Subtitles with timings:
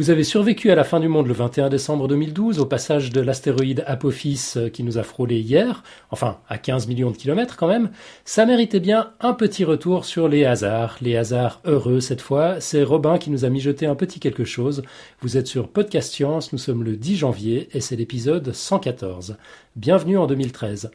[0.00, 3.20] Vous avez survécu à la fin du monde le 21 décembre 2012 au passage de
[3.20, 7.68] l'astéroïde Apophis euh, qui nous a frôlé hier, enfin à 15 millions de kilomètres quand
[7.68, 7.90] même.
[8.24, 12.60] Ça méritait bien un petit retour sur les hasards, les hasards heureux cette fois.
[12.60, 14.84] C'est Robin qui nous a mijoté un petit quelque chose.
[15.20, 19.36] Vous êtes sur Podcast Science, nous sommes le 10 janvier et c'est l'épisode 114.
[19.76, 20.92] Bienvenue en 2013.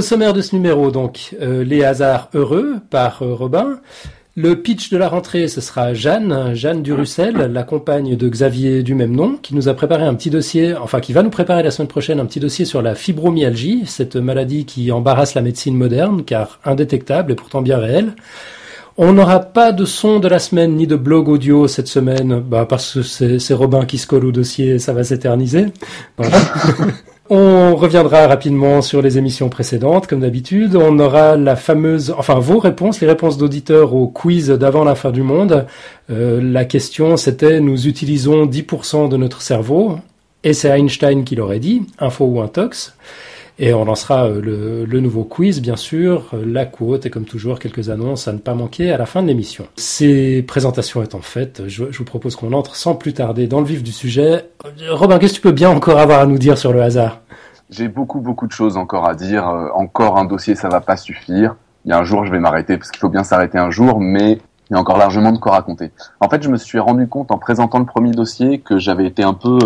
[0.00, 3.80] Au sommaire de ce numéro, donc, euh, les hasards heureux par euh, Robin.
[4.34, 8.94] Le pitch de la rentrée, ce sera Jeanne, Jeanne Durussel, la compagne de Xavier du
[8.94, 11.70] même nom, qui nous a préparé un petit dossier, enfin qui va nous préparer la
[11.70, 16.24] semaine prochaine un petit dossier sur la fibromyalgie, cette maladie qui embarrasse la médecine moderne,
[16.24, 18.14] car indétectable et pourtant bien réelle.
[18.96, 22.64] On n'aura pas de son de la semaine ni de blog audio cette semaine, bah
[22.66, 25.66] parce que c'est Robin qui se colle au dossier, ça va s'éterniser.
[27.32, 30.74] On reviendra rapidement sur les émissions précédentes, comme d'habitude.
[30.74, 35.12] On aura la fameuse, enfin vos réponses, les réponses d'auditeurs au quiz d'avant la fin
[35.12, 35.64] du monde.
[36.10, 40.00] Euh, la question, c'était nous utilisons 10% de notre cerveau,
[40.42, 42.96] et c'est Einstein qui l'aurait dit, info ou intox.
[43.62, 47.58] Et on lancera euh, le, nouveau quiz, bien sûr, euh, la quote et comme toujours
[47.58, 49.66] quelques annonces à ne pas manquer à la fin de l'émission.
[49.76, 53.82] Ces présentations étant faites, je, vous propose qu'on entre sans plus tarder dans le vif
[53.82, 54.48] du sujet.
[54.64, 57.20] Euh, Robin, qu'est-ce que tu peux bien encore avoir à nous dire sur le hasard?
[57.68, 59.44] J'ai beaucoup beaucoup de choses encore à dire.
[59.74, 61.54] Encore un dossier, ça va pas suffire.
[61.84, 64.00] Il y a un jour, je vais m'arrêter parce qu'il faut bien s'arrêter un jour,
[64.00, 65.90] mais il y a encore largement de quoi raconter.
[66.20, 69.22] En fait, je me suis rendu compte en présentant le premier dossier que j'avais été
[69.22, 69.58] un peu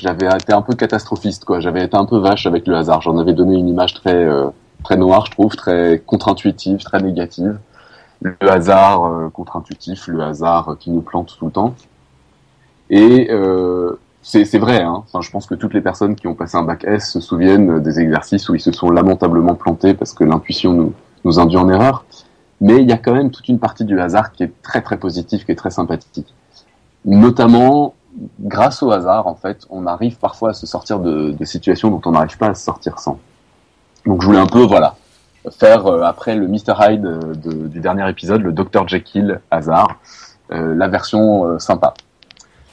[0.00, 1.60] j'avais été un peu catastrophiste, quoi.
[1.60, 3.02] J'avais été un peu vache avec le hasard.
[3.02, 4.48] J'en avais donné une image très euh,
[4.82, 7.58] très noire, je trouve, très contre-intuitive, très négative.
[8.22, 11.74] Le hasard euh, contre-intuitif, le hasard qui nous plante tout le temps.
[12.88, 14.82] Et euh, c'est vrai.
[14.82, 15.04] Hein.
[15.06, 17.80] Enfin, je pense que toutes les personnes qui ont passé un bac S se souviennent
[17.80, 20.92] des exercices où ils se sont lamentablement plantés parce que l'intuition nous
[21.24, 22.04] nous induit en erreur.
[22.60, 24.98] Mais il y a quand même toute une partie du hasard qui est très très
[24.98, 26.34] positive, qui est très sympathique.
[27.04, 27.94] Notamment
[28.40, 32.12] grâce au hasard, en fait, on arrive parfois à se sortir de, situations dont on
[32.12, 33.18] n'arrive pas à se sortir sans.
[34.06, 34.96] Donc je voulais un peu, voilà,
[35.50, 40.00] faire euh, après le Mr Hyde euh, du dernier épisode, le Dr Jekyll hasard,
[40.52, 41.94] euh, la version sympa.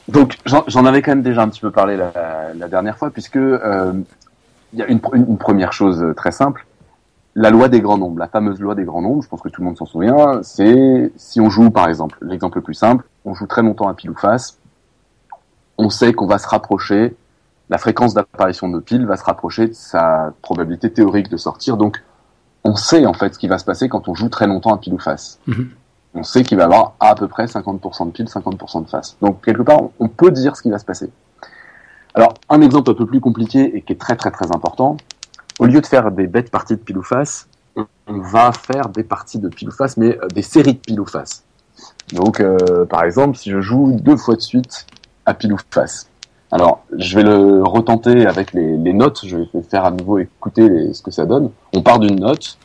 [0.08, 4.78] Donc j'en avais quand même déjà un petit peu parlé la, dernière fois, puisque il
[4.78, 6.66] y a une, une, première chose très simple.
[7.34, 9.60] La loi des grands nombres, la fameuse loi des grands nombres, je pense que tout
[9.60, 13.34] le monde s'en souvient, c'est si on joue par exemple, l'exemple le plus simple, on
[13.34, 14.57] joue très longtemps à pile ou face,
[15.78, 17.16] on sait qu'on va se rapprocher,
[17.70, 21.76] la fréquence d'apparition de pile va se rapprocher de sa probabilité théorique de sortir.
[21.76, 22.02] Donc,
[22.64, 24.78] on sait en fait ce qui va se passer quand on joue très longtemps à
[24.78, 25.38] pile ou face.
[25.46, 25.70] Mhm.
[26.14, 29.16] On sait qu'il va y avoir à peu près 50% de pile, 50% de face.
[29.22, 31.10] Donc, quelque part, on peut dire ce qui va se passer.
[32.14, 34.96] Alors, un exemple un peu plus compliqué et qui est très très très important,
[35.58, 39.04] au lieu de faire des bêtes parties de pile ou face, on va faire des
[39.04, 41.44] parties de pile ou face, mais euh, des séries de pile ou face.
[42.12, 44.86] Donc, euh, par exemple, si je joue deux fois de suite
[45.28, 46.08] à pile ou face.
[46.50, 49.20] Alors, je vais le retenter avec les, notes.
[49.26, 51.50] Je vais faire à nouveau écouter ce que ça donne.
[51.74, 52.58] On part d'une note.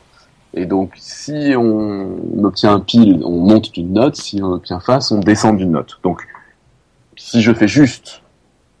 [0.54, 4.16] Et donc, si on obtient un pile, on monte d'une note.
[4.16, 5.98] Si on obtient face, on descend d'une note.
[6.02, 6.26] Donc,
[7.16, 8.22] si je fais juste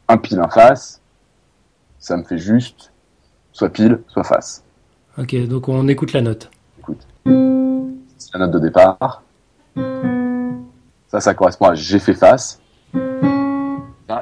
[0.08, 1.02] un pile, un face,
[1.98, 2.90] ça me fait juste
[3.52, 4.64] soit pile, soit face.
[5.18, 6.50] Ok, donc on écoute la note.
[6.78, 7.06] Écoute.
[8.16, 9.22] C'est la note de départ.
[11.08, 12.60] Ça, ça correspond à j'ai fait face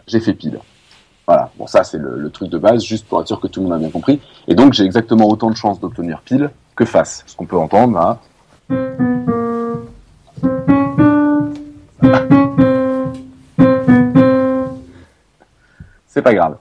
[0.06, 0.58] j'ai fait pile.
[1.26, 3.66] Voilà, bon ça c'est le, truc de base, juste pour être sûr que tout le
[3.66, 4.20] monde a bien compris.
[4.48, 7.24] Et donc j'ai exactement autant de chances d'obtenir pile que face.
[7.26, 8.18] Ce qu'on peut entendre là.
[16.06, 16.56] C'est pas grave.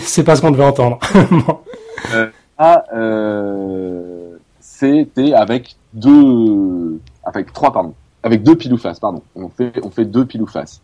[0.00, 0.98] C'est pas ce qu'on devait entendre.
[2.14, 2.30] euh,
[2.60, 9.22] euh, c'était avec deux, avec trois pardon, avec deux pile ou face pardon.
[9.34, 10.80] On fait on fait deux pile ou face.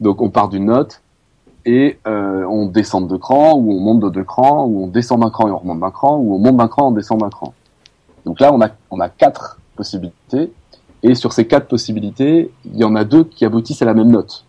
[0.00, 1.02] Donc on part d'une note
[1.64, 5.20] et euh, on descend de cran, ou on monte de deux crans, ou on descend
[5.20, 7.20] d'un cran et on remonte d'un cran, ou on monte d'un cran, et on descend
[7.20, 7.52] d'un cran.
[8.24, 10.52] Donc là, on a, on a quatre possibilités,
[11.02, 14.10] et sur ces quatre possibilités, il y en a deux qui aboutissent à la même
[14.10, 14.44] note.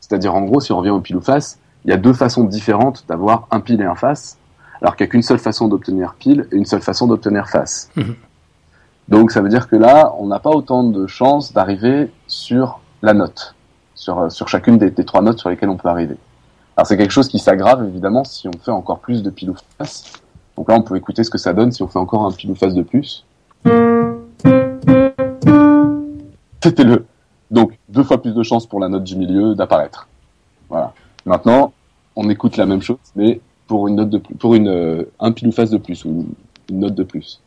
[0.00, 2.44] C'est-à-dire, en gros, si on revient au pile ou face, il y a deux façons
[2.44, 4.38] différentes d'avoir un pile et un face,
[4.80, 7.90] alors qu'il n'y a qu'une seule façon d'obtenir pile et une seule façon d'obtenir face.
[7.96, 8.14] Mhm.
[9.08, 13.14] Donc ça veut dire que là, on n'a pas autant de chances d'arriver sur la
[13.14, 13.55] note
[13.96, 16.16] sur, euh, sur chacune des, trois notes sur lesquelles on peut arriver.
[16.76, 19.56] Alors c'est quelque chose qui s'aggrave évidemment si on fait encore plus de pile ou
[19.78, 20.12] face.
[20.56, 22.50] Donc là on peut écouter ce que ça donne si on fait encore un pile
[22.50, 23.24] ou face de plus.
[26.62, 27.06] C'était le.
[27.50, 30.06] Donc deux fois plus de chances pour la note du milieu d'apparaître.
[30.68, 30.92] Voilà.
[31.24, 31.72] Maintenant,
[32.14, 35.32] on écoute la même chose, mais pour une note de plus, pour une euh, un
[35.32, 36.26] pile ou face de plus ou
[36.68, 37.40] une note de plus.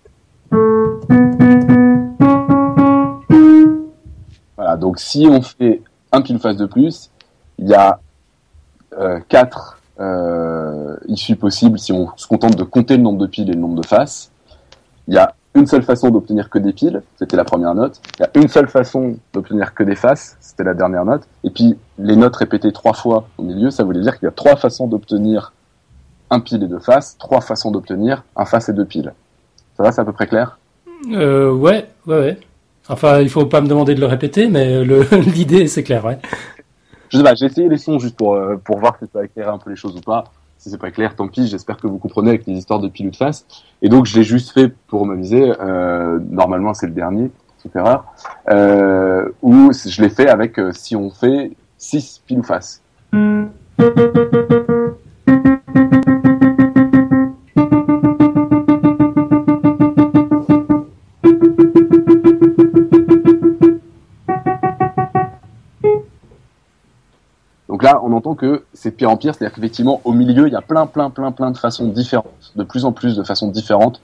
[4.57, 4.78] Voilà.
[4.78, 5.81] Donc si on fait
[6.12, 7.10] un pile face de plus,
[7.58, 8.00] il y a
[8.98, 13.50] euh, quatre euh, issues possibles si on se contente de compter le nombre de piles
[13.50, 14.32] et le nombre de faces.
[15.08, 18.00] Il y a une seule façon d'obtenir que des piles, c'était la première note.
[18.20, 21.24] Il y a une seule façon d'obtenir que des faces, c'était la dernière note.
[21.44, 24.32] Et puis les notes répétées trois fois au milieu, ça voulait dire qu'il y a
[24.34, 25.54] trois façons d'obtenir
[26.30, 29.14] un pile et deux faces, trois façons d'obtenir un face et deux piles.
[29.76, 30.60] Ça va, c'est à peu près clair?
[31.12, 32.40] Euh, Ouais, ouais, ouais.
[32.89, 34.83] Enfin, il faut pas me demander de le répéter, mais
[35.36, 36.18] l'idée c'est clair, ouais.
[37.09, 39.50] Je sais pas, j'ai essayé les sons juste pour euh, pour voir si ça éclairer
[39.50, 40.25] un peu les choses ou pas
[40.59, 41.47] si c'est pas clair, tant pis.
[41.47, 43.45] J'espère que vous comprenez avec les histoires de pile de face.
[43.81, 45.53] Et donc, je l'ai juste fait pour m'amuser.
[45.59, 47.31] Euh, normalement, c'est le dernier,
[47.63, 48.03] sauf erreur.
[48.50, 52.81] Euh, ou je l'ai fait avec euh, si on fait 6 pile ou face.
[68.21, 71.31] Que c'est pire en pire, c'est-à-dire qu'effectivement, au milieu, il y a plein, plein, plein,
[71.31, 74.01] plein de façons différentes, de plus en plus de façons différentes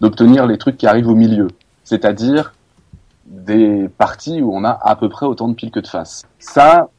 [0.00, 1.48] d'obtenir les trucs qui arrivent au milieu.
[1.84, 2.54] C'est-à-dire
[3.24, 6.24] des parties où on a à peu près autant de piles que de faces.
[6.38, 6.90] Ça,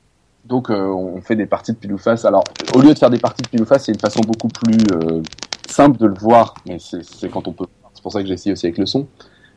[0.46, 2.26] donc, euh, on fait des parties de pile ou face.
[2.26, 2.44] Alors,
[2.76, 4.78] au lieu de faire des parties de pile ou face, c'est une façon beaucoup plus
[4.94, 5.22] euh,
[5.68, 7.66] simple de le voir, mais c'est quand on peut.
[7.94, 9.08] C'est pour ça que j'ai essayé aussi avec le son.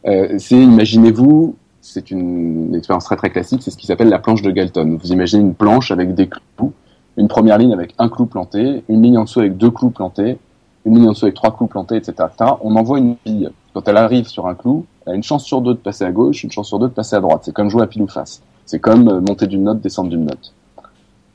[0.07, 4.43] Euh, c'est, imaginez-vous, c'est une, expérience très très classique, c'est ce qui s'appelle la planche
[4.43, 4.99] de Galton.
[5.01, 6.73] Vous imaginez une planche avec des clous,
[7.17, 10.39] une première ligne avec un clou planté, une ligne en dessous avec deux clous plantés,
[10.85, 12.15] une ligne en dessous avec trois clous plantés, etc.
[12.61, 13.51] On envoie une bille.
[13.75, 16.13] Quand elle arrive sur un clou, elle a une chance sur deux de passer à
[16.13, 17.43] gauche, une chance sur deux de passer à droite.
[17.45, 18.43] C'est comme jouer à pile ou face.
[18.65, 20.53] C'est comme euh, monter d'une note, descendre d'une note.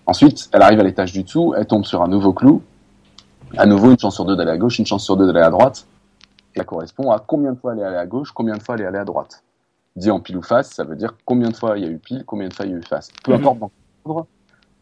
[0.05, 2.61] Ensuite, elle arrive à l'étage du dessous, elle tombe sur un nouveau clou.
[3.57, 5.49] À nouveau, une chance sur deux d'aller à gauche, une chance sur deux d'aller à
[5.49, 5.85] droite.
[6.55, 8.75] Et ça correspond à combien de fois elle est allée à gauche, combien de fois
[8.75, 9.43] elle est allée à droite
[9.95, 11.97] dit en pile ou face, ça veut dire combien de fois il y a eu
[11.97, 13.09] pile, combien de fois il y a eu face.
[13.23, 13.39] Peu mhm.
[13.39, 14.27] importe dans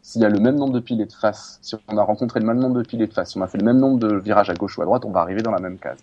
[0.02, 2.40] s'il y a le même nombre de piles et de faces, si on a rencontré
[2.40, 3.98] le même nombre de piles et de faces, si on a fait le même nombre
[3.98, 6.02] de virages à gauche ou à droite, on va arriver dans la même case.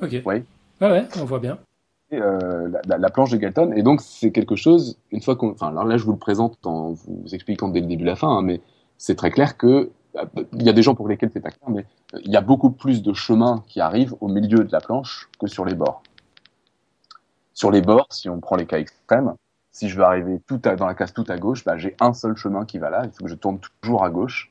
[0.00, 0.22] Ok.
[0.24, 0.44] Oui.
[0.80, 1.58] Ah ouais, on voit bien.
[2.10, 5.72] Et, euh, la, planche de Galton, et donc c'est quelque chose, une fois qu'on, enfin
[5.72, 8.60] là je vous le présente en vous expliquant dès le début la fin, hein, mais
[8.96, 9.90] c'est très clair que
[10.52, 11.84] il y a des gens pour lesquels c'est pas clair, mais
[12.24, 15.46] il y a beaucoup plus de chemins qui arrivent au milieu de la planche que
[15.46, 16.02] sur les bords.
[17.52, 19.34] Sur les bords, si on prend les cas extrêmes,
[19.76, 22.14] si je veux arriver tout à, dans la case tout à gauche, bah, j'ai un
[22.14, 23.02] seul chemin qui va là.
[23.04, 24.50] Il faut que je tourne toujours à gauche.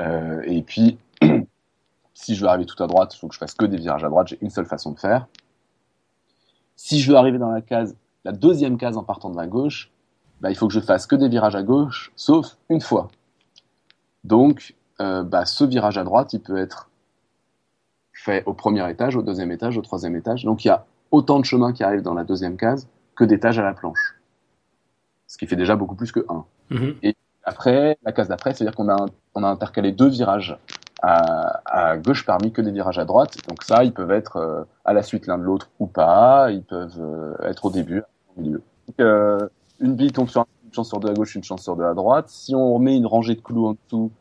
[0.00, 0.98] Euh, et puis,
[2.14, 4.02] si je veux arriver tout à droite, il faut que je fasse que des virages
[4.02, 4.26] à droite.
[4.26, 5.28] J'ai une seule façon de faire.
[6.74, 7.94] Si je veux arriver dans la case,
[8.24, 9.92] la deuxième case en partant de la gauche,
[10.40, 13.06] bah, il faut que je fasse que des virages à gauche, sauf une fois.
[14.24, 16.90] Donc, euh, bah, ce virage à droite, il peut être
[18.12, 20.44] fait au premier étage, au deuxième étage, au troisième étage.
[20.44, 23.60] Donc, il y a autant de chemins qui arrivent dans la deuxième case que d'étages
[23.60, 24.16] à la planche.
[25.34, 26.44] Ce qui fait déjà beaucoup plus que 1.
[26.70, 26.94] Mhm.
[27.02, 30.56] Et après, la case d'après, c'est-à-dire qu'on a, on a intercalé deux virages
[31.02, 33.36] à, gauche parmi que des virages à droite.
[33.48, 36.52] Donc ça, ils peuvent être euh, à la suite l'un de l'autre ou pas.
[36.52, 38.04] Ils peuvent euh, être au début,
[38.36, 38.62] au milieu.
[38.86, 39.48] Donc, euh,
[39.80, 41.94] une bille tombe sur une chance sur deux à gauche, une chance sur deux à
[41.94, 42.28] droite.
[42.28, 44.12] Si on remet une rangée de clous en dessous,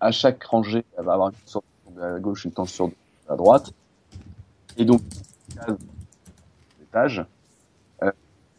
[0.00, 1.62] à chaque rangée, elle va avoir une chance sur
[1.96, 2.94] deux à gauche, une chance sur deux
[3.26, 3.72] à droite.
[4.76, 5.00] Et donc,
[5.66, 5.74] euh,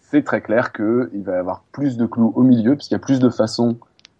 [0.09, 2.99] c'est très clair qu'il va y avoir plus de clous au milieu, puisqu'il y a
[2.99, 3.77] plus de façons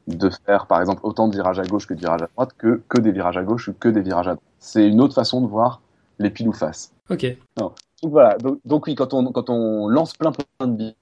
[0.07, 2.81] de faire, par exemple, autant de virages à gauche que de virages à droite, que,
[2.87, 4.45] que des virages à gauche ou que des virages à droite.
[4.59, 5.81] C'est une autre façon de voir
[6.19, 6.93] les piles ou faces.
[7.09, 7.25] Ok.
[7.57, 8.37] Donc voilà.
[8.65, 10.93] Donc, oui, quand on, quand on lance plein plein de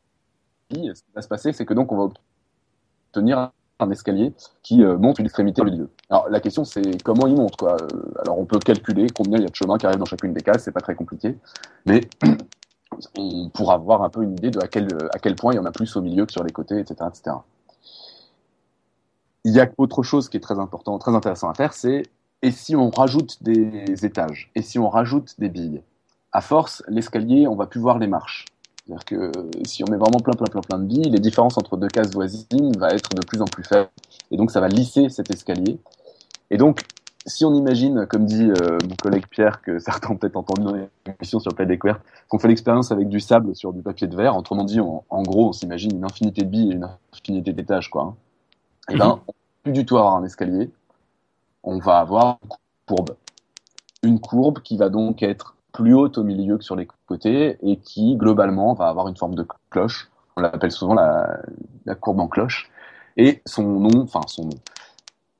[0.69, 2.09] billes, ce qui va se passer, c'est que donc on va
[3.11, 5.89] obtenir un escalier qui euh, monte une extrémité au milieu.
[6.09, 7.77] Alors la question c'est comment il monte quoi.
[7.79, 7.87] Euh,
[8.23, 10.41] alors on peut calculer combien il y a de chemins qui arrivent dans chacune des
[10.41, 11.37] cases, c'est pas très compliqué,
[11.85, 12.01] mais
[13.17, 15.59] on pourra avoir un peu une idée de à quel, à quel point il y
[15.59, 17.35] en a plus au milieu que sur les côtés, etc., etc.
[19.43, 22.03] Il y a autre chose qui est très important, très intéressant à faire, c'est
[22.41, 25.81] et si on rajoute des étages, et si on rajoute des billes?
[26.31, 28.45] À force, l'escalier, on va plus voir les marches.
[28.85, 29.31] C'est-à-dire que
[29.65, 32.13] si on met vraiment plein, plein, plein, plein de billes, les différences entre deux cases
[32.13, 33.89] voisines va être de plus en plus faibles.
[34.29, 35.79] Et donc, ça va lisser cet escalier.
[36.51, 36.83] Et donc,
[37.27, 40.73] si on imagine, comme dit euh, mon collègue Pierre, que certains ont peut-être entendu dans
[40.73, 44.15] l'émission sur le Play Découverte, qu'on fait l'expérience avec du sable sur du papier de
[44.15, 47.89] verre, autrement dit, en gros, on s'imagine une infinité de billes et une infinité d'étages,
[47.89, 48.15] quoi.
[48.89, 49.11] Et eh ben, mhm.
[49.11, 50.71] on va plus du tout avoir un escalier,
[51.63, 53.15] on va avoir une courbe.
[54.03, 57.77] Une courbe qui va donc être plus haute au milieu que sur les côtés et
[57.77, 60.09] qui, globalement, va avoir une forme de cloche.
[60.37, 61.39] On l'appelle souvent la,
[61.85, 62.69] la courbe en cloche.
[63.17, 64.57] Et son nom, enfin son nom,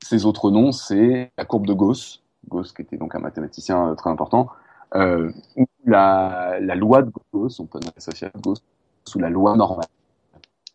[0.08, 4.08] ses autres noms, c'est la courbe de Gauss, Gauss qui était donc un mathématicien très
[4.08, 4.48] important,
[4.94, 8.62] euh, ou la, loi de Gauss, on peut associer à Gauss,
[9.04, 9.86] sous la loi normale.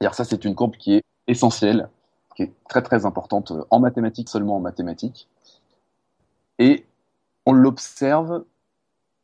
[0.01, 1.89] Alors ça, c'est une courbe qui est essentielle,
[2.35, 5.27] qui est très très importante en mathématiques, seulement en mathématiques.
[6.59, 6.85] Et
[7.47, 8.43] on l'observe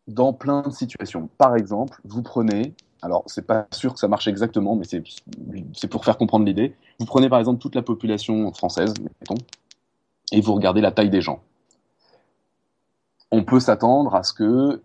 [0.07, 1.29] dans plein de situations.
[1.37, 2.73] Par exemple, vous prenez,
[3.03, 6.75] alors c'est pas sûr que ça marche exactement, mais c'est pour faire comprendre l'idée.
[6.99, 9.37] Vous prenez par exemple toute la population française, mettons,
[10.31, 11.41] et vous regardez la taille des gens.
[13.31, 14.81] On peut s'attendre à ce que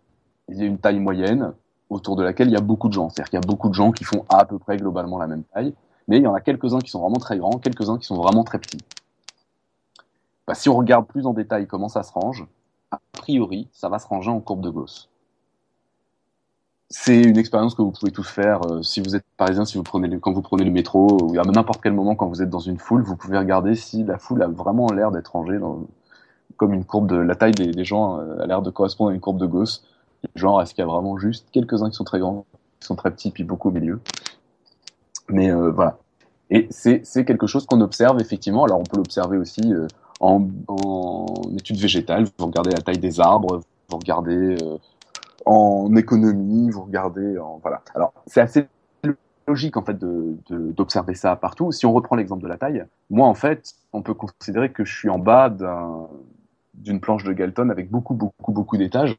[0.48, 1.54] il y ait une taille moyenne
[1.88, 3.08] autour de laquelle il y a beaucoup de gens.
[3.08, 5.44] C'est-à-dire qu'il y a beaucoup de gens qui font à peu près globalement la même
[5.44, 5.74] taille,
[6.08, 8.44] mais il y en a quelques-uns qui sont vraiment très grands, quelques-uns qui sont vraiment
[8.44, 8.80] très petits.
[10.46, 12.46] Bah, si on regarde plus en détail comment ça se range,
[12.90, 15.08] a priori, ça va se ranger en courbe de Gauss.
[16.90, 19.82] C'est une expérience que vous pouvez tous faire euh, si vous êtes parisien, si vous
[19.82, 22.58] prenez quand vous prenez le métro ou à n'importe quel moment quand vous êtes dans
[22.58, 25.86] une foule, vous pouvez regarder si la foule a vraiment l'air d'être rangée dans,
[26.56, 29.20] comme une courbe de la taille des, gens euh, a l'air de correspondre à une
[29.20, 29.84] courbe de Gauss.
[30.34, 32.44] Genre, est-ce qu'il y a vraiment juste quelques-uns qui sont très grands,
[32.80, 34.00] qui sont très petits, puis beaucoup au milieu?
[35.30, 35.98] Mais euh, voilà.
[36.50, 38.64] Et c'est quelque chose qu'on observe effectivement.
[38.64, 39.72] Alors on peut l'observer aussi
[40.20, 41.26] en, en
[41.56, 42.26] études végétales.
[42.38, 44.56] Vous regardez la taille des arbres, vous regardez
[45.46, 47.82] en économie, vous regardez en voilà.
[47.94, 48.66] Alors c'est assez
[49.46, 51.70] logique en fait d'observer de, ça partout.
[51.72, 54.94] Si on reprend l'exemple de la taille, moi en fait, on peut considérer que je
[54.94, 55.54] suis en bas
[56.74, 59.16] d'une planche de Galton avec beaucoup beaucoup beaucoup d'étages,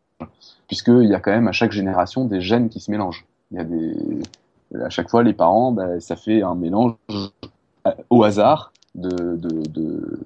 [0.68, 3.26] puisqu'il y a quand même à chaque génération des gènes qui se mélangent.
[3.52, 3.96] Il y a des
[4.84, 6.96] à chaque fois les parents, ben, ça fait un mélange
[8.10, 10.20] au hasard de de, de,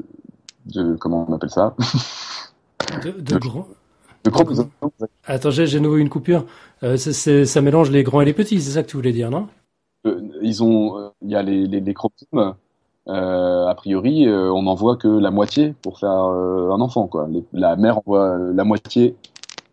[0.67, 1.75] de comment on appelle ça?
[3.03, 3.67] De, de, gros
[5.25, 6.45] Attends, j'ai nouveau une coupure.
[6.83, 9.47] Euh, ça mélange les grands et les petits, c'est ça que tu voulais dire, non?
[10.05, 11.93] Euh, Ils ont, euh, il y a les, les, les
[13.07, 17.27] euh, a priori, euh, on n'envoie que la moitié pour faire un enfant, quoi.
[17.53, 19.15] la mère envoie la moitié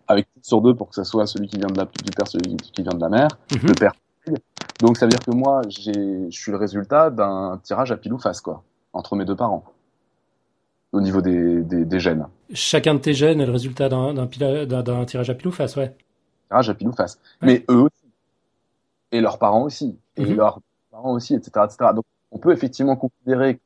[0.09, 2.57] avec sur deux pour que ça soit celui qui vient de la, du père, celui
[2.57, 3.69] qui vient de la mère, mhm.
[3.69, 3.93] le père.
[4.81, 8.19] Donc ça veut dire que moi, je suis le résultat d'un tirage à pile ou
[8.19, 8.63] face, quoi,
[8.93, 9.65] entre mes deux parents
[10.93, 12.27] au niveau des, des, gènes.
[12.53, 15.95] Chacun de tes gènes est le résultat d'un tirage à pile ou face, ouais.
[16.49, 17.19] Tirage à pile ou face.
[17.43, 18.13] Mais eux aussi.
[19.13, 19.99] Et leurs parents aussi.
[20.17, 20.37] Et mhm.
[20.37, 21.91] leurs parents aussi, etc., etc.
[21.95, 23.61] Donc, on peut effectivement considérer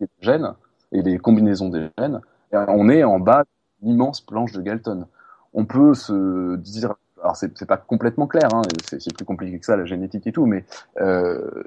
[0.00, 0.54] les gènes
[0.92, 2.20] et les combinaisons des gènes.
[2.52, 3.44] Et on est en bas
[3.80, 5.06] d'une immense planche de Galton.
[5.52, 9.76] On peut se dire, alors c'est pas complètement clair, hein, c'est plus compliqué que ça
[9.76, 10.64] la génétique et tout, mais
[11.00, 11.64] euh,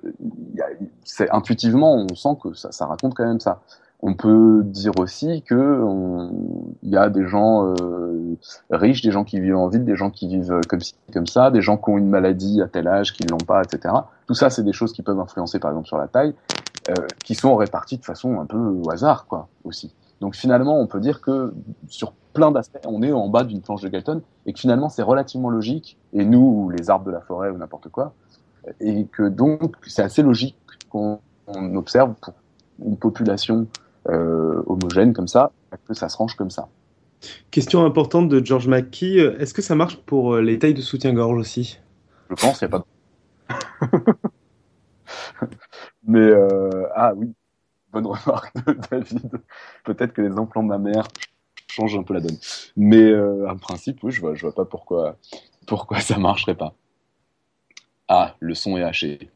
[1.03, 3.61] c'est intuitivement on sent que ça, ça raconte quand même ça.
[4.05, 6.29] On peut dire aussi que
[6.81, 8.37] il y a des gens euh,
[8.69, 11.51] riches, des gens qui vivent en ville, des gens qui vivent comme ci, comme ça,
[11.51, 13.95] des gens qui ont une maladie à tel âge, qui l'ont pas, etc.
[14.27, 16.35] Tout ça, c'est des choses qui peuvent influencer, par exemple, sur la taille,
[16.89, 16.93] euh,
[17.23, 19.95] qui sont réparties de façon un peu au hasard, quoi, aussi.
[20.19, 21.53] Donc finalement, on peut dire que
[21.87, 25.03] sur plein d'aspects, on est en bas d'une planche de Galton, et que finalement, c'est
[25.03, 28.11] relativement logique, et nous, ou les arbres de la forêt, ou n'importe quoi,
[28.81, 30.57] et que donc, c'est assez logique
[30.89, 31.19] qu'on
[31.73, 32.33] observe pour
[32.85, 33.67] une population
[34.05, 35.51] homogène comme ça,
[35.87, 36.67] que ça se range comme ça.
[37.51, 41.37] Question importante de George McKee, est-ce que ça marche pour euh, les tailles de soutien-gorge
[41.37, 41.79] aussi?
[42.29, 42.83] Je pense, il n'y a pas
[43.89, 44.17] de...
[46.07, 47.33] Mais, euh, ah oui,
[47.91, 49.31] bonne remarque de David.
[49.83, 51.07] Peut-être que les implants de ma mère
[51.67, 52.37] changent un peu la donne.
[52.75, 55.17] Mais euh, en principe, oui, je vois, je vois pas pourquoi,
[55.65, 56.73] pourquoi ça marcherait pas.
[58.07, 59.29] Ah, le son est haché.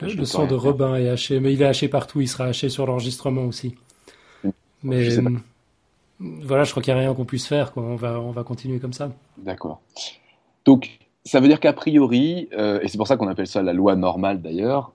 [0.00, 2.86] Le, son de Robin est haché, mais il est haché partout, il sera haché sur
[2.86, 3.74] l'enregistrement aussi.
[4.84, 5.30] Mais euh,
[6.20, 7.72] voilà, je crois qu'il n'y a rien qu'on puisse faire.
[7.72, 7.82] Quoi.
[7.82, 9.10] On, va, on va continuer comme ça.
[9.38, 9.80] D'accord.
[10.64, 13.72] Donc, ça veut dire qu'a priori, euh, et c'est pour ça qu'on appelle ça la
[13.72, 14.92] loi normale d'ailleurs,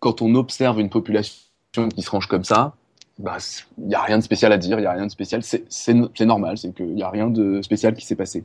[0.00, 2.74] quand on observe une population qui se range comme ça,
[3.18, 3.38] bah,
[3.78, 6.24] il n'y a rien de spécial à dire, il n'y a rien de spécial, c'est
[6.24, 8.44] normal, c'est qu'il n'y a rien de spécial qui s'est passé.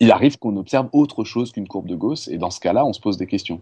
[0.00, 2.92] Il arrive qu'on observe autre chose qu'une courbe de Gauss, et dans ce cas-là, on
[2.92, 3.60] se pose des questions.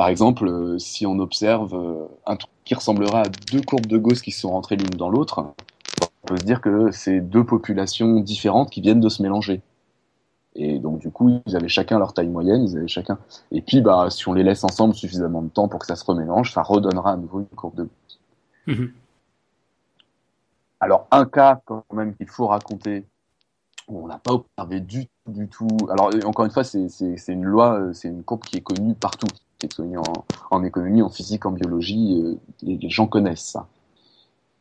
[0.00, 3.98] Par exemple, euh, si on observe euh, un truc qui ressemblera à deux courbes de
[3.98, 5.52] Gauss qui sont rentrées l'une dans l'autre,
[6.22, 9.60] on peut se dire que c'est deux populations différentes qui viennent de se mélanger.
[10.54, 13.18] Et donc du coup, ils avaient chacun leur taille moyenne, ils avaient chacun.
[13.52, 16.04] Et puis, bah, si on les laisse ensemble suffisamment de temps pour que ça se
[16.06, 18.20] remélange, ça redonnera à nouveau une courbe de Gauss.
[18.68, 18.92] Mhm.
[20.80, 23.04] Alors un cas quand même qu'il faut raconter,
[23.86, 25.68] on n'a pas observé du tout, du tout.
[25.90, 26.88] Alors encore une fois, c'est
[27.28, 29.28] une loi, euh, c'est une courbe qui est connue partout
[29.68, 33.66] qui est en, en, économie, en physique, en biologie, euh, les, gens connaissent ça.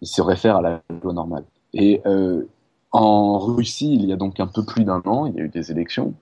[0.02, 1.44] Ils se réfèrent à la loi normale.
[1.74, 2.48] Et euh,
[2.92, 5.50] en Russie, il y a donc un peu plus d'un an, il y a eu
[5.50, 6.14] des élections.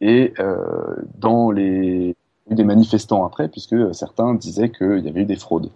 [0.00, 2.14] Et euh, dans les
[2.50, 5.70] eu des manifestants après, puisque certains disaient qu'il y avait eu des fraudes.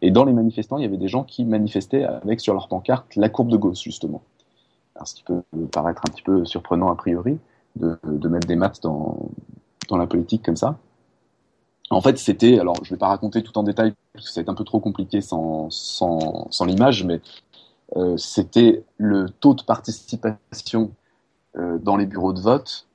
[0.00, 3.14] Et dans les manifestants, il y avait des gens qui manifestaient avec sur leur pancarte
[3.16, 4.22] la courbe de Gauss, justement.
[5.04, 7.38] Ce qui peut paraître un petit peu surprenant a priori,
[7.76, 9.18] de, de mettre des maths dans,
[9.88, 10.78] dans la politique comme ça.
[11.94, 14.40] En fait, c'était, alors je ne vais pas raconter tout en détail, parce que ça
[14.40, 17.20] va être un peu trop compliqué sans, sans, l'image, mais
[17.96, 20.90] euh, c'était le taux de participation
[21.56, 22.88] euh, dans les bureaux de vote.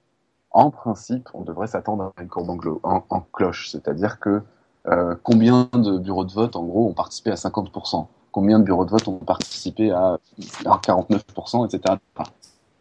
[0.52, 2.50] En principe, on devrait s'attendre à une courbe
[2.84, 4.42] en, cloche, c'est-à-dire que
[4.88, 8.84] euh, combien de bureaux de vote, en gros, ont participé à 50%, combien de bureaux
[8.84, 10.20] de vote ont participé à
[10.66, 11.96] 49%, etc.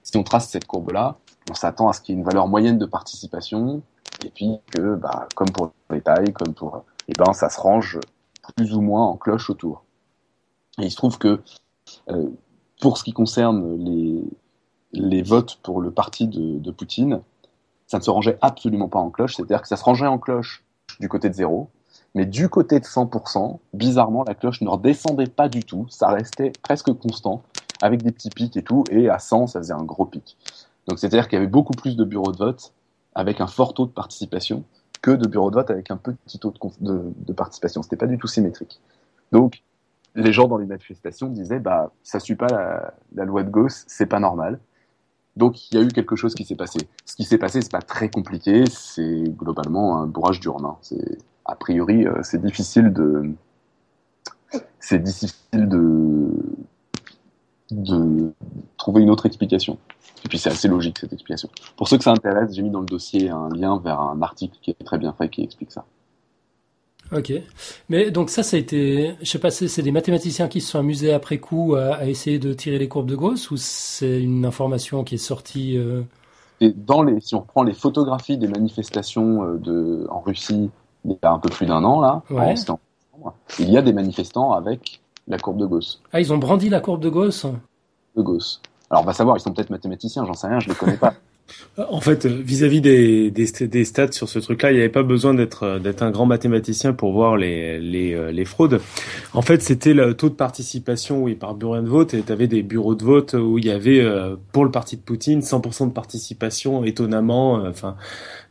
[0.03, 1.17] Si on trace cette courbe-là,
[1.49, 3.83] on s'attend à ce qu'il y ait une valeur moyenne de participation
[4.25, 7.99] et puis que, bah, comme pour les tailles, comme pour, eh ben, ça se range
[8.57, 9.85] plus ou moins en cloche autour.
[10.81, 11.41] Et il se trouve que
[12.11, 12.29] euh,
[12.81, 14.23] pour ce qui concerne les,
[14.93, 17.21] les votes pour le parti de, de, Poutine,
[17.87, 20.65] ça ne se rangeait absolument pas en cloche, c'est-à-dire que ça se rangeait en cloche
[21.01, 21.69] du côté de zéro,
[22.15, 26.53] mais du côté de 100%, bizarrement, la cloche ne redescendait pas du tout, ça restait
[26.63, 27.43] presque constant,
[27.81, 30.37] avec des petits pics et tout, et à 100, ça faisait un gros pic.
[30.87, 32.73] Donc c'est-à-dire qu'il y avait beaucoup plus de bureaux de vote
[33.15, 34.65] avec un fort taux de participation
[35.03, 37.83] que de bureaux de vote avec un petit taux de, de, de participation.
[37.83, 38.81] C'était pas du tout symétrique.
[39.33, 39.63] Donc,
[40.15, 42.49] les gens dans les manifestations disaient, bah, ça suit pas
[43.15, 44.59] la, loi de Gauss, c'est pas normal.
[45.37, 46.81] Donc, il y a eu quelque chose qui s'est passé.
[47.05, 50.65] Ce qui s'est passé, c'est pas très compliqué, c'est globalement un bourrage d'urne.
[50.65, 50.77] Hein.
[50.83, 53.31] C'est, a priori, euh, c'est difficile de,
[54.81, 56.31] c'est difficile de,
[57.71, 58.33] de
[58.77, 59.79] trouver une autre explication.
[60.25, 61.49] Et puis c'est assez logique cette explication.
[61.77, 64.57] Pour ceux que ça intéresse, j'ai mis dans le dossier un lien vers un article
[64.61, 65.85] qui est très bien fait qui explique ça.
[67.11, 67.33] Ok,
[67.89, 70.79] mais donc ça, ça a été, je sais pas, c'est des mathématiciens qui se sont
[70.79, 74.45] amusés après coup à, à, essayer de tirer les courbes de Gauss ou c'est une
[74.45, 76.03] information qui est sortie euh...
[76.61, 80.71] Et dans les, si on reprend les photographies des manifestations euh, de, en Russie
[81.05, 82.55] il y a un peu plus d'un an là, ouais.
[82.69, 82.79] en,
[83.59, 86.01] il y a des manifestants avec la courbe de Gauss.
[86.13, 87.47] Ah, ils ont brandi la courbe de Gauss.
[88.17, 88.61] De Gauss.
[88.91, 91.15] Alors, on va savoir, ils sont peut-être mathématiciens, j'en sais rien, je les connais pas.
[91.77, 95.33] En fait, vis-à-vis des, des, des, stats sur ce truc-là, il n'y avait pas besoin
[95.33, 98.81] d'être d'être un grand mathématicien pour voir les, les, les fraudes.
[99.33, 102.49] En fait, c'était le taux de participation oui, par bureau de vote, et tu avais
[102.49, 104.05] des bureaux de vote où il y avait,
[104.53, 107.97] pour le parti de Poutine, 100% de participation, étonnamment, enfin,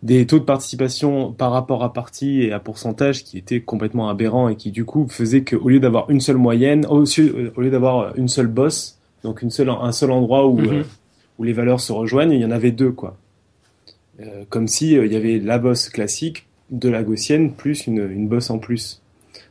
[0.04, 4.50] des taux de participation par rapport à parti et à pourcentage qui étaient complètement aberrants
[4.50, 8.16] et qui, du coup, faisaient qu'au lieu d'avoir une seule moyenne, au, au lieu d'avoir
[8.18, 10.84] une seule bosse, donc une seule, un seul endroit où, mm -hmm.
[11.38, 13.18] Euh, où les valeurs se rejoignent, il y en avait deux, quoi.
[14.20, 18.28] Euh, comme si il y avait la bosse classique de la gaussienne plus une, une
[18.28, 19.02] bosse en plus.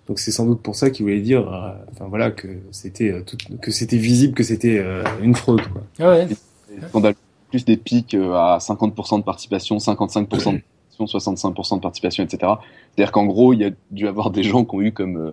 [0.08, 3.22] Donc c'est sans doute pour ça qu'il voulait dire, euh, enfin voilà, que c'était
[3.60, 4.84] que c'était visible que c'était
[5.22, 5.82] une fraude, quoi.
[5.98, 6.28] Ah ouais.
[6.30, 7.14] Et,
[7.48, 10.60] plus des pics à 50% de participation, 55% de participation,
[10.98, 12.52] 65% de participation, etc.
[12.94, 15.32] C'est-à-dire qu'en gros, il y a dû avoir des gens qui ont eu comme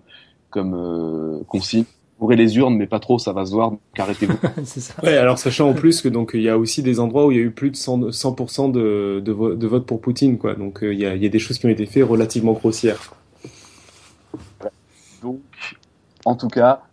[0.51, 1.85] comme consigne
[2.23, 4.38] ouvrez les urnes, mais pas trop, ça va se voir, donc arrêtez-vous.
[4.63, 4.93] c'est ça.
[5.03, 7.38] Ouais, alors sachant en plus que donc il y a aussi des endroits où il
[7.38, 10.55] y a eu plus de 100%, 100 de, de, vo de, vote pour Poutine, quoi.
[10.55, 13.13] Donc il y, a, il y, a, des choses qui ont été faites relativement grossières.
[15.21, 15.39] Donc,
[16.25, 16.83] en tout cas,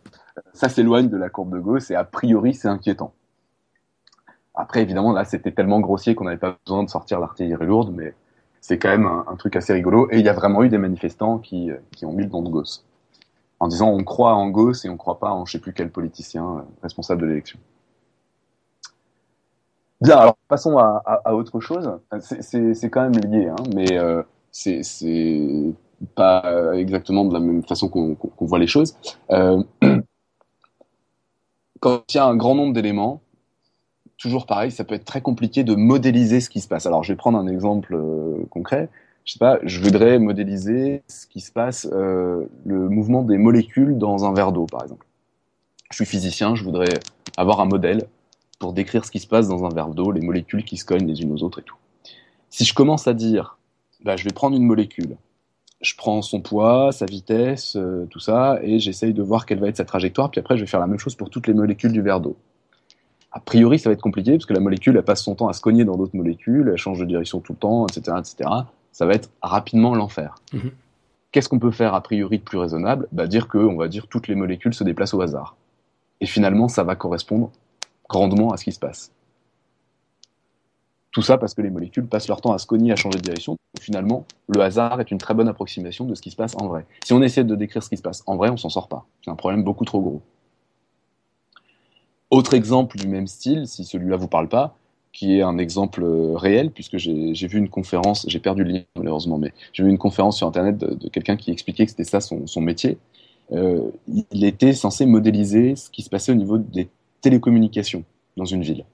[0.52, 3.12] ça s'éloigne de la courbe de Gauss et a priori c'est inquiétant.
[4.54, 8.14] Après, évidemment, là, c'était tellement grossier qu'on n'avait pas besoin de sortir l'artillerie lourde, mais
[8.60, 10.08] c'est quand même un, un, truc assez rigolo.
[10.10, 12.50] Et il y a vraiment eu des manifestants qui, qui ont mis le don de
[12.50, 12.84] Gauss
[13.60, 15.72] en disant on croit en Gauss et on ne croit pas en je sais plus
[15.72, 17.58] quel politicien euh, responsable de l'élection.
[20.00, 21.90] Bien, alors passons à, autre chose.
[22.20, 24.80] C'est quand même lié, hein, mais euh, c'est
[26.14, 28.96] pas exactement de la même façon qu'on qu voit les choses.
[29.30, 29.62] Euh,
[31.80, 33.20] quand il y a un grand nombre d'éléments,
[34.16, 36.86] toujours pareil, ça peut être très compliqué de modéliser ce qui se passe.
[36.86, 37.94] Alors je vais prendre un exemple
[38.48, 38.88] concret
[39.24, 43.98] je sais pas, je voudrais modéliser ce qui se passe, euh, le mouvement des molécules
[43.98, 45.06] dans un verre d'eau, par exemple.
[45.90, 46.98] Je suis physicien, je voudrais
[47.36, 48.06] avoir un modèle
[48.58, 51.06] pour décrire ce qui se passe dans un verre d'eau, les molécules qui se cognent
[51.06, 51.76] les unes aux autres et tout.
[52.48, 53.58] Si je commence à dire,
[54.02, 55.16] bah, je vais prendre une molécule,
[55.80, 59.68] je prends son poids, sa vitesse, euh, tout ça, et j'essaye de voir quelle va
[59.68, 61.92] être sa trajectoire, puis après je vais faire la même chose pour toutes les molécules
[61.92, 62.36] du verre d'eau.
[63.32, 65.52] A priori, ça va être compliqué, parce que la molécule, elle passe son temps à
[65.52, 68.50] se cogner dans d'autres molécules, elle change de direction tout le temps, etc., etc
[68.92, 70.36] ça va être rapidement l'enfer.
[70.52, 70.68] Mmh.
[71.32, 73.06] Qu'est-ce qu'on peut faire a priori de plus raisonnable?
[73.12, 75.56] Bah, Dire que, on va dire, toutes les molécules se déplacent au hasard.
[76.20, 77.50] Et finalement, ça va correspondre
[78.08, 79.12] grandement à ce qui se passe.
[81.12, 83.22] Tout ça parce que les molécules passent leur temps à se cogner, à changer de
[83.22, 83.52] direction.
[83.52, 86.68] Donc, finalement, le hasard est une très bonne approximation de ce qui se passe en
[86.68, 86.86] vrai.
[87.04, 89.06] Si on essaie de décrire ce qui se passe en vrai, on s'en sort pas.
[89.24, 90.22] C'est un problème beaucoup trop gros.
[92.30, 94.76] Autre exemple du même style, si celui-là vous parle pas,
[95.20, 96.02] qui est un exemple
[96.34, 99.98] réel, puisque j'ai vu une conférence, j'ai perdu le lien malheureusement, mais j'ai vu une
[99.98, 102.96] conférence sur Internet de, quelqu'un qui expliquait que c'était ça son, métier.
[103.52, 103.90] Euh,
[104.30, 106.88] il était censé modéliser ce qui se passait au niveau des
[107.20, 108.02] télécommunications
[108.38, 108.86] dans une ville.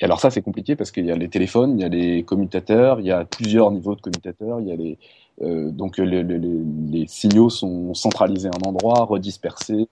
[0.00, 2.22] Et alors ça, c'est compliqué parce qu'il y a les téléphones, il y a les
[2.22, 4.96] commutateurs, il y a plusieurs niveaux de commutateurs, il y a les
[5.42, 9.86] euh, donc les, les, les, signaux sont centralisés à un endroit, redispersés,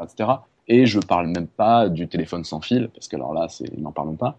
[0.00, 0.30] etc.
[0.68, 3.48] Et je parle même pas du téléphone sans fil parce que alors là,
[3.78, 4.38] n'en parlons pas.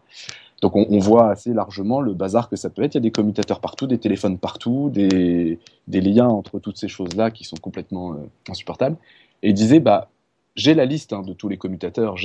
[0.61, 2.95] Donc on, voit assez largement le bazar que ça peut être.
[2.95, 7.29] Il y a des commutateurs partout, des téléphones partout, des, liens entre toutes ces choses-là
[7.29, 8.17] qui sont complètement euh,
[8.49, 8.95] insupportables.
[9.43, 10.09] Et il disait, bah,
[10.55, 12.15] j'ai la liste hein, de tous les commutateurs,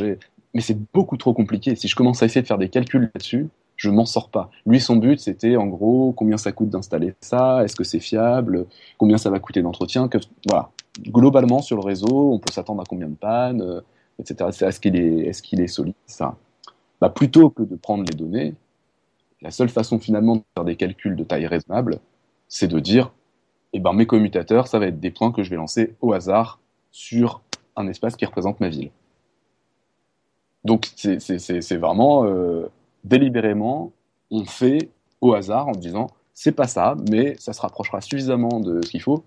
[0.55, 1.75] mais c'est beaucoup trop compliqué.
[1.75, 4.51] Si je commence à essayer de faire des calculs là-dessus, je m'en sors pas.
[4.67, 8.67] Lui, son but, c'était en gros combien ça coûte d'installer ça, est-ce que c'est fiable,
[8.99, 10.09] combien ça va coûter d'entretien,
[10.47, 10.71] voilà.
[11.07, 13.81] Globalement, sur le réseau, on peut s'attendre à combien de pannes, euh,
[14.21, 14.51] etc.
[14.67, 16.37] Est-ce qu'il est, qu'il est solide, ça
[17.01, 18.55] bah, plutôt que de prendre les données,
[19.41, 21.99] la seule façon finalement de faire des calculs de taille raisonnable,
[22.49, 23.13] c'est de dire,
[23.73, 26.61] eh ben, mes commutateurs, ça va être des points que je vais lancer au hasard
[26.91, 27.41] sur
[27.77, 28.91] un espace qui représente ma ville.
[30.65, 32.67] Donc c'est vraiment euh,
[33.05, 33.93] délibérément,
[34.31, 34.91] on fait
[35.23, 39.01] au hasard en disant, c'est pas ça, mais ça se rapprochera suffisamment de ce qu'il
[39.01, 39.25] faut,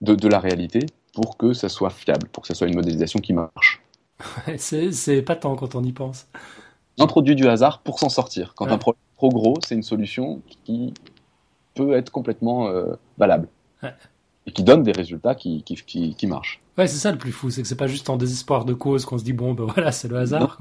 [0.00, 3.18] de, de la réalité, pour que ça soit fiable, pour que ça soit une modélisation
[3.18, 3.82] qui marche.
[4.56, 6.26] c'est pas tant quand on y pense
[7.00, 8.54] introduit du hasard pour s'en sortir.
[8.54, 10.94] Quand un problème est trop gros, c'est une solution qui
[11.74, 13.48] peut être complètement euh, valable.
[14.46, 16.60] Et qui donne des résultats qui, qui, qui, qui marchent.
[16.76, 19.04] Ouais, c'est ça le plus fou, c'est que c'est pas juste en désespoir de cause
[19.04, 20.58] qu'on se dit bon, ben voilà, c'est le hasard.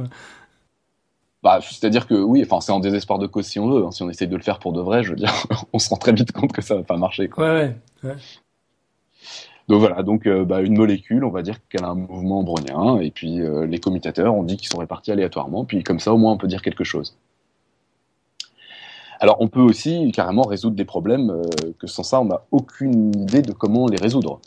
[1.41, 3.85] Bah, c'est-à-dire que oui, enfin, c'est en désespoir de cause si on veut.
[3.85, 3.91] Hein.
[3.91, 5.33] Si on essaye de le faire pour de vrai, je veux dire,
[5.73, 7.29] on se rend très vite compte que ça va pas marcher.
[7.29, 7.53] Quoi.
[7.53, 8.15] Ouais, ouais.
[9.69, 12.99] Donc voilà, donc euh, bah, une molécule, on va dire qu'elle a un mouvement brownien,
[12.99, 16.17] et puis euh, les commutateurs, on dit qu'ils sont répartis aléatoirement, puis comme ça au
[16.17, 17.15] moins on peut dire quelque chose.
[19.19, 21.43] Alors on peut aussi carrément résoudre des problèmes euh,
[21.77, 24.39] que sans ça on n'a aucune idée de comment les résoudre.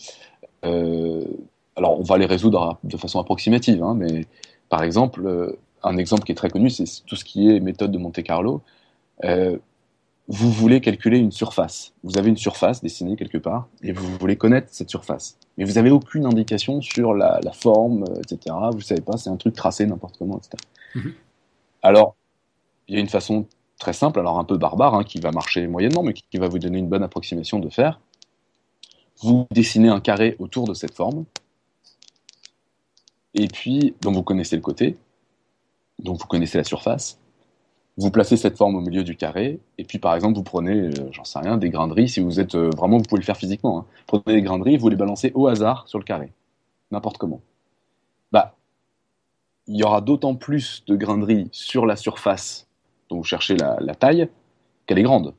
[0.65, 4.27] alors on va les résoudre de façon approximative, hein, mais
[4.71, 7.99] par exemple, un exemple qui est très connu, c'est tout ce qui est méthode de
[7.99, 8.61] Monte Carlo
[10.29, 11.93] vous voulez calculer une surface.
[12.05, 15.37] Vous avez une surface dessinée quelque part et vous voulez connaître cette surface.
[15.59, 18.55] Mais vous n'avez aucune indication sur la, forme, euh, etc.
[18.71, 20.51] Vous ne savez pas, c'est un truc tracé n'importe comment, etc.
[20.95, 21.13] Mhm.
[21.83, 22.15] Alors,
[22.89, 23.47] il y a une façon
[23.79, 26.49] très simple, alors un peu barbare, hein, qui va marcher moyennement, mais qui, qui, va
[26.49, 28.01] vous donner une bonne approximation de faire.
[29.21, 31.25] Vous dessinez un carré autour de cette forme,
[33.35, 34.97] et puis, donc vous connaissez le côté,
[35.99, 37.19] donc vous connaissez la surface,
[37.99, 40.93] vous placez cette forme au milieu du carré, et puis par exemple, vous prenez, euh,
[41.11, 43.25] j'en sais rien, des grains de riz, si vous êtes euh, vraiment, vous pouvez le
[43.25, 43.81] faire physiquement.
[43.81, 43.87] Hein.
[44.07, 46.33] Prenez des grains de riz, vous les balancez au hasard sur le carré,
[46.91, 47.41] n'importe comment.
[48.33, 48.57] Bah,
[49.67, 52.67] il y aura d'autant plus de grains de riz sur la surface
[53.11, 54.29] dont vous cherchez la, taille
[54.87, 55.35] qu'elle est grande.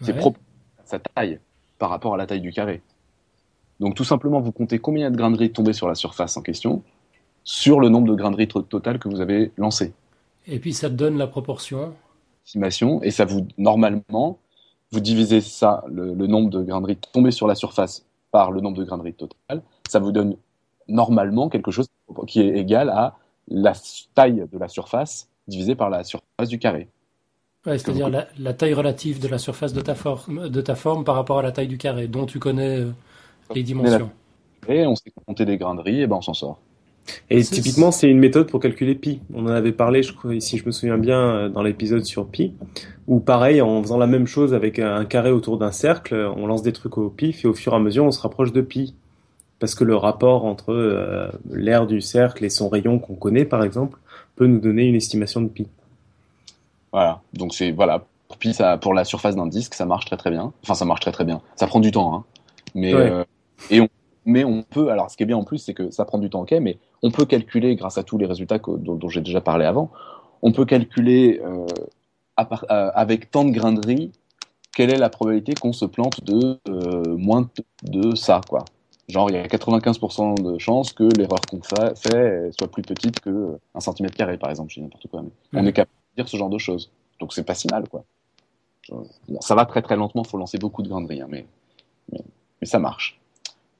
[0.00, 0.40] C'est propre
[0.84, 1.38] sa taille
[1.78, 2.82] par rapport à la taille du carré.
[3.78, 6.42] Donc tout simplement, vous comptez combien de grains de riz tombés sur la surface en
[6.42, 6.82] question,
[7.44, 9.92] sur le nombre de grains de riz total que vous avez lancé.
[10.48, 11.94] Et puis ça te donne la proportion.
[12.44, 14.38] Estimation, et ça vous, normalement,
[14.90, 18.60] vous divisez ça, le, nombre de grains de riz tombés sur la surface par le
[18.60, 20.36] nombre de grains de riz total, ça vous donne
[20.88, 21.88] normalement quelque chose
[22.26, 23.16] qui est égal à
[23.48, 23.74] la
[24.14, 26.88] taille de la surface divisée par la surface du carré.
[27.66, 31.16] Ouais, c'est-à-dire la, taille relative de la surface de ta, forme, de ta forme par
[31.16, 32.92] rapport à la taille du carré, dont tu connais euh,
[33.54, 34.10] les dimensions.
[34.68, 36.58] Et on sait compter des grains de riz, et ben on s'en sort.
[37.30, 39.20] Et typiquement, c'est une méthode pour calculer pi.
[39.32, 42.26] On en avait parlé, je crois, si je me souviens bien, euh, dans l'épisode sur
[42.26, 42.52] pi,
[43.06, 46.62] où pareil, en faisant la même chose avec un carré autour d'un cercle, on lance
[46.62, 48.94] des trucs au pif et au fur et à mesure, on se rapproche de pi.
[49.58, 53.64] Parce que le rapport entre euh, l'aire du cercle et son rayon qu'on connaît, par
[53.64, 53.98] exemple,
[54.36, 55.66] peut nous donner une estimation de pi.
[56.92, 57.22] Voilà.
[57.34, 60.30] Donc c'est voilà pour pi, ça, pour la surface d'un disque, ça marche très très
[60.30, 60.52] bien.
[60.62, 61.40] Enfin, ça marche très très bien.
[61.56, 62.24] Ça prend du temps, hein.
[62.74, 63.24] Mais euh,
[63.70, 63.88] et on
[64.28, 66.28] mais on peut, alors ce qui est bien en plus, c'est que ça prend du
[66.28, 69.64] temps, ok, mais on peut calculer, grâce à tous les résultats dont, j'ai déjà parlé
[69.64, 69.90] avant,
[70.42, 71.66] on peut calculer euh,
[72.38, 74.12] euh, avec tant de grains de riz,
[74.74, 77.48] quelle est la probabilité qu'on se plante de euh, moins
[77.84, 78.66] de, ça, quoi.
[79.08, 83.58] Genre, il y a 95% de chances que l'erreur qu'on fait, soit plus petite que
[83.74, 85.22] un centimètre carré, par exemple, je n'importe quoi.
[85.22, 86.90] Mais On est capable de dire ce genre de choses.
[87.18, 88.04] Donc c'est pas si mal, quoi.
[89.40, 91.46] ça va très très lentement, il faut lancer beaucoup de grains de riz, hein, mais,
[92.12, 93.18] mais ça marche.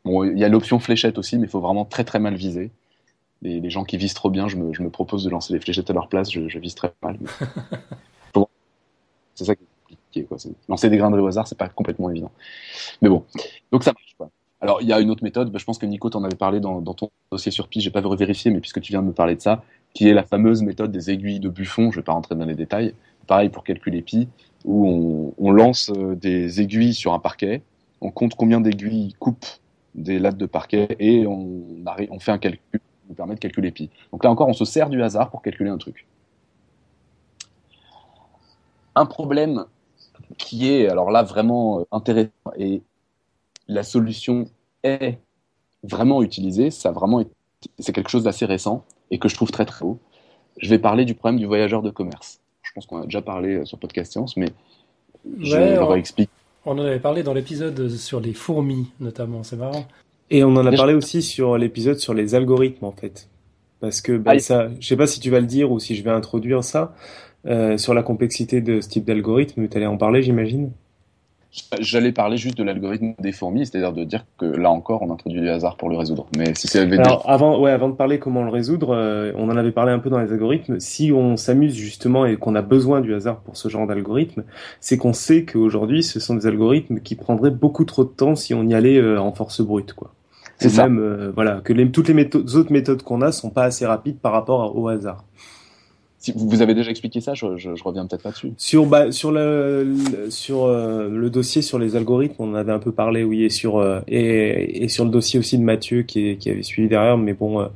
[0.05, 2.71] Bon, il y a l'option fléchette aussi, mais il faut vraiment très très mal viser.
[3.43, 5.89] Les, gens qui visent trop bien, je me, je me, propose de lancer les fléchettes
[5.91, 7.19] à leur place, je, je vise très mal.
[9.39, 10.25] c'est ça qui est compliqué.
[10.25, 10.39] Quoi.
[10.69, 12.33] Lancer des grains de au hasard, c'est pas complètement évident.
[13.01, 13.25] Mais bon,
[13.71, 14.15] donc ça marche.
[14.19, 14.31] Quoi.
[14.61, 16.59] Alors, il y a une autre méthode, bah, je pense que Nico t'en avait parlé
[16.59, 19.37] dans, ton dossier sur Pi, j'ai pas vérifié, mais puisque tu viens de me parler
[19.37, 19.63] de ça,
[19.95, 22.57] qui est la fameuse méthode des aiguilles de Buffon, je vais pas rentrer dans les
[22.57, 22.95] détails,
[23.27, 24.29] pareil pour calculer Pi,
[24.65, 27.63] où on, lance euh, des aiguilles sur un parquet,
[28.01, 29.47] on compte combien d'aiguilles coupent
[30.03, 31.63] des lattes de parquet, et on,
[32.11, 33.91] on fait un calcul qui nous permet de calculer Pi.
[34.13, 36.07] Donc là encore, on se sert du hasard pour calculer un truc.
[38.95, 39.65] Un problème
[40.37, 42.83] qui est, alors là, vraiment euh, intéressant, et
[43.67, 44.47] la solution
[44.83, 45.19] est
[45.83, 47.23] vraiment utilisée, ça vraiment
[47.79, 49.99] c'est quelque chose d'assez récent et que je trouve très très beau.
[50.59, 52.41] Je vais parler du problème du voyageur de commerce.
[52.63, 54.49] Je pense qu'on a déjà parlé euh, sur Podcast Science, mais
[55.41, 56.31] je leur explique.
[56.64, 59.87] On en avait parlé dans l'épisode sur les fourmis, notamment, c'est marrant.
[60.31, 63.29] Et on en a parlé aussi sur l'épisode sur les algorithmes, en fait.
[63.81, 65.94] Parce que bah, ah, ça, je sais pas si tu vas le dire ou si
[65.94, 66.94] je vais introduire ça,
[67.47, 70.73] euh, sur la complexité de ce type d'algorithme, tu allais en parler, j'imagine
[71.81, 75.41] J'allais parler juste de l'algorithme des fourmis, c'est-à-dire de dire que là encore, on introduit
[75.41, 76.27] du hasard pour le résoudre.
[76.37, 76.87] Mais si c'est
[77.25, 80.11] avant, ouais, avant de parler comment le résoudre, euh, on en avait parlé un peu
[80.11, 80.79] dans les algorithmes.
[80.79, 84.45] Si on s'amuse justement et qu'on a besoin du hasard pour ce genre d'algorithme,
[84.81, 88.53] c'est qu'on sait qu'aujourd'hui, ce sont des algorithmes qui prendraient beaucoup trop de temps si
[88.53, 90.13] on y allait euh, en force brute, quoi.
[90.59, 90.89] C'est ça.
[90.89, 94.19] Même, voilà, que les, toutes les méthodes, autres méthodes qu'on a sont pas assez rapides
[94.19, 95.25] par rapport au hasard.
[96.21, 97.47] Si vous avez déjà expliqué ça, je,
[97.85, 98.53] reviens peut-être là-dessus.
[98.57, 99.95] Sur bah, sur le,
[100.31, 103.51] sur euh, le dossier sur les algorithmes, on en avait un peu parlé, oui, et
[103.51, 107.17] sur euh, et, et, sur le dossier aussi de Mathieu qui, qui avait suivi derrière,
[107.17, 107.69] mais bon, euh,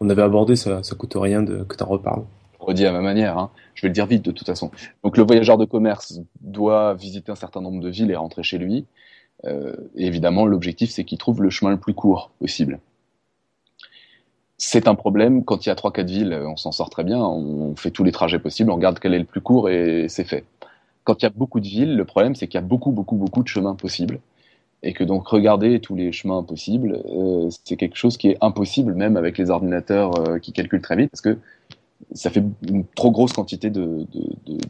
[0.00, 2.24] on avait abordé, ça ça coûte rien de que tu en reparles.
[2.58, 3.50] Redis à ma manière, hein.
[3.74, 4.72] je vais le dire vite de toute façon.
[5.04, 8.58] Donc le voyageur de commerce doit visiter un certain nombre de villes et rentrer chez
[8.58, 8.86] lui.
[9.44, 12.80] et évidemment, l'objectif c'est qu'il trouve le chemin le plus court possible
[14.66, 15.44] c'est un problème.
[15.44, 17.18] Quand il y a trois quatre villes, on s'en sort très bien.
[17.18, 20.24] On fait tous les trajets possibles, on regarde quel est le plus court et c'est
[20.24, 20.44] fait.
[21.04, 23.16] Quand il y a beaucoup de villes, le problème c'est qu'il y a beaucoup beaucoup
[23.16, 24.20] beaucoup de chemins possibles
[24.82, 28.94] et que donc regarder tous les chemins possibles, euh, c'est quelque chose qui est impossible
[28.94, 31.36] même avec les ordinateurs euh, qui calculent très vite parce que
[32.12, 34.06] ça fait une trop grosse quantité de,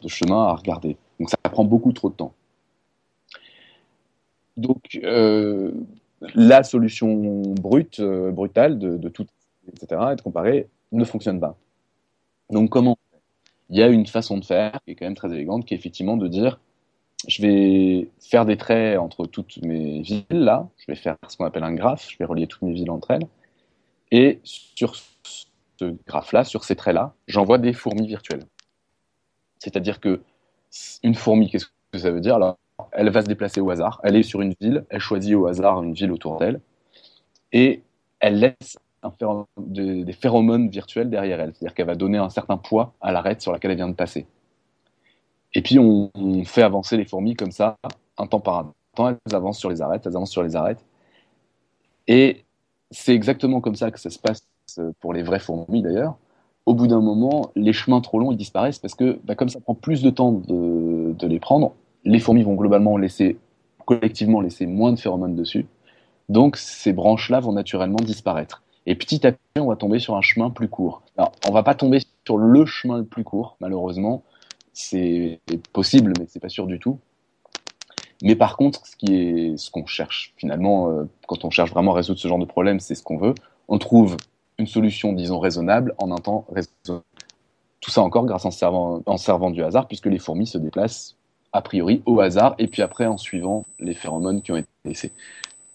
[0.07, 0.97] chemins à regarder.
[1.19, 2.33] Donc ça prend beaucoup trop de temps.
[4.57, 5.71] Donc euh,
[6.33, 9.25] la solution brute, brutale de, de tout
[9.69, 11.57] etc., être comparé, ne fonctionne pas.
[12.49, 12.97] Donc comment
[13.69, 15.77] Il y a une façon de faire qui est quand même très élégante, qui est
[15.77, 16.59] effectivement de dire,
[17.27, 21.45] je vais faire des traits entre toutes mes villes là, je vais faire ce qu'on
[21.45, 23.27] appelle un graphe, je vais relier toutes mes villes entre elles,
[24.11, 28.45] et sur ce graphe-là, sur ces traits-là, j'envoie des fourmis virtuelles.
[29.59, 30.21] C'est-à-dire que
[31.03, 32.35] une fourmi, qu'est-ce que ça veut dire?
[32.35, 32.57] Alors,
[32.91, 34.01] elle va se déplacer au hasard.
[34.03, 36.59] Elle est sur une ville, elle choisit au hasard une ville autour d'elle,
[37.51, 37.81] et
[38.19, 38.77] elle laisse
[39.57, 41.53] des phéromones virtuels derrière elle.
[41.53, 44.25] C'est-à-dire qu'elle va donner un certain poids à l'arête sur laquelle elle vient de passer.
[45.53, 46.11] Et puis on,
[46.45, 47.77] fait avancer les fourmis comme ça,
[48.17, 49.09] un temps par un temps.
[49.09, 50.83] Elles avancent sur les arêtes, elles avancent sur les arêtes.
[52.07, 52.43] Et
[52.91, 54.45] c'est exactement comme ça que ça se passe
[54.99, 56.15] pour les vraies fourmis d'ailleurs.
[56.65, 59.59] Au bout d'un moment, les chemins trop longs ils disparaissent parce que bah, comme ça
[59.59, 63.37] prend plus de temps de, de les prendre, les fourmis vont globalement laisser
[63.85, 65.65] collectivement laisser moins de phéromones dessus.
[66.27, 68.63] Donc ces branches-là vont naturellement disparaître.
[68.85, 71.01] Et petit à petit, on va tomber sur un chemin plus court.
[71.17, 74.23] Alors, on va pas tomber sur le chemin le plus court, malheureusement.
[74.73, 75.39] C'est
[75.73, 76.99] possible, mais c'est pas sûr du tout.
[78.21, 81.93] Mais par contre, ce qui est, ce qu'on cherche finalement, euh, quand on cherche vraiment
[81.93, 83.33] à résoudre ce genre de problème, c'est ce qu'on veut.
[83.67, 84.17] On trouve
[84.57, 87.03] une solution, disons, raisonnable en un temps raisonnable.
[87.81, 91.17] Tout ça encore grâce en servant, en servant du hasard, puisque les fourmis se déplacent
[91.53, 95.11] a priori au hasard, et puis après en suivant les phéromones qui ont été laissés.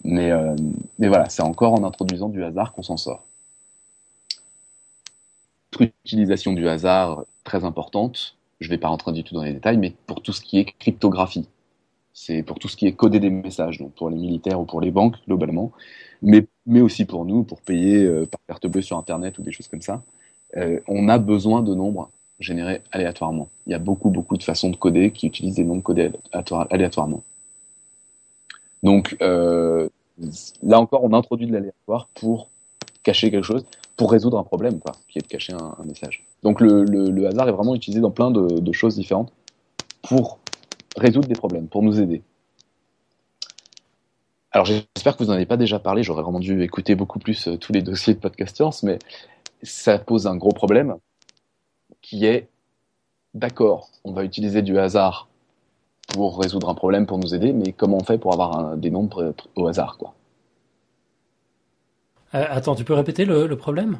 [0.05, 0.55] Mais, euh,
[0.99, 3.25] mais voilà, c'est encore en introduisant du hasard qu'on s'en sort.
[5.79, 8.37] Utilisation du hasard très importante.
[8.61, 10.59] Je ne vais pas rentrer du tout dans les détails, mais pour tout ce qui
[10.59, 11.49] est cryptographie,
[12.13, 14.81] c'est pour tout ce qui est coder des messages, donc pour les militaires ou pour
[14.81, 15.73] les banques globalement,
[16.23, 19.53] mais, mais aussi pour nous, pour payer euh, par carte bleue sur Internet ou des
[19.53, 20.03] choses comme ça.
[20.57, 22.11] Euh, on a besoin de nombres
[22.41, 23.49] générés aléatoirement.
[23.67, 26.11] Il y a beaucoup, beaucoup de façons de coder qui utilisent des nombres codés
[26.71, 27.23] aléatoirement.
[28.83, 29.88] Donc euh,
[30.62, 32.51] là encore, on introduit de l'aléatoire pour
[33.03, 33.64] cacher quelque chose,
[33.97, 36.25] pour résoudre un problème, quoi, qui est de cacher un, message.
[36.43, 39.33] Donc le, le, hasard est vraiment utilisé dans plein de, de, choses différentes
[40.03, 40.38] pour
[40.97, 42.23] résoudre des problèmes, pour nous aider.
[44.53, 47.47] Alors j'espère que vous n'en avez pas déjà parlé, j'aurais vraiment dû écouter beaucoup plus
[47.47, 48.99] euh, tous les dossiers de Podcasters, mais
[49.62, 50.97] ça pose un gros problème
[52.03, 52.49] qui est,
[53.35, 55.30] d'accord, on va utiliser du hasard
[56.11, 59.35] pour résoudre un problème, pour nous aider, mais comment on fait pour avoir des nombres
[59.57, 60.14] au hasard, quoi
[62.35, 63.99] euh, Attends, tu peux répéter le, problème?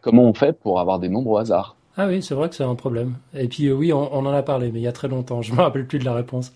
[0.00, 1.76] Comment on fait pour avoir des nombres au hasard?
[1.96, 3.14] Ah oui, c'est vrai que c'est un problème.
[3.34, 5.42] Et puis euh, oui, on, en a parlé, mais il y a très longtemps.
[5.42, 6.52] Je me rappelle plus de la réponse.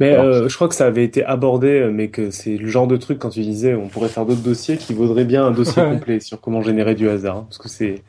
[0.00, 2.96] Mais euh, je crois que ça avait été abordé, mais que c'est le genre de
[2.96, 6.20] truc quand tu disais on pourrait faire d'autres dossiers qui vaudraient bien un dossier complet
[6.20, 8.04] sur comment générer du hasard, hein, parce que c'est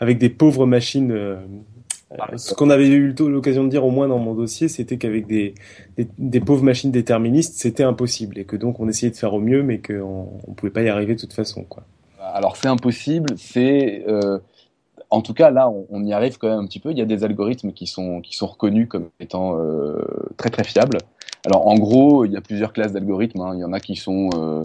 [0.00, 1.12] avec des pauvres machines.
[2.18, 5.26] Euh, ce qu'on avait eu l'occasion de dire au moins dans mon dossier, c'était qu'avec
[5.26, 5.54] des,
[5.96, 9.40] des, des, pauvres machines déterministes, c'était impossible et que donc on essayait de faire au
[9.40, 11.84] mieux, mais qu'on on pouvait pas y arriver de toute façon, quoi.
[12.20, 14.38] Alors c'est impossible, c'est euh,
[15.14, 16.90] en tout cas, là, on, y arrive quand même un petit peu.
[16.90, 20.02] Il y a des algorithmes qui sont, qui sont reconnus comme étant euh,
[20.36, 20.98] très très fiables.
[21.46, 23.40] Alors, en gros, il y a plusieurs classes d'algorithmes.
[23.40, 23.52] Hein.
[23.54, 24.62] Il y en a qui sont euh,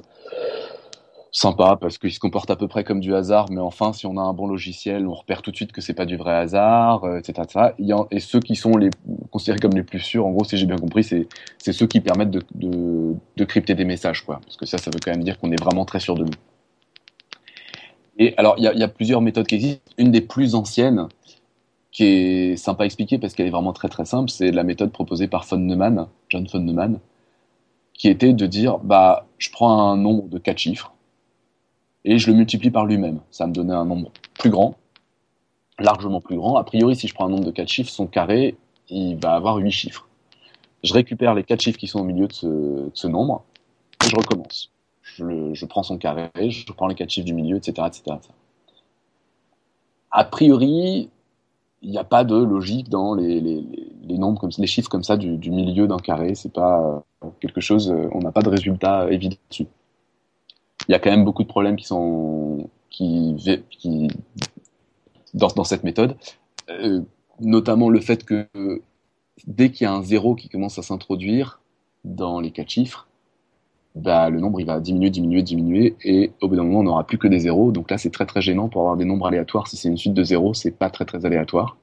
[1.31, 4.17] sympas parce qu'ils se comportent à peu près comme du hasard, mais enfin, si on
[4.17, 7.03] a un bon logiciel, on repère tout de suite que c'est pas du vrai hasard,
[7.03, 7.73] euh, etc.
[8.11, 8.89] et ceux qui sont les
[9.31, 11.27] considérés comme les plus sûrs, en gros, si j'ai bien compris, c'est
[11.71, 14.39] ceux qui permettent de, crypter des messages, quoi.
[14.43, 16.31] Parce que ça, ça veut quand même dire qu'on est vraiment très sûr de nous.
[18.17, 19.91] Et alors, il y a, plusieurs méthodes qui existent.
[19.97, 21.07] Une des plus anciennes,
[21.91, 24.91] qui est sympa à expliquer parce qu'elle est vraiment très très simple, c'est la méthode
[24.91, 26.99] proposée par von Neumann, John von Neumann,
[27.93, 30.93] qui était de dire, bah, je prends un nombre de quatre chiffres
[32.05, 33.19] et je le multiplie par lui-même.
[33.31, 34.75] Ça me donnait un nombre plus grand,
[35.79, 36.55] largement plus grand.
[36.55, 38.55] A priori, si je prends un nombre de quatre chiffres, son carré,
[38.89, 40.07] il va avoir huit chiffres.
[40.83, 42.33] Je récupère les quatre chiffres qui sont au milieu de
[42.93, 43.43] ce, nombre
[44.05, 44.71] et je recommence
[45.17, 47.87] je, prends son carré, je prends les quatre chiffres du milieu, etc.
[47.87, 48.17] etc.
[50.11, 51.09] A priori,
[51.81, 53.63] il n'y a pas de logique dans les,
[54.07, 56.35] nombres comme les chiffres comme ça du, milieu d'un carré.
[56.35, 57.91] C'est pas euh, quelque chose.
[57.91, 59.67] Euh, on n'a pas de résultat évident dessus.
[60.89, 63.35] Il y a quand même beaucoup de problèmes qui sont qui,
[63.69, 64.07] qui
[65.35, 66.17] dans, cette méthode,
[66.71, 67.01] euh,
[67.39, 68.47] notamment le fait que
[69.45, 71.61] dès qu'il y a un zéro qui commence à s'introduire
[72.03, 73.07] dans les quatre chiffres,
[73.93, 77.05] bah, le nombre il va diminuer, diminuer, diminuer, et au bout d'un moment on n'aura
[77.05, 77.71] plus que des zéros.
[77.71, 79.67] Donc là c'est très très gênant pour avoir des nombres aléatoires.
[79.67, 81.77] Si c'est une suite de zéros, c'est pas très très aléatoire.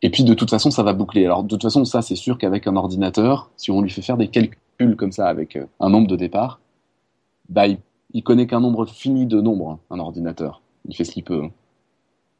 [0.00, 1.26] Et puis de toute façon ça va boucler.
[1.26, 4.16] Alors de toute façon ça c'est sûr qu'avec un ordinateur, si on lui fait faire
[4.16, 6.60] des calculs comme ça avec euh, un nombre de départ,
[7.50, 7.78] bah il,
[8.22, 10.62] connaît qu'un nombre fini de nombres, hein, un ordinateur.
[10.88, 11.42] Il fait ce qu'il peut.
[11.44, 11.50] Hein.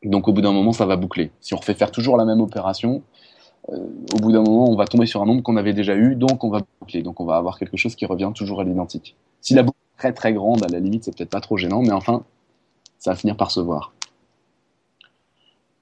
[0.05, 1.31] Donc au bout d'un moment ça va boucler.
[1.41, 3.03] Si on refait faire toujours la même opération,
[3.71, 3.77] euh,
[4.15, 6.45] au bout d'un moment, on va tomber sur un nombre qu'on avait déjà eu, donc
[6.45, 7.03] on va boucler.
[7.03, 9.17] Donc on va avoir quelque chose qui revient toujours à l'identique.
[9.41, 11.83] Si la boucle est très très grande, à la limite, c'est peut-être pas trop gênant,
[11.83, 12.25] mais enfin,
[12.99, 13.93] ça va finir par se voir.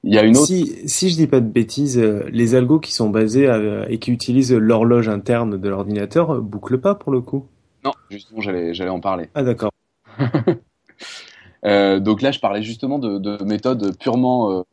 [0.02, 0.46] Il y a une autre.
[0.46, 3.48] Si, si je dis pas de bêtises, euh, les algos qui sont basés
[3.88, 7.46] et qui utilisent l'horloge interne de l'ordinateur euh, bouclent pas pour le coup?
[7.84, 9.28] Non, justement, j'allais, j'allais en parler.
[9.34, 9.70] Ah d'accord.
[12.00, 14.64] donc là, je parlais justement de, de méthodes purement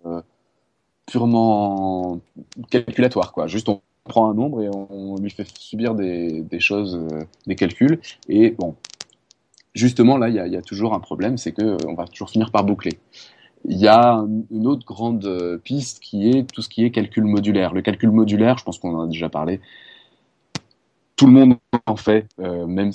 [1.05, 2.19] purement
[2.69, 3.47] calculatoire, quoi.
[3.47, 7.55] Juste on prend un nombre et on lui fait subir des, des choses, euh, des
[7.55, 7.99] calculs.
[8.27, 8.75] Et bon,
[9.73, 12.29] justement là, il y a, y a, toujours un problème, c'est que euh, va toujours
[12.29, 12.99] finir par boucler.
[13.65, 17.23] Il y a une autre grande euh, piste qui est tout ce qui est calcul
[17.23, 17.73] modulaire.
[17.73, 19.61] Le calcul modulaire, je pense qu'on en a déjà parlé.
[21.15, 22.91] Tout le monde en fait, euh, même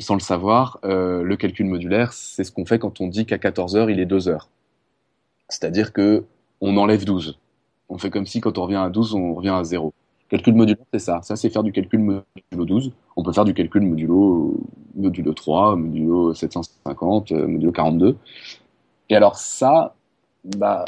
[0.00, 0.78] sans le savoir.
[0.84, 3.98] Euh, le calcul modulaire, c'est ce qu'on fait quand on dit qu'à 14 heures, il
[3.98, 4.48] est 2 heures.
[5.48, 6.24] C'est-à-dire que
[6.60, 7.38] on enlève 12.
[7.88, 9.92] On fait comme si quand on revient à 12, on revient à 0.
[10.28, 11.20] Calcul modulo, c'est ça.
[11.22, 12.92] Ça, c'est faire du calcul modulo 12.
[13.16, 14.60] On peut faire du calcul modulo,
[14.96, 18.16] modulo 3, modulo 750, euh, modulo 42.
[19.08, 19.94] Et alors ça,
[20.44, 20.84] bah,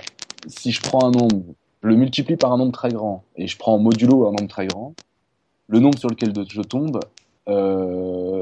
[0.46, 1.44] si je prends un nombre,
[1.82, 4.66] je le multiplie par un nombre très grand, et je prends modulo un nombre très
[4.66, 4.94] grand,
[5.68, 7.00] le nombre sur lequel je tombe,
[7.48, 8.40] euh,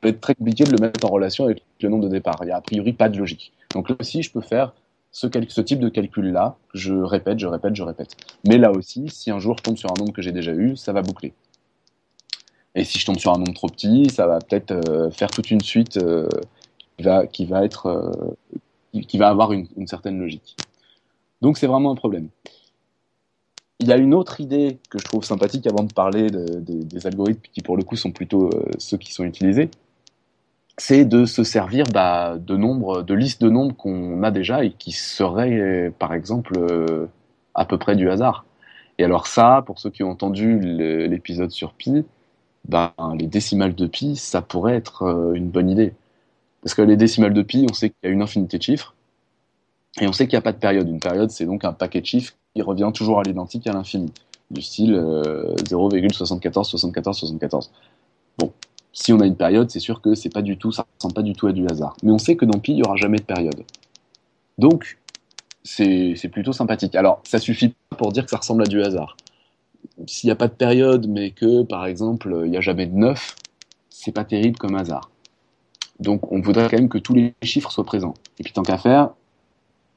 [0.00, 2.38] peut être très compliqué de le mettre en relation avec le nombre de départ.
[2.42, 3.52] Il n'y a a priori pas de logique.
[3.74, 4.72] Donc là aussi, je peux faire
[5.16, 8.16] ce, type de calcul-là, je répète, je répète, je répète.
[8.46, 10.76] Mais là aussi, si un jour je tombe sur un nombre que j'ai déjà eu,
[10.76, 11.32] ça va boucler.
[12.74, 15.50] Et si je tombe sur un nombre trop petit, ça va peut-être euh, faire toute
[15.50, 16.28] une suite euh,
[17.32, 20.56] qui, va, être, euh, qui va avoir une, certaine logique.
[21.40, 22.28] Donc c'est vraiment un problème.
[23.78, 26.82] Il y a une autre idée que je trouve sympathique avant de parler de, de,
[26.82, 29.70] des algorithmes qui pour le coup sont plutôt ceux qui sont utilisés
[30.78, 34.72] c'est de se servir bah, de nombres, de listes de nombres qu'on a déjà et
[34.72, 37.06] qui seraient, par exemple, euh,
[37.54, 38.44] à peu près du hasard.
[38.98, 42.04] Et alors ça, pour ceux qui ont entendu l'épisode sur pi,
[42.68, 45.94] bah, les décimales de pi, ça pourrait être euh, une bonne idée.
[46.62, 48.94] Parce que les décimales de pi, on sait qu'il y a une infinité de chiffres,
[50.00, 50.88] et on sait qu'il n'y a pas de période.
[50.88, 54.10] Une période, c'est donc un paquet de chiffres qui revient toujours à l'identique à l'infini,
[54.50, 57.70] du style euh, 0,74, 74, 74.
[58.38, 58.50] Bon,
[58.94, 61.22] si on a une période, c'est sûr que c'est pas du tout, ça ressemble pas
[61.22, 61.96] du tout à du hasard.
[62.02, 63.62] Mais on sait que dans Pi, il y aura jamais de période.
[64.56, 64.98] Donc,
[65.64, 66.94] c'est plutôt sympathique.
[66.94, 69.18] Alors, ça suffit pas pour dire que ça ressemble à du hasard.
[70.06, 72.94] S'il n'y a pas de période, mais que, par exemple, il n'y a jamais de
[72.94, 73.36] 9,
[73.90, 75.10] c'est pas terrible comme hasard.
[76.00, 78.14] Donc, on voudrait quand même que tous les chiffres soient présents.
[78.38, 79.10] Et puis, tant qu'à faire,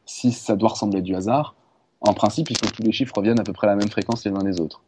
[0.06, 1.56] si ça doit ressembler à du hasard,
[2.02, 3.90] en principe, il faut que tous les chiffres reviennent à peu près à la même
[3.90, 4.82] fréquence les uns les autres.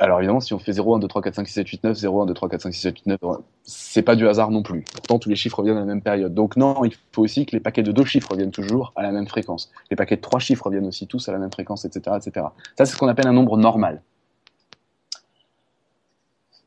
[0.00, 1.96] Alors évidemment, si on fait 0, 1, 2, 3, 4, 5, 6, 7, 8, 9,
[1.96, 3.18] 0, 1, 2, 3, 4, 5, 6, 7, 8, 9,
[3.64, 4.84] c'est pas du hasard non plus.
[4.92, 6.34] Pourtant, tous les chiffres reviennent à la même période.
[6.34, 9.10] Donc non, il faut aussi que les paquets de deux chiffres reviennent toujours à la
[9.10, 9.72] même fréquence.
[9.90, 12.16] Les paquets de trois chiffres reviennent aussi tous à la même fréquence, etc.
[12.16, 12.46] etc.
[12.76, 14.02] Ça, c'est ce qu'on appelle un nombre normal.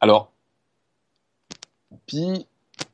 [0.02, 0.34] Alors,
[2.08, 2.48] pi,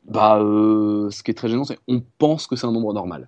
[0.05, 3.27] bah, euh, ce qui est très gênant, c'est on pense que c'est un nombre normal.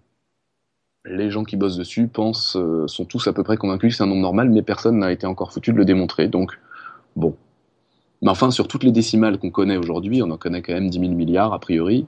[1.05, 4.03] Les gens qui bossent dessus pensent, euh, sont tous à peu près convaincus que c'est
[4.03, 6.27] un nombre normal, mais personne n'a été encore foutu de le démontrer.
[6.27, 6.57] Donc,
[7.15, 7.35] Bon.
[8.21, 10.99] Mais enfin, sur toutes les décimales qu'on connaît aujourd'hui, on en connaît quand même 10
[10.99, 12.05] 000 milliards a priori,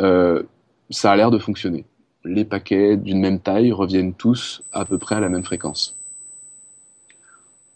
[0.00, 0.42] euh,
[0.90, 1.84] ça a l'air de fonctionner.
[2.24, 5.96] Les paquets d'une même taille reviennent tous à peu près à la même fréquence.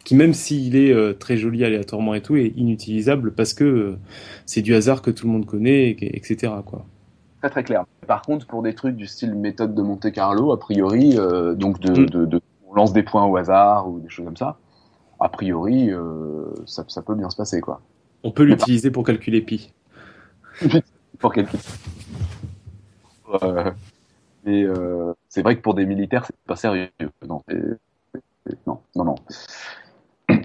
[0.05, 3.99] qui, même s'il est euh, très joli aléatoirement et tout, est inutilisable parce que euh,
[4.45, 6.53] c'est du hasard que tout le monde connaît, etc.
[6.67, 6.85] Quoi.
[7.41, 7.85] Très très clair.
[8.07, 11.81] Par contre, pour des trucs du style méthode de Monte Carlo, a priori, euh, donc
[11.81, 12.07] de, mm.
[12.07, 14.59] de, de, on lance des points au hasard ou des choses comme ça,
[15.23, 17.81] a priori, euh, ça, peut bien se passer, quoi.
[18.25, 19.73] On peut l'utiliser pour calculer pi.
[21.19, 21.63] pour calculer.
[24.45, 26.89] mais euh, c'est vrai que pour des militaires, c'est pas sérieux.
[27.27, 27.43] Non,
[28.67, 29.15] non, non, non.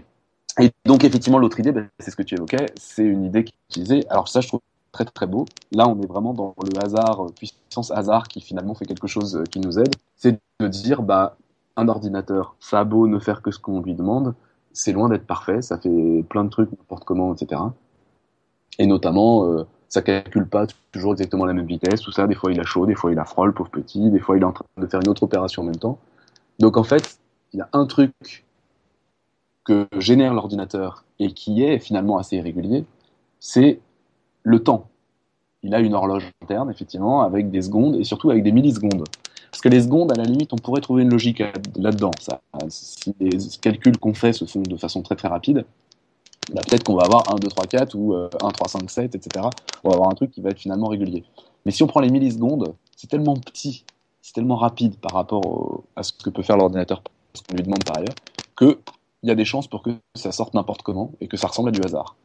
[0.59, 3.53] Et donc effectivement, l'autre idée, ben, c'est ce que tu évoquais, c'est une idée qui
[3.53, 4.07] est utilisée.
[4.09, 4.61] Alors ça, je trouve
[4.91, 5.45] très très beau.
[5.71, 9.59] Là, on est vraiment dans le hasard, puissance hasard, qui finalement fait quelque chose qui
[9.59, 9.95] nous aide.
[10.15, 11.37] C'est de dire, bah,
[11.75, 14.33] un ordinateur, ça a beau ne faire que ce qu'on lui demande,
[14.77, 17.61] c'est loin d'être parfait, ça fait plein de trucs n'importe comment, etc.
[18.77, 22.27] Et notamment, euh, ça calcule pas toujours exactement la même vitesse, tout ça.
[22.27, 24.11] Des fois, il a chaud, des fois, il a froid, le pauvre petit.
[24.11, 25.97] Des fois, il est en train de faire une autre opération en même temps.
[26.59, 27.17] Donc, en fait,
[27.53, 28.11] il y a un truc
[29.65, 32.85] que génère l'ordinateur et qui est finalement assez irrégulier,
[33.39, 33.79] c'est
[34.43, 34.89] le temps.
[35.63, 39.05] Il a une horloge interne, effectivement, avec des secondes et surtout avec des millisecondes.
[39.57, 41.41] Parce que les secondes, à la limite, on pourrait trouver une logique
[41.75, 42.11] là-dedans.
[42.69, 45.65] Si les calculs qu'on fait se font de façon très très rapide,
[46.53, 49.47] bah, peut-être qu'on va avoir 1, 2, 3, 4 ou 1, 3, 5, 7, etc.
[49.83, 51.23] On va avoir un truc qui va être finalement régulier.
[51.65, 53.83] Mais si on prend les millisecondes, c'est tellement petit,
[54.21, 57.01] c'est tellement rapide par rapport à ce que peut faire l'ordinateur,
[57.33, 58.13] ce qu'on lui demande par ailleurs,
[58.55, 58.77] qu'il
[59.23, 61.71] y a des chances pour que ça sorte n'importe comment et que ça ressemble à
[61.71, 62.15] du hasard.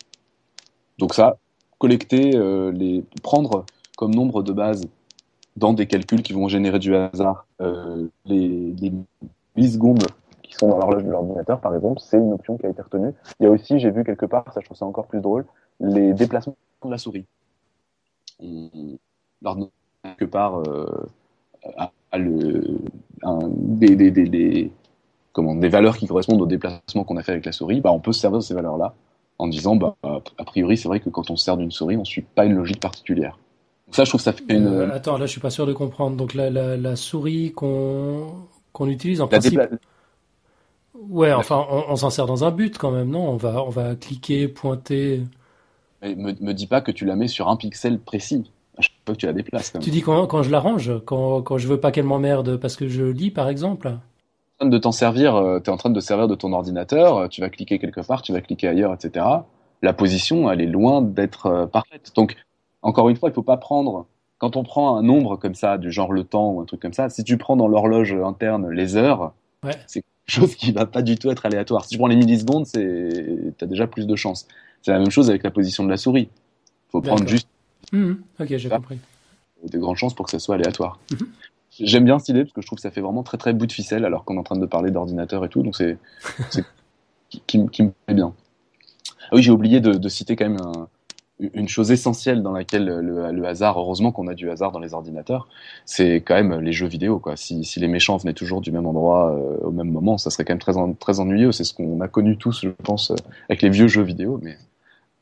[0.99, 1.39] Donc ça,
[1.79, 3.65] collecter, euh, les, prendre
[3.97, 4.87] comme nombre de bases
[5.57, 7.47] dans des calculs qui vont générer du hasard.
[7.61, 8.93] Euh, les, les
[9.57, 10.07] millisecondes
[10.43, 13.13] qui sont dans l'horloge de l'ordinateur, par exemple, c'est une option qui a été retenue.
[13.41, 15.45] Il y a aussi, j'ai vu quelque part, ça je trouve ça encore plus drôle,
[15.81, 17.27] les déplacements de la souris.
[18.41, 21.07] Quelque part, euh,
[23.79, 24.73] des,
[25.33, 28.01] comment, des valeurs qui correspondent au déplacement qu'on a fait avec la souris, bah, on
[28.01, 28.95] peut se servir de ces valeurs-là
[29.39, 32.01] en disant, bah, a priori, c'est vrai que quand on se sert d'une souris, on
[32.01, 33.39] ne suit pas une logique particulière.
[33.93, 34.67] Ça, je trouve ça fait une.
[34.67, 36.17] Euh, attends, là, je suis pas sûr de comprendre.
[36.17, 38.27] Donc, la, la, la souris qu'on
[38.73, 39.61] qu'on utilise en principe.
[40.95, 43.29] Ouais, enfin, on, s'en sert dans un but quand même, non?
[43.29, 45.23] On va on va cliquer, pointer.
[46.01, 48.51] Mais me, me dis pas que tu la mets sur un pixel précis.
[48.79, 49.73] à chaque fois que tu la déplaces.
[49.81, 52.89] Tu dis quand, quand je l'arrange, quand, quand je veux pas qu'elle m'emmerde parce que
[52.89, 53.93] je lis, par exemple?
[54.61, 57.29] De t'en servir, euh, tu es en train de te servir de ton ordinateur, euh,
[57.29, 59.27] tu vas cliquer quelque part, tu vas cliquer ailleurs, etc.
[59.83, 62.13] La position, elle est loin d'être euh, parfaite.
[62.15, 62.37] Donc,
[62.83, 64.07] encore une fois, il faut pas prendre,
[64.39, 66.93] quand on prend un nombre comme ça, du genre le temps ou un truc comme
[66.93, 69.33] ça, si tu prends dans l'horloge interne les heures,
[69.65, 69.77] Ouais.
[69.87, 71.85] c'est quelque chose qui va pas du tout être aléatoire.
[71.85, 74.49] Si tu prends les millisecondes, c'est, t'as déjà plus de chance.
[74.83, 76.29] C'est la même chose avec la position de la souris.
[76.91, 77.49] faut prendre juste
[77.93, 78.21] Mhm.
[78.41, 78.99] Ok, j'ai compris.
[79.71, 80.99] de grandes chances pour que ça soit aléatoire.
[81.13, 81.29] Mhm.
[81.79, 83.67] J'aime bien cette idée parce que je trouve que ça fait vraiment très très bout
[83.67, 85.97] de ficelle alors qu'on est en train de parler d'ordinateur et tout, donc c'est
[87.47, 88.35] qui me plaît bien.
[89.31, 90.89] Ah oui, j'ai oublié de, de citer quand même un-
[91.55, 94.95] une chose essentielle dans laquelle le, le hasard, heureusement qu'on a du hasard dans les
[94.95, 95.49] ordinateurs,
[95.85, 97.19] c'est quand même les jeux vidéo.
[97.19, 97.37] Quoi.
[97.37, 100.45] Si, si les méchants venaient toujours du même endroit euh, au même moment, ça serait
[100.45, 101.53] quand même très, en- très ennuyeux.
[101.53, 103.17] C'est ce qu'on a connu tous, je pense, euh,
[103.49, 104.57] avec les vieux jeux vidéo, mais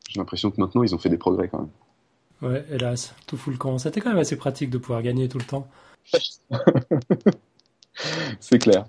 [0.09, 2.51] j'ai l'impression que maintenant ils ont fait des progrès quand même.
[2.51, 3.77] Ouais, hélas, tout fout le camp.
[3.77, 5.67] C'était quand même assez pratique de pouvoir gagner tout le temps.
[8.39, 8.85] C'est clair.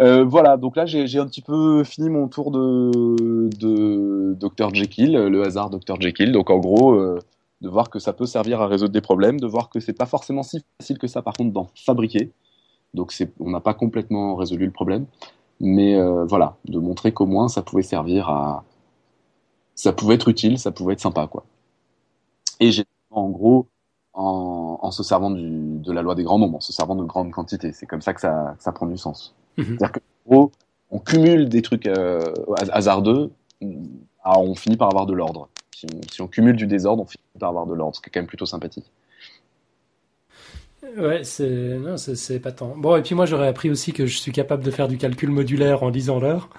[0.00, 5.42] Euh, voilà, donc là j'ai un petit peu fini mon tour de, Dr Jekyll, le
[5.42, 6.32] hasard Dr Jekyll.
[6.32, 7.18] Donc en gros, euh,
[7.60, 10.06] de voir que ça peut servir à résoudre des problèmes, de voir que c'est pas
[10.06, 12.32] forcément si facile que ça par contre d'en fabriquer.
[12.94, 15.06] Donc on n'a pas complètement résolu le problème,
[15.60, 18.64] mais euh, voilà, de montrer qu'au moins ça pouvait servir à,
[19.74, 21.44] ça pouvait être utile, ça pouvait être sympa quoi.
[22.60, 23.66] Et j'ai en gros
[24.14, 27.72] en, se servant de la loi des grands nombres, en se servant de grandes quantités.
[27.72, 29.34] C'est comme ça que ça, ça prend du sens.
[29.56, 29.78] Mhm.
[29.78, 30.52] C'est-à-dire qu'en gros,
[30.90, 32.32] on cumule des trucs euh,
[32.72, 33.30] hasardeux,
[33.60, 33.82] on,
[34.24, 35.48] ah, on finit par avoir de l'ordre.
[35.74, 38.08] Si on, si on cumule du désordre, on finit par avoir de l'ordre, ce qui
[38.08, 38.86] est quand même plutôt sympathique.
[40.96, 42.74] Ouais, c'est non, c'est c'est épatant.
[42.76, 45.30] Bon, et puis moi j'aurais appris aussi que je suis capable de faire du calcul
[45.30, 46.50] modulaire en lisant l'heure.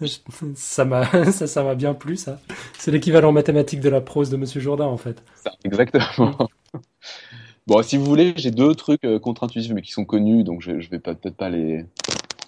[0.00, 0.18] Je-
[0.56, 2.40] Ça m'a ça ça m'a bien plu ça.
[2.78, 5.22] C'est l'équivalent mathématique de la prose de Monsieur Jourdain en fait.
[5.34, 6.36] Ça, exactement.
[7.66, 10.80] bon, si vous voulez, j'ai deux trucs euh, contre-intuitifs, mais qui sont connus, donc je,
[10.80, 11.84] je vais pas- peut-être pas les.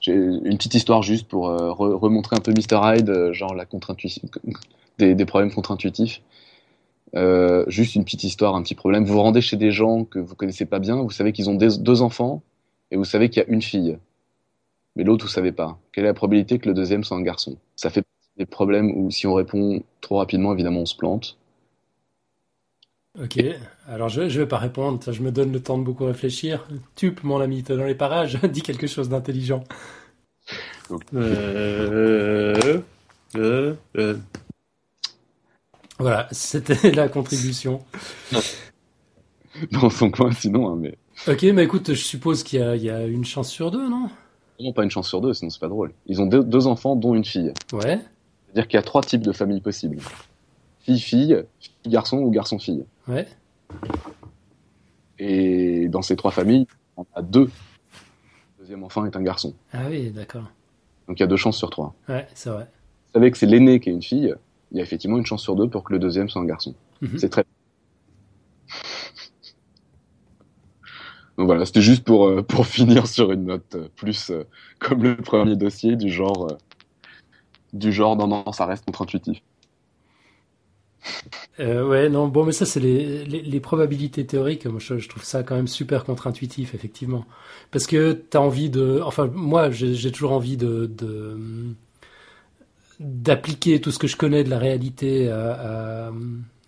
[0.07, 2.81] Une petite histoire juste pour euh, re- remontrer un peu Mr.
[2.83, 4.29] Hyde, euh, genre la contre-intuition,
[4.99, 6.23] des, des problèmes contre-intuitifs.
[7.15, 9.05] Euh, juste une petite histoire, un petit problème.
[9.05, 11.55] Vous vous rendez chez des gens que vous connaissez pas bien, vous savez qu'ils ont
[11.55, 12.43] deux enfants,
[12.91, 13.99] et vous savez qu'il y a une fille.
[14.97, 15.79] Mais l'autre, vous savez pas.
[15.93, 17.57] Quelle est la probabilité que le deuxième soit un garçon?
[17.77, 18.05] Ça fait
[18.39, 21.39] des problèmes où si on répond trop rapidement, évidemment, on se plante.
[23.21, 23.39] Ok,
[23.89, 26.67] alors je, je vais pas répondre, je me donne le temps de beaucoup réfléchir.
[26.97, 29.65] Tup, mon ami, t'es dans les parages, dis quelque chose d'intelligent.
[31.13, 32.81] Euh,
[33.37, 34.17] euh, euh.
[35.99, 37.85] Voilà, c'était la contribution.
[39.73, 40.97] dans son coin sinon, hein, mais
[41.29, 43.89] Ok, mais écoute, je suppose qu'il y a, il y a une chance sur deux,
[43.89, 44.09] non?
[44.59, 45.93] Vraiment pas une chance sur deux, sinon c'est pas drôle.
[46.07, 47.53] Ils ont deux, deux enfants, dont une fille.
[47.73, 48.01] Ouais.
[48.47, 49.99] C'est-à-dire qu'il y a trois types de familles possibles.
[50.83, 52.85] Fille-fille, fille-garçon ou garçon-fille.
[53.09, 53.27] Ouais.
[55.19, 56.67] Et dans ces trois familles,
[56.97, 57.45] on a deux.
[57.45, 59.55] Le deuxième enfant est un garçon.
[59.73, 60.51] Ah oui, d'accord.
[61.07, 61.95] Donc il y a deux chances sur trois.
[62.09, 62.65] Ouais, c'est vrai.
[62.65, 64.35] Vous savez que c'est l'aîné qui est une fille,
[64.73, 66.75] il y a effectivement une chance sur deux pour que le deuxième soit un garçon.
[67.01, 67.19] Mhm.
[67.19, 67.45] C'est très...
[71.39, 74.45] Donc voilà, c'était juste pour, euh, pour finir sur une note euh, plus euh,
[74.81, 76.57] comme le premier dossier, du genre,
[77.73, 79.43] du genre non, non, ça reste contre-intuitif.
[81.61, 84.67] Euh, ouais, non, bon, mais ça, c'est les, probabilités théoriques.
[84.67, 87.27] Moi, je, trouve ça quand même super contre-intuitif, effectivement.
[87.71, 89.01] Parce que t'as envie de.
[89.05, 90.91] Enfin, moi, j'ai toujours envie de.
[93.01, 96.11] d'appliquer tout ce que je connais de la réalité à,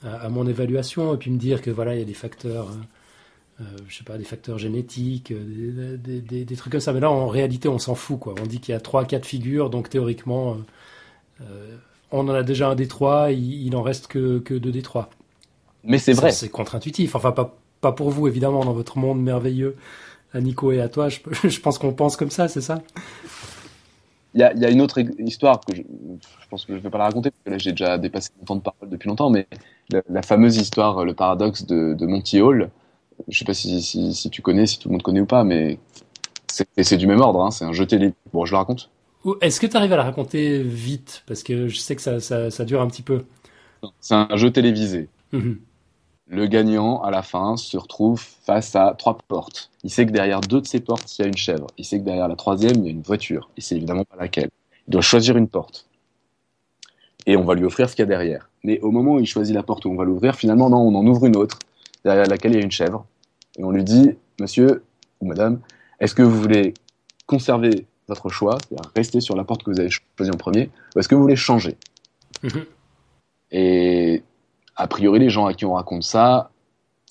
[0.05, 3.63] à, mon évaluation et puis me dire que voilà il y a des facteurs euh,
[3.63, 7.29] euh, je sais pas des facteurs génétiques euh, des, trucs comme ça mais là en
[7.29, 10.59] réalité on s'en fout quoi on dit qu'il y a trois quatre figures donc théoriquement
[12.15, 14.83] on en a déjà un des trois il, il en reste que, que deux des
[14.83, 15.11] trois
[15.85, 16.33] Mais c'est vrai.
[16.33, 17.15] c'est contre-intuitif.
[17.15, 19.77] Enfin, pas, pas pour vous, évidemment, dans votre monde merveilleux,
[20.33, 21.09] à Nico et à toi.
[21.09, 22.83] Je, je pense qu'on pense comme ça, c'est ça?
[24.35, 26.81] Il y a, il y a une autre histoire que je, je pense que je
[26.81, 29.09] vais pas la raconter parce que là j'ai déjà dépassé mon temps de parole depuis
[29.09, 29.47] longtemps, mais
[29.91, 32.71] la, la fameuse histoire, le paradoxe de, de Monty Hall.
[33.29, 35.45] Je sais pas si, si, si tu connais, si tout le monde connaît ou pas,
[35.45, 35.79] mais
[36.49, 37.43] c'est du même ordre.
[37.43, 38.15] Hein, c'est un jeu télé.
[38.33, 38.91] Bon, je le raconte.
[39.41, 41.23] Est-ce que tu arrives à la raconter vite?
[41.27, 43.25] Parce que je sais que ça, ça, ça dure un petit peu.
[44.01, 45.09] C'est un jeu télévisé.
[45.33, 45.59] Mhm.
[46.27, 49.71] Le gagnant, à la fin, se retrouve face à trois portes.
[49.83, 51.67] Il sait que derrière deux de ces portes, il y a une chèvre.
[51.77, 53.51] Il sait que derrière la troisième, il y a une voiture.
[53.59, 54.49] Il sait évidemment pas laquelle.
[54.89, 55.87] Il doit choisir une porte.
[57.27, 58.49] Et on va lui offrir ce qu'il y a derrière.
[58.65, 60.95] Mais au moment où il choisit la porte où on va l'ouvrir, finalement, non, on
[60.95, 61.59] en ouvre une autre,
[62.05, 63.05] derrière laquelle il y a une chèvre.
[63.59, 64.83] Et on lui dit, monsieur
[65.21, 65.61] ou madame,
[66.01, 66.75] est-ce que vous voulez
[67.27, 70.99] conserver votre choix, c'est-à-dire rester sur la porte que vous avez choisie en premier, ou
[70.99, 71.77] est-ce que vous voulez changer
[72.43, 72.65] Mhm.
[73.53, 74.23] et
[74.77, 76.51] a priori, les gens à qui on raconte ça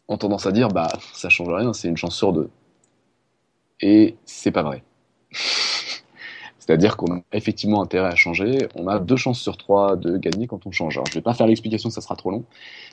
[0.08, 2.50] ont tendance à dire bah ça change rien, c'est une chance sur deux.
[3.82, 4.84] Et c'est pas vrai.
[6.60, 8.70] C'est-à-dire qu'on a effectivement intérêt à changer.
[8.76, 10.96] On a deux chances sur trois de gagner quand on change.
[10.96, 12.46] Alors, je vais pas faire l'explication, ça sera trop long.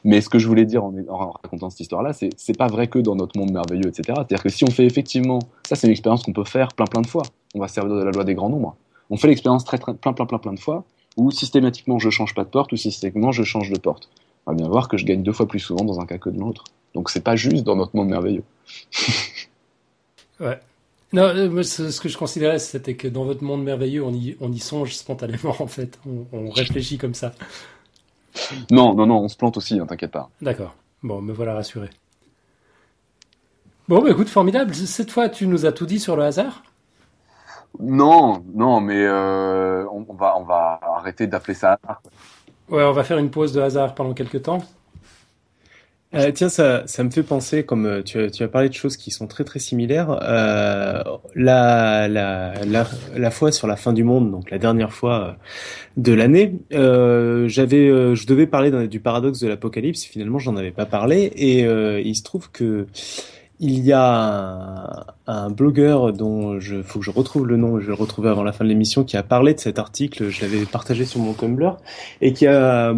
[0.03, 2.99] Mais ce que je voulais dire en, racontant cette histoire-là, c'est c'est pas vrai que
[2.99, 4.03] dans notre monde merveilleux, etc.
[4.07, 5.39] C'est-à-dire que si on fait effectivement,
[5.69, 7.23] ça c'est une expérience qu'on peut faire plein plein de fois.
[7.55, 8.77] On va servir de la loi des grands nombres.
[9.11, 10.85] On fait l'expérience très, très plein plein plein plein de fois
[11.17, 14.09] où systématiquement je change pas de porte ou systématiquement je change de porte.
[14.47, 16.31] On va bien voir que je gagne deux fois plus souvent dans un cas que
[16.31, 16.65] dans l'autre.
[16.95, 18.45] Donc c'est pas juste dans notre monde merveilleux.
[20.41, 20.61] ouais.
[21.13, 24.53] Non, euh, ce que je considérais, c'était que dans votre monde merveilleux, on y, on
[24.53, 25.99] y songe spontanément, en fait.
[26.33, 27.33] On, réfléchit comme ça.
[28.71, 30.31] Non, non, non, on se plante aussi, hein, t'inquiète pas.
[30.41, 30.75] D'accord.
[31.03, 31.91] Bon, me voilà rassuré.
[33.89, 34.73] Bon, bah, écoute, formidable.
[34.73, 36.63] Cette fois, tu nous as tout dit sur le hasard?
[37.79, 42.03] Non, non, mais euh, on, va, on va arrêter d'appeler ça hasard.
[42.69, 44.63] Ouais, on va faire une pause de hasard pendant quelques temps.
[46.13, 48.75] Euh, tiens, ça, ça me fait penser, comme euh, tu, as, tu as parlé de
[48.75, 51.05] choses qui sont très très similaires, euh,
[51.37, 55.33] la, la, la, la, fois sur la fin du monde, donc la dernière fois euh,
[55.97, 60.03] de l'année, euh, j'avais, je devais parler du paradoxe de l'apocalypse.
[60.03, 62.89] Finalement, j'en avais pas parlé, et il se trouve que
[63.63, 67.95] il y a un, blogueur dont je faut que je retrouve le nom, je le
[67.95, 71.05] retrouver avant la fin de l'émission, qui a parlé de cet article, je l'avais partagé
[71.05, 71.77] sur mon Tumblr,
[72.23, 72.95] et qui a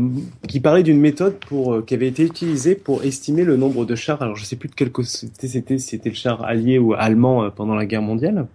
[0.48, 3.96] qui parlait d'une méthode pour euh, qui avait été utilisée pour estimer le nombre de
[3.96, 4.22] chars.
[4.22, 7.50] Alors je sais plus de quel côté c'était, c'était le char allié ou allemand euh,
[7.50, 8.46] pendant la guerre mondiale.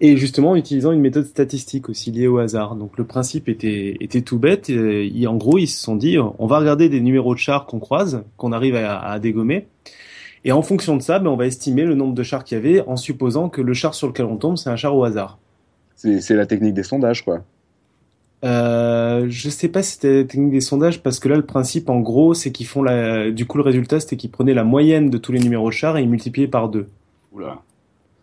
[0.00, 2.76] Et justement, utilisant une méthode statistique aussi liée au hasard.
[2.76, 4.70] Donc le principe était, était tout bête.
[4.70, 7.80] Et, en gros, ils se sont dit, on va regarder des numéros de chars qu'on
[7.80, 9.66] croise, qu'on arrive à, à dégommer,
[10.44, 12.60] et en fonction de ça, ben, on va estimer le nombre de chars qu'il y
[12.60, 15.38] avait en supposant que le char sur lequel on tombe, c'est un char au hasard.
[15.96, 17.42] C'est la technique des sondages, quoi.
[18.44, 21.90] Euh, je sais pas si c'était la technique des sondages parce que là le principe
[21.90, 25.10] en gros c'est qu'ils font la du coup le résultat c'était qu'ils prenaient la moyenne
[25.10, 26.86] de tous les numéros de chars et ils multipliaient par deux.
[27.32, 27.58] Oula.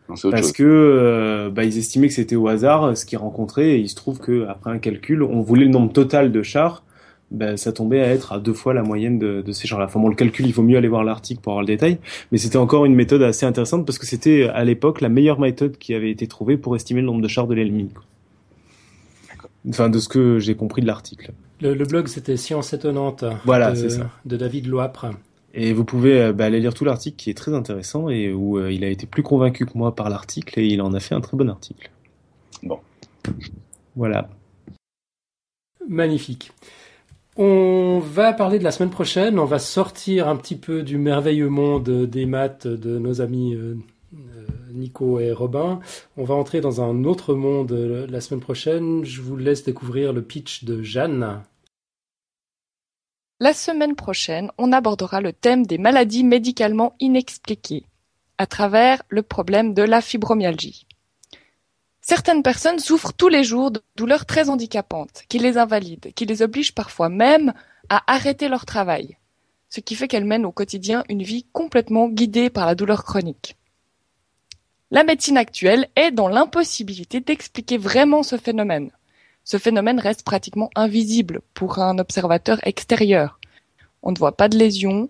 [0.07, 3.89] parce que euh, bah, ils estimaient que c'était au hasard ce qu'ils rencontraient et il
[3.89, 6.85] se trouve que après un calcul on voulait le nombre total de chars
[7.32, 9.86] ben, ça tombait à être à deux fois la moyenne de, de ces gens-là.
[9.86, 11.98] Enfin bon, le calcul, il vaut mieux aller voir l'article pour avoir le détail,
[12.32, 15.78] mais c'était encore une méthode assez intéressante parce que c'était à l'époque la meilleure méthode
[15.78, 17.90] qui avait été trouvée pour estimer le nombre de chars de l'ennemi.
[19.68, 21.32] Enfin, de ce que j'ai compris de l'article.
[21.62, 23.24] Le, blog, c'était Science étonnante.
[23.46, 24.10] Voilà, c'est ça.
[24.26, 25.08] De David Loapre.
[25.58, 28.60] Et vous pouvez euh, bah, aller lire tout l'article qui est très intéressant et où
[28.60, 31.16] euh, il a été plus convaincu que moi par l'article et il en a fait
[31.16, 31.90] un très bon article.
[32.62, 32.80] Bon.
[33.96, 34.30] Voilà.
[35.88, 36.52] Magnifique.
[37.38, 39.40] On va parler de la semaine prochaine.
[39.40, 43.76] On va sortir un petit peu du merveilleux monde des maths de nos amis euh,
[44.14, 45.82] euh, Nico et Robin.
[46.16, 49.04] On va entrer dans un autre monde euh, la semaine prochaine.
[49.04, 51.42] Je vous laisse découvrir le pitch de Jeanne.
[53.42, 57.84] La semaine prochaine, on abordera le thème des maladies médicalement inexpliquées
[58.38, 60.88] à travers le problème de la fibromyalgie.
[62.08, 66.43] Certaines personnes souffrent tous les jours de douleurs très handicapantes, qui les invalident, qui les
[66.43, 67.51] obligent parfois même
[67.89, 69.18] à arrêter leur travail,
[69.70, 73.58] ce qui fait qu'elles mènent au quotidien une vie complètement guidée par la douleur chronique.
[74.91, 78.91] La médecine actuelle est dans l'impossibilité d'expliquer vraiment ce phénomène.
[79.43, 83.39] Ce phénomène reste pratiquement invisible pour un observateur extérieur.
[84.03, 85.10] On ne voit pas de lésions,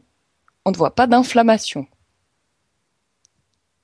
[0.64, 1.88] on ne voit pas d'inflammation.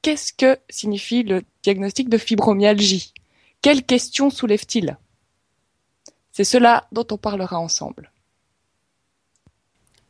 [0.01, 3.13] Qu'est-ce que signifie le diagnostic de fibromyalgie
[3.61, 4.97] Quelles questions soulève-t-il
[6.31, 8.11] C'est cela dont on parlera ensemble.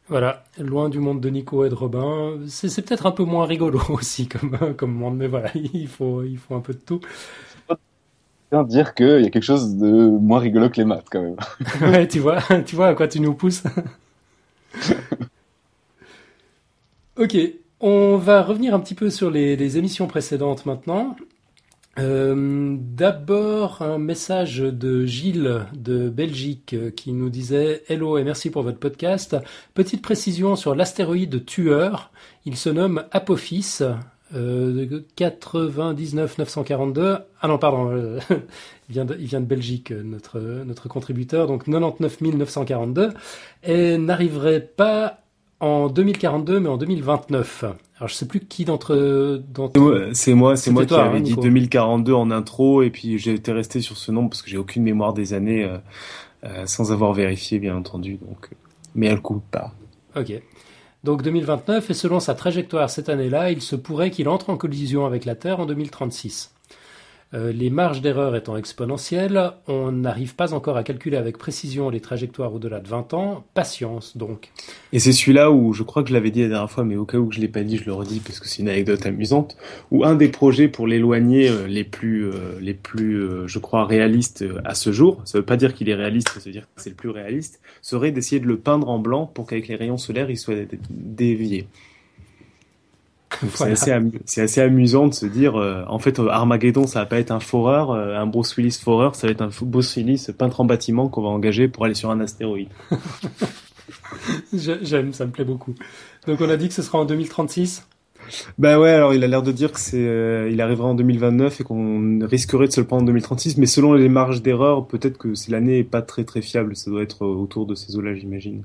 [0.07, 3.79] Voilà, loin du monde de Nico et de Robin, c'est peut-être un peu moins rigolo
[3.89, 6.99] aussi comme, comme monde, mais voilà, il faut, il faut un peu de tout.
[8.67, 11.37] Dire qu'il y a quelque chose de moins rigolo que les maths quand même.
[11.93, 13.63] ouais, tu vois, tu vois à quoi tu nous pousses.
[17.15, 17.37] ok,
[17.79, 21.15] on va revenir un petit peu sur les, émissions précédentes maintenant.
[21.99, 28.49] Euh, d'abord, un message de Gilles de Belgique euh, qui nous disait Hello et merci
[28.49, 29.35] pour votre podcast.
[29.73, 32.11] Petite précision sur l'astéroïde tueur.
[32.45, 33.79] Il se nomme Apophis.
[34.33, 37.17] Euh, 99 942.
[37.41, 38.19] Ah non, pardon, euh,
[38.89, 43.09] il, vient de, il vient de Belgique, notre, notre contributeur, donc 99 942,
[43.63, 45.21] et n'arriverait pas
[45.59, 47.65] en 2042, mais en 2029.
[48.01, 48.95] Alors je sais plus qui d'entre
[50.13, 53.51] c'est moi, c'est moi qui avais hein, dit 2042 en intro et puis j'ai été
[53.51, 55.77] resté sur ce nombre parce que j'ai aucune mémoire des années euh,
[56.43, 58.55] euh, sans avoir vérifié bien entendu donc euh,
[58.95, 59.75] mais elle coupe pas.
[60.15, 60.33] OK.
[61.03, 65.05] Donc 2029 et selon sa trajectoire cette année-là, il se pourrait qu'il entre en collision
[65.05, 66.55] avec la Terre en 2036.
[67.33, 72.01] Euh, les marges d'erreur étant exponentielles, on n'arrive pas encore à calculer avec précision les
[72.01, 73.45] trajectoires au-delà de 20 ans.
[73.53, 74.51] Patience donc.
[74.91, 77.05] Et c'est celui-là où je crois que je l'avais dit la dernière fois, mais au
[77.05, 79.55] cas où je l'ai pas dit, je le redis parce que c'est une anecdote amusante.
[79.91, 84.43] Où un des projets pour l'éloigner euh, les plus, euh, les plus, je crois, réalistes
[84.65, 86.89] à ce jour, ça veut pas dire qu'il est réaliste, ça veut dire que c'est
[86.89, 90.29] le plus réaliste, serait d'essayer de le peindre en blanc pour qu'avec les rayons solaires,
[90.29, 90.55] il soit
[90.89, 91.67] dévié.
[94.25, 97.39] C'est assez, amusant de se dire, euh, en fait, Armageddon, ça va pas être un
[97.39, 101.07] foreur, euh, un Bruce Willis foreur, ça va être un Bruce Willis peintre en bâtiment
[101.09, 102.69] qu'on va engager pour aller sur un astéroïde.
[104.53, 105.73] J'aime, ça me plaît beaucoup.
[106.27, 107.87] Donc on a dit que ce sera en 2036
[108.57, 111.61] Ben ouais, alors il a l'air de dire que c'est, euh, il arrivera en 2029
[111.61, 115.17] et qu'on risquerait de se le prendre en 2036, mais selon les marges d'erreur, peut-être
[115.17, 118.13] que si l'année est pas très très fiable, ça doit être autour de ces eaux-là,
[118.13, 118.63] j'imagine.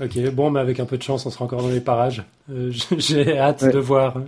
[0.00, 2.24] Ok, bon, mais avec un peu de chance, on sera encore dans les parages.
[2.50, 4.16] Euh, j'ai hâte de voir.
[4.16, 4.24] Hein.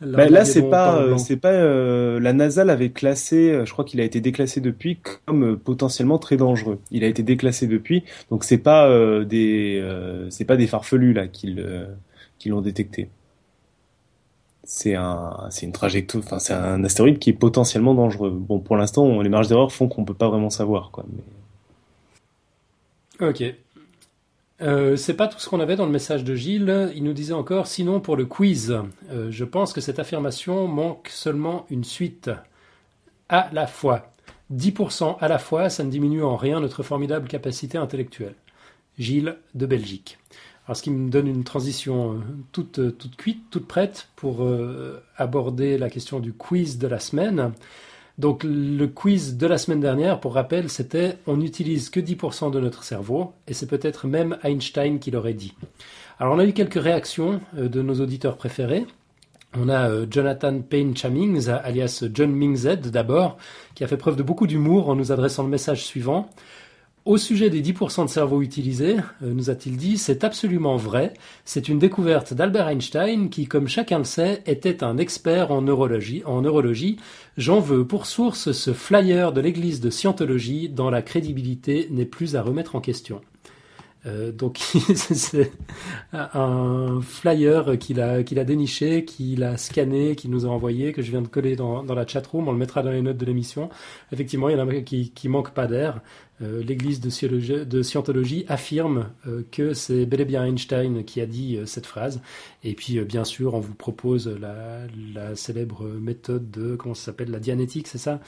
[0.00, 1.52] Bah, là, c'est pas, euh, c'est pas.
[1.52, 3.62] Euh, la NASA l'avait classé.
[3.64, 6.80] Je crois qu'il a été déclassé depuis comme potentiellement très dangereux.
[6.90, 8.88] Il a été déclassé depuis, donc c'est pas
[9.24, 9.82] des,
[10.28, 11.54] c'est pas des farfelus là qui
[12.46, 13.08] l'ont détecté.
[14.66, 16.22] C'est un, c'est une trajectoire.
[16.24, 18.30] Enfin, c'est un astéroïde qui est potentiellement dangereux.
[18.30, 21.04] Bon, pour l'instant, les marges d'erreur font qu'on peut pas vraiment savoir, quoi.
[23.20, 23.54] Ok.
[24.62, 26.92] Euh, c'est pas tout ce qu'on avait dans le message de Gilles.
[26.94, 28.76] Il nous disait encore, sinon pour le quiz,
[29.10, 32.30] euh, je pense que cette affirmation manque seulement une suite.
[33.28, 34.12] À la fois.
[34.52, 38.34] 10% à la fois, ça ne diminue en rien notre formidable capacité intellectuelle.
[38.98, 40.18] Gilles de Belgique.
[40.66, 42.16] Alors, ce qui me donne une transition euh,
[42.52, 44.46] toute, toute cuite, toute prête pour
[45.16, 47.52] aborder la question du quiz de la semaine.
[48.18, 52.60] Donc le quiz de la semaine dernière, pour rappel, c'était on n'utilise que 10% de
[52.60, 55.54] notre cerveau, et c'est peut-être même Einstein qui l'aurait dit.
[56.20, 58.86] Alors on a eu quelques réactions euh, de nos auditeurs préférés.
[59.56, 63.36] On a euh, Jonathan Payne Chamings, alias John Mingzed d'abord,
[63.74, 66.28] qui a fait preuve de beaucoup d'humour en nous adressant le message suivant.
[67.04, 71.12] Au sujet des 10% de cerveau utilisés, euh, nous a-t-il dit, c'est absolument vrai.
[71.44, 76.22] C'est une découverte d'Albert Einstein qui, comme chacun le sait, était un expert en neurologie.
[76.24, 76.96] En neurologie,
[77.36, 82.36] j'en veux pour source ce flyer de l'église de Scientologie dont la crédibilité n'est plus
[82.36, 83.20] à remettre en question.
[84.06, 84.58] Euh, donc
[84.94, 85.52] c'est
[86.12, 91.22] un flyer qu'il a, déniché, qu'il a scanné, qu'il nous a envoyé, que je viens
[91.22, 92.48] de coller dans, dans la chatroom.
[92.48, 93.68] On le mettra dans les notes de l'émission.
[94.10, 96.00] Effectivement, il y en a qui manquent pas d'air.
[96.42, 101.56] Euh, L'Église de, Scientologie affirme euh, que c'est bel et bien Einstein qui a dit
[101.56, 102.20] euh, cette phrase.
[102.64, 107.38] Et puis, bien sûr, on vous propose la, célèbre méthode de comment ça s'appelle la
[107.38, 108.20] dianétique, c'est ça?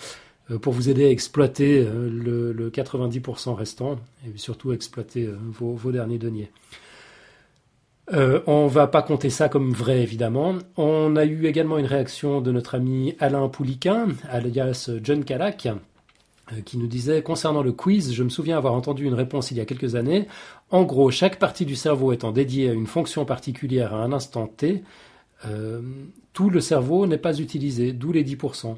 [0.63, 6.51] Pour vous aider à exploiter le, 90% restant et surtout exploiter vos, derniers deniers.
[8.13, 10.55] Euh, on va pas compter ça comme vrai, évidemment.
[10.77, 15.69] On a eu également une réaction de notre ami Alain Pouliquin, alias John Calac,
[16.65, 19.61] qui nous disait concernant le quiz, je me souviens avoir entendu une réponse il y
[19.61, 20.29] a quelques années.
[20.71, 24.47] En gros, chaque partie du cerveau étant dédiée à une fonction particulière à un instant
[24.47, 24.83] T,
[26.33, 28.77] tout le cerveau n'est pas utilisé, d'où les 10%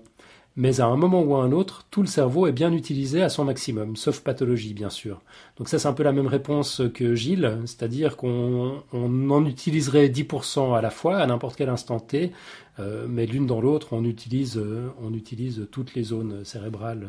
[0.59, 3.29] mais à un moment ou à un autre, tout le cerveau est bien utilisé à
[3.29, 5.23] son maximum, sauf pathologie bien sûr.
[5.57, 10.77] Donc ça c'est un peu la même réponse que Gilles, c'est-à-dire qu'on en utiliserait 10%
[10.77, 12.33] à la fois à n'importe quel instant T,
[12.81, 17.09] euh, mais l'une dans l'autre on utilise, euh, on utilise toutes les zones cérébrales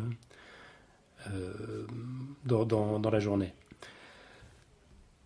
[1.33, 1.85] euh,
[2.45, 3.53] dans, la journée.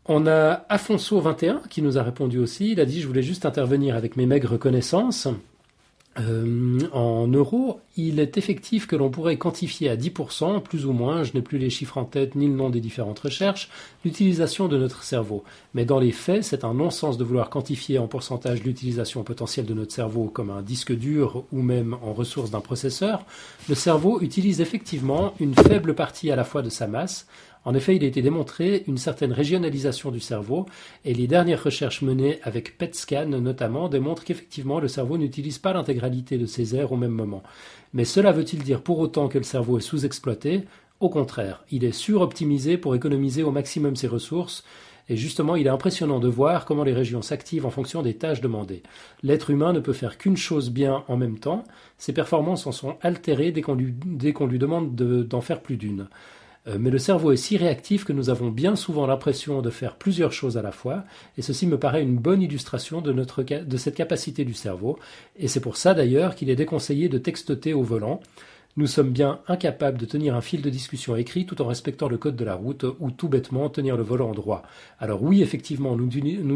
[0.06, 3.96] On a Afonso21 qui nous a répondu aussi, il a dit je voulais juste intervenir
[3.96, 5.28] avec mes maigres connaissances.
[6.20, 11.24] Euh, en euros, il est effectif que l'on pourrait quantifier à 10%, plus ou moins,
[11.24, 13.70] je n'ai plus les chiffres en tête ni le nom des différentes recherches,
[14.06, 15.44] l'utilisation de notre cerveau.
[15.74, 19.74] Mais dans les faits, c'est un non-sens de vouloir quantifier en pourcentage l'utilisation potentielle de
[19.74, 23.26] notre cerveau comme un disque dur ou même en ressources d'un processeur.
[23.68, 27.28] Le cerveau utilise effectivement une faible partie à la fois de sa masse,
[27.66, 30.66] en effet, il a été démontré une certaine régionalisation du cerveau,
[31.06, 35.74] et les dernières recherches menées avec PET scan notamment démontrent qu'effectivement le cerveau n'utilise pas
[35.74, 37.44] l'intégralité de ses aires au même moment.
[37.94, 40.64] Mais cela veut-il dire pour autant que le cerveau est sous-exploité?
[41.00, 44.64] Au contraire, il est suroptimisé pour économiser au maximum ses ressources,
[45.10, 48.40] et justement, il est impressionnant de voir comment les régions s'activent en fonction des tâches
[48.40, 48.84] demandées.
[49.22, 51.66] L'être humain ne peut faire qu'une chose bien en même temps,
[51.98, 53.94] ses performances en sont altérées dès qu'on lui,
[54.60, 56.08] demande d'en faire plus d'une.
[56.68, 59.96] Euh, mais le cerveau est si réactif que nous avons bien souvent l'impression de faire
[59.96, 61.04] plusieurs choses à la fois,
[61.38, 64.98] et ceci me paraît une bonne illustration de, cette capacité du cerveau,
[65.38, 68.22] et c'est pour ça d'ailleurs qu'il est déconseillé de textoter au volant.
[68.76, 72.18] Nous sommes bien incapables de tenir un fil de discussion écrit tout en respectant le
[72.18, 74.64] code de la route ou tout bêtement tenir le volant droit.
[74.98, 76.08] Alors oui, effectivement, nous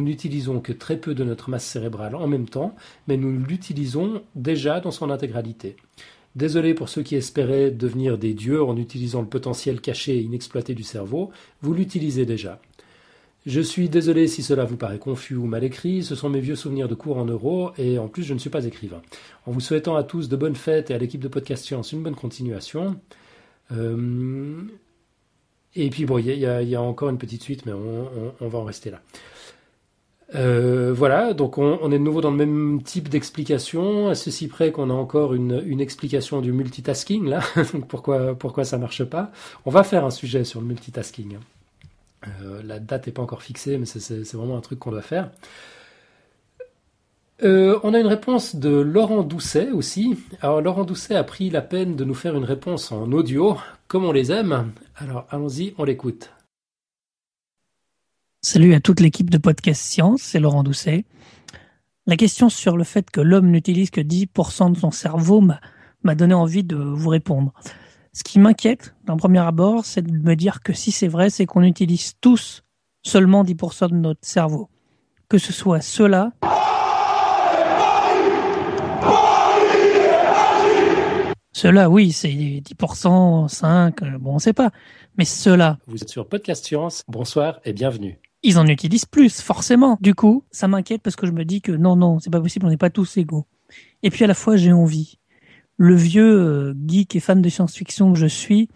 [0.01, 2.73] n'utilisons que très peu de notre masse cérébrale en même temps,
[3.07, 5.75] mais nous l'utilisons déjà dans son intégralité.
[6.37, 10.75] Désolé pour ceux qui espéraient devenir des dieux en utilisant le potentiel caché et inexploité
[10.75, 11.31] du cerveau,
[11.63, 12.61] vous l'utilisez déjà.
[13.47, 16.55] Je suis désolé si cela vous paraît confus ou mal écrit, ce sont mes vieux
[16.55, 19.01] souvenirs de cours en euros et en plus je ne suis pas écrivain.
[19.47, 22.03] En vous souhaitant à tous de bonnes fêtes et à l'équipe de Podcast Science une
[22.03, 22.99] bonne continuation.
[23.71, 24.61] Euh,
[25.75, 28.91] et puis bon, il y, a encore une petite suite, mais on va en rester
[28.91, 29.01] là.
[30.35, 34.73] Euh, voilà, donc on, est de nouveau dans le même type d'explication, à ceci près
[34.73, 37.39] qu'on a encore une, une, explication du multitasking là,
[37.73, 39.31] donc pourquoi pourquoi ça marche pas?
[39.65, 41.37] On va faire un sujet sur le multitasking.
[42.25, 45.29] Euh, la date n'est pas encore fixée, mais c'est vraiment un truc qu'on doit faire.
[47.43, 50.17] Euh, on a une réponse de Laurent Doucet aussi.
[50.41, 53.57] Alors Laurent Doucet a pris la peine de nous faire une réponse en audio,
[53.87, 54.71] comme on les aime.
[54.95, 56.31] Alors allons-y, on l'écoute.
[58.49, 61.03] Salut à toute l'équipe de Podcast Science, c'est Laurent Doucet.
[62.05, 66.33] La question sur le fait que l'homme n'utilise que 10% de son cerveau m'a donné
[66.33, 67.51] envie de vous répondre.
[68.13, 71.45] Ce qui m'inquiète d'un premier abord, c'est de me dire que si c'est vrai, c'est
[71.45, 72.63] qu'on utilise tous
[73.03, 74.69] seulement 10% de notre cerveau.
[75.27, 76.31] Que ce soit ceux-là.
[81.51, 84.71] Ceux-là, oui, c'est 10%, 5, bon, on sait pas.
[85.17, 85.79] Mais ceux-là.
[85.85, 87.03] Vous êtes sur Podcast Science.
[87.09, 89.97] Bonsoir et bienvenue ils en utilisent plus, forcément.
[90.01, 92.65] Du coup, ça m'inquiète parce que je me dis que non, non, c'est pas possible,
[92.65, 93.45] on n'est pas tous égaux.
[94.03, 95.19] Et puis à la fois, j'ai envie.
[95.77, 98.69] Le vieux euh, geek et fan de science-fiction que je suis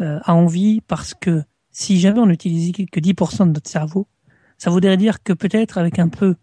[0.00, 4.06] euh, a envie parce que si jamais on n'utilisait que 10% de notre cerveau,
[4.56, 6.36] ça voudrait dire que peut-être avec un peu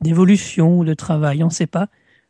[0.00, 1.88] d'évolution ou de travail, on ne sait pas,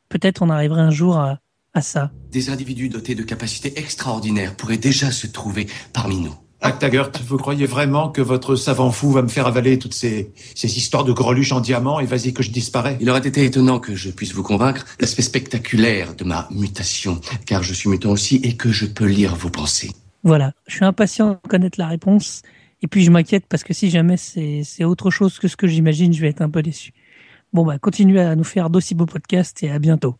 [0.09, 1.41] peut-être on arriverait un jour à,
[1.75, 2.13] à ça.
[2.31, 6.35] Des individus dotés de capacités extraordinaires pourraient déjà se trouver parmi nous.
[6.61, 10.77] Taggart, vous croyez vraiment que votre savant fou va me faire avaler toutes ces, ces
[10.77, 12.97] histoires de greluches en diamant et vas-y que je disparais?
[13.01, 17.63] Il aurait été étonnant que je puisse vous convaincre l'aspect spectaculaire de ma mutation, car
[17.63, 19.93] je suis mutant aussi et que je peux lire vos pensées.
[20.23, 22.43] Voilà, je suis impatient de connaître la réponse
[22.83, 26.13] et puis je m'inquiète parce que si jamais c'est autre chose que ce que j'imagine,
[26.13, 26.93] je vais être un peu déçu.
[27.53, 30.17] Bon bah continuez à nous faire d'aussi beaux podcasts et à bientôt.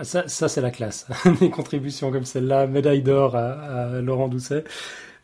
[0.00, 1.06] Ah, ça, ça c'est la classe.
[1.40, 4.64] Des contributions comme celle-là, médaille d'or à, Laurent Doucet.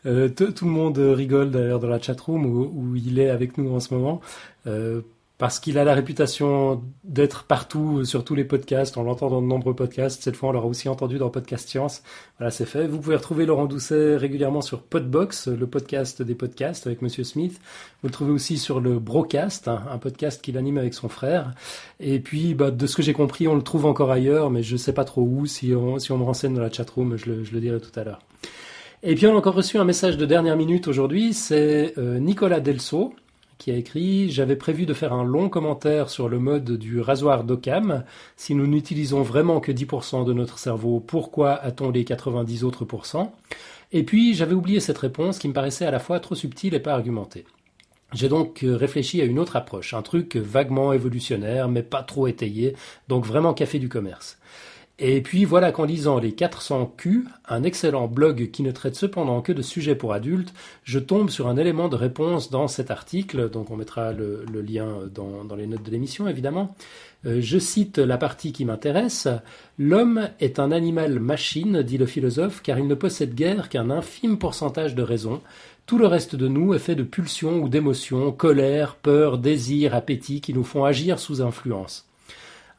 [0.05, 3.73] Euh, tout le monde rigole d'ailleurs dans la chatroom où, où il est avec nous
[3.73, 4.21] en ce moment.
[4.67, 5.01] Euh,
[5.37, 8.97] parce qu'il a la réputation d'être partout sur tous les podcasts.
[8.97, 10.23] On l'entend dans de nombreux podcasts.
[10.23, 12.01] Cette fois, on l'aura aussi entendu dans Podcast Science.
[12.39, 12.87] Voilà, c'est fait.
[12.87, 17.59] Vous pouvez retrouver Laurent Doucet régulièrement sur Podbox, le podcast des podcasts avec Monsieur Smith.
[18.01, 21.53] Vous le trouvez aussi sur le Brocast, un podcast qu'il anime avec son frère.
[21.99, 24.75] Et puis, bah, de ce que j'ai compris, on le trouve encore ailleurs, mais je
[24.75, 25.45] sais pas trop où.
[25.45, 27.97] Si on, si on me renseigne dans la chatroom, je le, je le dirai tout
[27.99, 28.19] à l'heure.
[29.03, 31.33] Et puis, on a encore reçu un message de dernière minute aujourd'hui.
[31.35, 33.13] C'est euh, Nicolas Delso
[33.57, 37.43] qui a écrit J'avais prévu de faire un long commentaire sur le mode du rasoir
[37.43, 38.03] d'Occam.
[38.35, 43.33] Si nous n'utilisons vraiment que 10% de notre cerveau, pourquoi a-t-on les 90 autres pourcents
[43.91, 46.79] Et puis j'avais oublié cette réponse qui me paraissait à la fois trop subtile et
[46.79, 47.45] pas argumentée.
[48.13, 52.73] J'ai donc réfléchi à une autre approche, un truc vaguement évolutionnaire, mais pas trop étayé,
[53.09, 54.37] donc vraiment café du commerce.
[54.99, 59.41] Et puis voilà qu'en lisant les 400 Q, un excellent blog qui ne traite cependant
[59.41, 63.51] que de sujets pour adultes, je tombe sur un élément de réponse dans cet article,
[63.51, 66.75] donc on mettra le, lien dans, dans, les notes de l'émission évidemment.
[67.27, 69.27] Euh, je cite la partie qui m'intéresse.
[69.77, 74.39] L'homme est un animal machine, dit le philosophe, car il ne possède guère qu'un infime
[74.39, 75.41] pourcentage de raison.
[75.85, 80.41] Tout le reste de nous est fait de pulsions ou d'émotions, colère, peur, désir, appétit
[80.41, 82.06] qui nous font agir sous influence.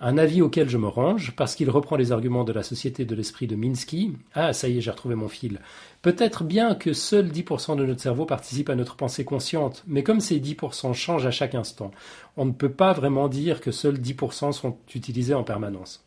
[0.01, 3.17] Un avis auquel je me range, parce qu'il reprend les arguments de la Société de
[3.17, 4.13] l'Esprit de Minsky.
[4.33, 5.61] Ah, ça y est, j'ai retrouvé mon fil.
[6.03, 10.21] Peut-être bien que seuls 10% de notre cerveau participent à notre pensée consciente, mais comme
[10.21, 11.91] ces 10% changent à chaque instant,
[12.37, 16.05] on ne peut pas vraiment dire que seuls 10% sont utilisés en permanence.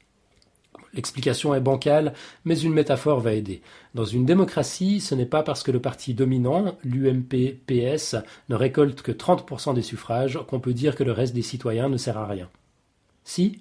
[0.94, 2.14] L'explication est bancale,
[2.46, 3.62] mais une métaphore va aider.
[3.94, 8.16] Dans une démocratie, ce n'est pas parce que le parti dominant, l'UMP-PS,
[8.48, 11.98] ne récolte que 30% des suffrages qu'on peut dire que le reste des citoyens ne
[11.98, 12.50] sert à rien.
[13.24, 13.60] Si?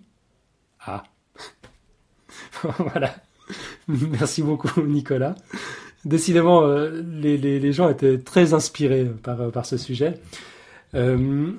[0.87, 1.03] Ah.
[2.79, 3.15] voilà.
[3.89, 5.35] Merci beaucoup, Nicolas.
[6.05, 10.15] Décidément, euh, les, gens étaient très inspirés par, par ce sujet.
[10.95, 11.53] Euh,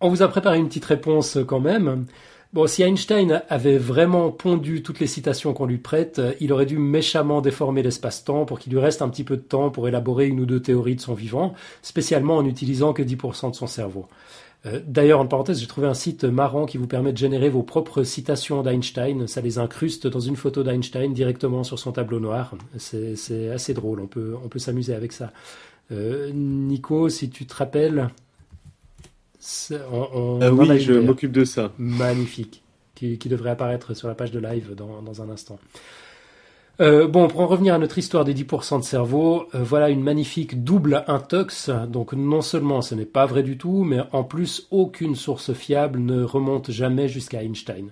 [0.00, 2.06] on vous a préparé une petite réponse quand même.
[2.52, 6.76] Bon, si Einstein avait vraiment pondu toutes les citations qu'on lui prête, il aurait dû
[6.76, 10.40] méchamment déformer l'espace-temps pour qu'il lui reste un petit peu de temps pour élaborer une
[10.40, 14.06] ou deux théories de son vivant, spécialement en n'utilisant que 10% de son cerveau.
[14.64, 17.62] Euh, d'ailleurs, en parenthèse, j'ai trouvé un site marrant qui vous permet de générer vos
[17.62, 19.26] propres citations d'Einstein.
[19.26, 22.54] Ça les incruste dans une photo d'Einstein directement sur son tableau noir.
[22.76, 25.32] C'est assez drôle, on peut, on peut s'amuser avec ça.
[25.90, 28.08] Euh, Nico, si tu te rappelles...
[29.90, 31.72] On, on, euh, oui, je m'occupe de ça.
[31.76, 32.62] Magnifique.
[32.94, 35.58] qui, devrait apparaître sur la page de live dans, un instant.
[36.80, 40.02] Euh, bon, pour en revenir à notre histoire des 10% de cerveau, euh, voilà une
[40.02, 41.70] magnifique double intox.
[41.88, 46.00] Donc non seulement ce n'est pas vrai du tout, mais en plus aucune source fiable
[46.00, 47.90] ne remonte jamais jusqu'à Einstein.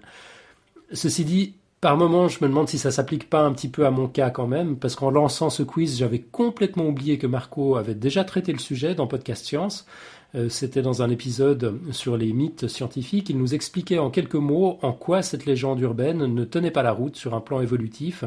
[0.93, 3.91] Ceci dit, par moment, je me demande si ça s'applique pas un petit peu à
[3.91, 7.95] mon cas quand même, parce qu'en lançant ce quiz, j'avais complètement oublié que Marco avait
[7.95, 9.87] déjà traité le sujet dans Podcast Science.
[10.35, 13.31] Euh, c'était dans un épisode sur les mythes scientifiques.
[13.31, 16.93] Il nous expliquait en quelques mots en quoi cette légende urbaine ne tenait pas la
[16.93, 18.24] route sur un plan évolutif,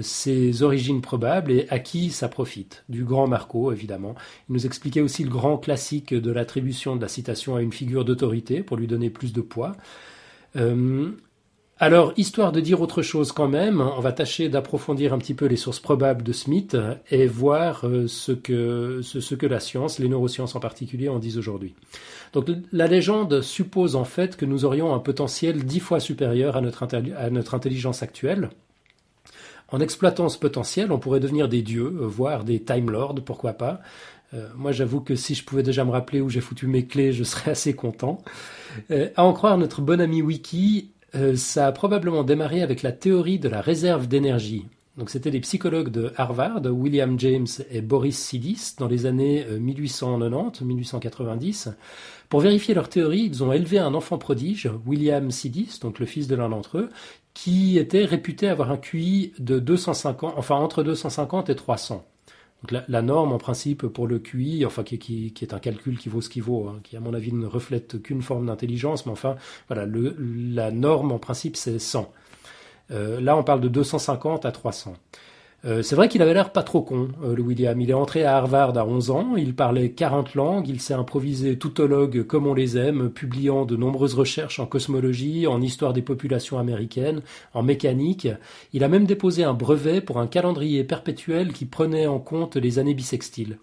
[0.00, 2.84] ses origines probables et à qui ça profite.
[2.88, 4.14] Du grand Marco, évidemment.
[4.48, 8.04] Il nous expliquait aussi le grand classique de l'attribution de la citation à une figure
[8.04, 9.76] d'autorité pour lui donner plus de poids.
[10.56, 11.10] Euh,
[11.78, 15.46] alors, histoire de dire autre chose quand même, on va tâcher d'approfondir un petit peu
[15.46, 16.76] les sources probables de Smith
[17.10, 21.36] et voir euh, ce que, ce, que la science, les neurosciences en particulier, en disent
[21.36, 21.74] aujourd'hui.
[22.32, 26.60] Donc, la légende suppose en fait que nous aurions un potentiel dix fois supérieur à
[26.60, 28.50] notre, à notre intelligence actuelle.
[29.68, 33.54] En exploitant ce potentiel, on pourrait devenir des dieux, euh, voire des Time Lords, pourquoi
[33.54, 33.80] pas.
[34.32, 37.12] Euh, moi, j'avoue que si je pouvais déjà me rappeler où j'ai foutu mes clés,
[37.12, 38.18] je serais assez content.
[38.90, 43.38] à en croire notre bon ami Wiki, euh, ça a probablement démarré avec la théorie
[43.38, 44.66] de la réserve d'énergie.
[44.96, 51.68] Donc c'était des psychologues de Harvard, William James et Boris Sidis, dans les années 1890-1890.
[51.68, 51.72] Euh,
[52.28, 56.28] Pour vérifier leur théorie, ils ont élevé un enfant prodige, William Sidis, donc le fils
[56.28, 56.90] de l'un d'entre eux,
[57.34, 62.06] qui était réputé avoir un QI de 250, enfin entre 250 et 300
[62.70, 66.28] la, norme, en principe, pour le QI, enfin qui, est un calcul qui vaut ce
[66.28, 69.36] qu'il vaut, hein, qui à mon avis ne reflète qu'une forme d'intelligence, mais enfin,
[69.68, 72.12] voilà, la norme en principe c'est 100.
[72.90, 74.94] Euh, là, on parle de 250 à 300.
[75.66, 77.80] Euh, c'est vrai qu'il avait l'air pas trop con, euh, le William.
[77.80, 81.58] Il est entré à Harvard à 11 ans, il parlait 40 langues, il s'est improvisé
[81.58, 86.58] toutologue comme on les aime, publiant de nombreuses recherches en cosmologie, en histoire des populations
[86.58, 87.22] américaines,
[87.54, 88.28] en mécanique.
[88.74, 92.78] Il a même déposé un brevet pour un calendrier perpétuel qui prenait en compte les
[92.78, 93.58] années bissextiles.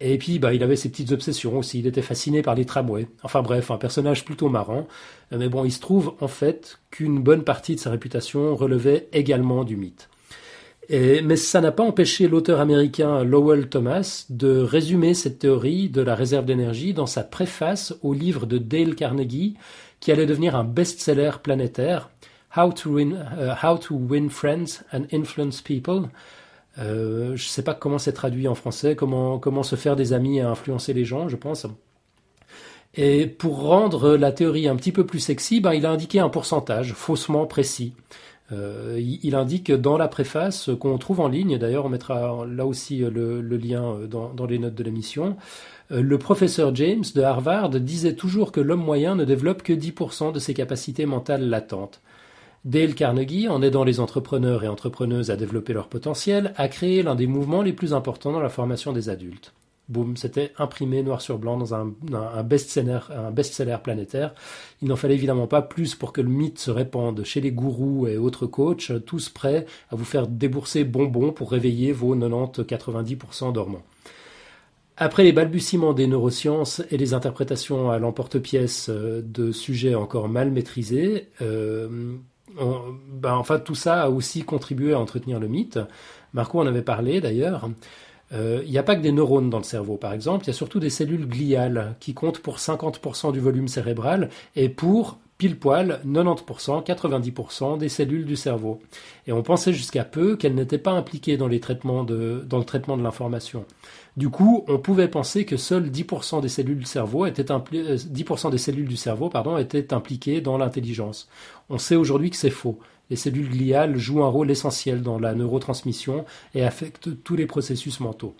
[0.00, 1.78] Et puis, bah, il avait ses petites obsessions aussi.
[1.78, 3.06] Il était fasciné par les tramways.
[3.22, 4.86] Enfin bref, un personnage plutôt marrant.
[5.30, 9.62] Mais bon, il se trouve en fait qu'une bonne partie de sa réputation relevait également
[9.62, 10.08] du mythe
[10.90, 16.14] mais ça n'a pas empêché l'auteur américain Lowell Thomas de résumer cette théorie de la
[16.14, 19.54] réserve d'énergie dans sa préface au livre de Dale Carnegie
[20.00, 22.10] qui allait devenir un best-seller planétaire,
[22.56, 26.10] How to Win, uh, Win Friends and Influence People.
[26.78, 30.12] Euh, je ne sais pas comment c'est traduit en français, comment, comment se faire des
[30.12, 31.66] amis et influencer les gens, je pense.
[32.96, 36.28] Et pour rendre la théorie un petit peu plus sexy, ben, il a indiqué un
[36.28, 37.94] pourcentage faussement précis.
[38.52, 42.98] Euh, il, indique dans la préface qu'on trouve en ligne, d'ailleurs on mettra là aussi
[42.98, 45.36] le, lien euh, dans, les notes de l'émission,
[45.90, 50.32] euh, le professeur James de Harvard disait toujours que l'homme moyen ne développe que 10%
[50.32, 52.02] de ses capacités mentales latentes.
[52.66, 57.14] Dale Carnegie, en aidant les entrepreneurs et entrepreneuses à développer leur potentiel, a créé l'un
[57.14, 59.54] des mouvements les plus importants dans la formation des adultes.
[59.88, 61.94] Boum, c'était imprimé noir sur blanc dans un,
[62.42, 63.00] best-seller
[63.32, 64.34] best planétaire.
[64.80, 68.06] Il n'en fallait évidemment pas plus pour que le mythe se répande chez les gourous
[68.06, 73.82] et autres coachs, tous prêts à vous faire débourser bonbons pour réveiller vos 90-90% dormants.
[74.96, 80.52] Après les balbutiements des neurosciences et les interprétations à l'emporte-pièce euh, de sujets encore mal
[80.52, 82.16] maîtrisés, euh,
[82.56, 85.80] ben, enfin tout ça a aussi contribué à entretenir le mythe.
[86.32, 87.68] Marco en avait parlé d'ailleurs.
[88.32, 90.50] Euh, il n'y a pas que des neurones dans le cerveau, par exemple, il y
[90.50, 95.58] a surtout des cellules gliales qui comptent pour 50% du volume cérébral et pour pile
[95.58, 98.80] poil 90%, 90% des cellules du cerveau.
[99.26, 103.64] Et on pensait jusqu'à peu qu'elles n'étaient pas impliquées dans, le traitement de l'information.
[104.16, 109.58] Du coup, on pouvait penser que seuls 10% des cellules du cerveau étaient 10% euh,
[109.58, 111.28] étaient impliquées dans l'intelligence.
[111.68, 112.78] On sait aujourd'hui que c'est faux
[113.10, 116.24] les cellules gliales jouent un rôle essentiel dans la neurotransmission
[116.54, 118.34] et affectent tous les processus mentaux.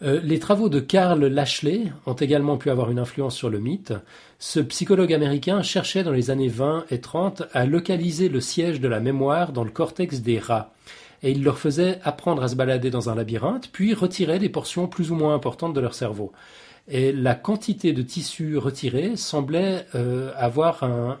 [0.00, 3.92] Euh, les travaux de Carl Lashley ont également pu avoir une influence sur le mythe.
[4.38, 8.86] Ce psychologue américain cherchait dans les années 20 et 30 à localiser le siège de
[8.86, 10.72] la mémoire dans le cortex des rats.
[11.24, 14.86] Et il leur faisait apprendre à se balader dans un labyrinthe, puis retirer des portions
[14.86, 16.30] plus ou moins importantes de leur cerveau
[16.90, 21.18] et la quantité de tissu retiré semblait euh, avoir un,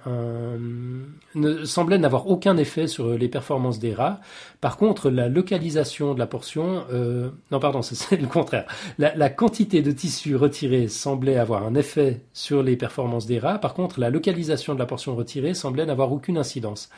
[1.34, 4.20] ne, semblait n'avoir aucun effet sur les performances des rats.
[4.62, 8.64] Par contre, la localisation de la portion, euh, non pardon, c'est le contraire.
[8.98, 13.58] La, la, quantité de tissu retiré semblait avoir un effet sur les performances des rats.
[13.58, 16.88] Par contre, la localisation de la portion retirée semblait n'avoir aucune incidence.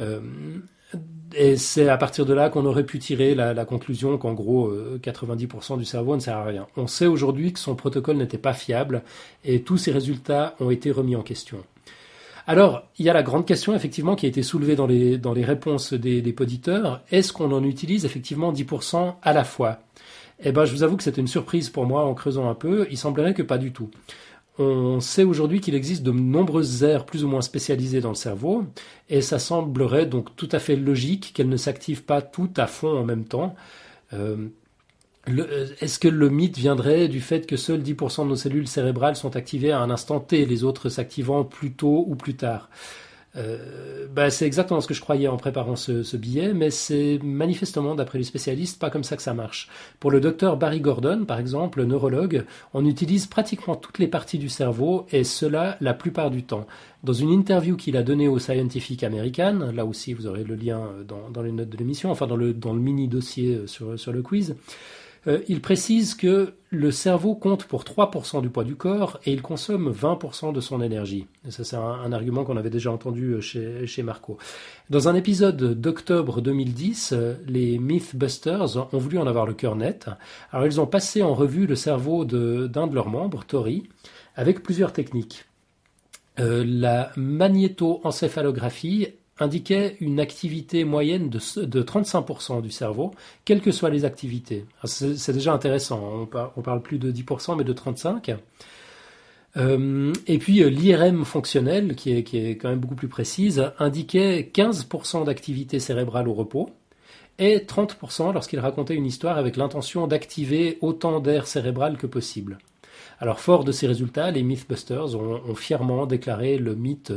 [0.00, 0.20] Euh,
[1.36, 5.74] et c'est à partir de là qu'on aurait pu tirer la, conclusion qu'en gros 90%
[5.74, 6.66] euh, du cerveau ne sert à rien.
[6.76, 9.02] On sait aujourd'hui que son protocole n'était pas fiable
[9.44, 11.58] et tous ces résultats ont été remis en question.
[12.46, 15.32] Alors, il y a la grande question effectivement qui a été soulevée dans les, dans
[15.32, 17.00] les réponses des, des poditeurs.
[17.10, 19.78] Est-ce qu'on en utilise effectivement 10% à la fois?
[20.42, 22.86] Eh ben, je vous avoue que c'était une surprise pour moi en creusant un peu.
[22.90, 23.90] Il semblerait que pas du tout.
[24.58, 28.64] On sait aujourd'hui qu'il existe de nombreuses aires plus ou moins spécialisées dans le cerveau,
[29.08, 32.96] et ça semblerait donc tout à fait logique qu'elles ne s'activent pas toutes à fond
[32.96, 33.56] en même temps.
[34.12, 34.48] Euh,
[35.80, 39.36] est-ce que le mythe viendrait du fait que seuls 10% de nos cellules cérébrales sont
[39.36, 42.68] activées à un instant T, les autres s'activant plus tôt ou plus tard?
[43.36, 47.94] Euh, bah, c'est exactement ce que je croyais en préparant ce, billet, mais c'est manifestement,
[47.94, 49.68] d'après les spécialistes, pas comme ça que ça marche.
[49.98, 54.48] Pour le docteur Barry Gordon, par exemple, neurologue, on utilise pratiquement toutes les parties du
[54.48, 56.66] cerveau, et cela la plupart du temps.
[57.02, 60.88] Dans une interview qu'il a donnée au Scientific American, là aussi vous aurez le lien
[61.06, 64.12] dans, dans les notes de l'émission, enfin dans le, dans le mini dossier sur, sur
[64.12, 64.56] le quiz,
[65.26, 69.42] euh, il précise que le cerveau compte pour 3% du poids du corps et il
[69.42, 71.26] consomme 20% de son énergie.
[71.48, 74.38] ça, c'est un, argument qu'on avait déjà entendu euh, chez, Marco.
[74.90, 80.10] Dans un épisode d'octobre 2010, euh, les Mythbusters ont voulu en avoir le cœur net.
[80.52, 83.84] Alors, ils ont passé en revue le cerveau d'un de, leurs membres, Tori,
[84.36, 85.44] avec plusieurs techniques.
[86.36, 93.12] la magnétoencéphalographie indiquait une activité moyenne de, 35% du cerveau,
[93.44, 94.64] quelles que soient les activités.
[94.84, 98.38] C'est déjà intéressant, on, parle, parle plus de 10%, mais de 35%.
[99.56, 105.24] Euh, et puis euh, l'IRM fonctionnel, qui est, quand même beaucoup plus précise, indiquait 15%
[105.24, 106.70] d'activité cérébrale au repos
[107.38, 112.58] et 30% lorsqu'il racontait une histoire avec l'intention d'activer autant d'air cérébral que possible.
[113.20, 117.12] Alors fort de ces résultats, les Mythbusters ont fièrement déclaré le mythe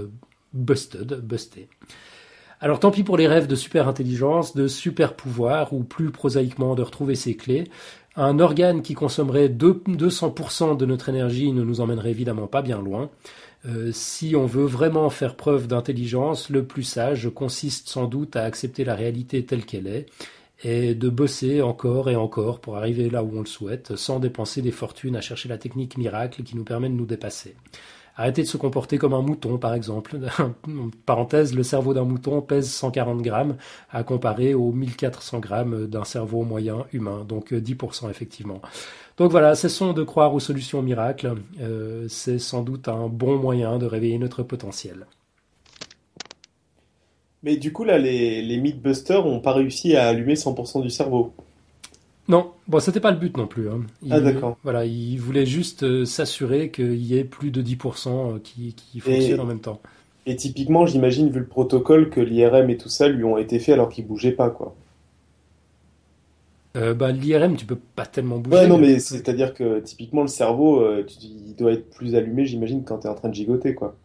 [0.53, 1.69] busted, busté.
[2.59, 6.73] Alors tant pis pour les rêves de super intelligence, de super pouvoir, ou plus prosaïquement
[6.73, 7.65] de retrouver ses clés.
[8.15, 13.11] Un organe qui consommerait 200% de notre énergie ne nous emmènerait évidemment pas bien loin.
[13.67, 18.43] Euh, si on veut vraiment faire preuve d'intelligence, le plus sage consiste sans doute à
[18.43, 20.07] accepter la réalité telle qu'elle est
[20.63, 24.63] et de bosser encore et encore pour arriver là où on le souhaite, sans dépenser
[24.63, 27.55] des fortunes à chercher la technique miracle qui nous permet de nous dépasser.
[28.19, 30.17] Arrêtez de se comporter comme un mouton, par exemple.
[31.05, 33.57] Parenthèse, le cerveau d'un mouton pèse 140 grammes
[33.91, 38.59] à comparer aux 1400 grammes d'un cerveau moyen humain, donc 10% euh, effectivement.
[39.17, 41.35] Donc voilà, cessons de croire aux solutions miracles.
[41.61, 45.05] Euh, c'est sans doute un bon moyen de réveiller notre potentiel.
[47.43, 51.33] Mais du coup, là, les, les Mythbusters n'ont pas réussi à allumer 100% du cerveau.
[52.27, 53.69] Non, bon, c'était pas le but non plus.
[53.69, 53.81] Hein.
[54.09, 54.57] ah d'accord.
[54.63, 58.99] Voilà, il voulait juste euh, s'assurer qu'il y ait plus de 10% euh, qui, qui
[58.99, 59.81] fonctionnent en même temps.
[60.25, 63.73] Et typiquement, j'imagine, vu le protocole, que l'IRM et tout ça lui ont été faits
[63.73, 64.75] alors qu'il bougeait pas, quoi.
[66.75, 68.57] Euh, bah, l'IRM, tu peux pas tellement bouger.
[68.57, 70.85] Ouais, non, mais c'est-à-dire que typiquement, le cerveau,
[71.21, 73.95] il doit être plus allumé, j'imagine, quand tu es en train de gigoter, quoi.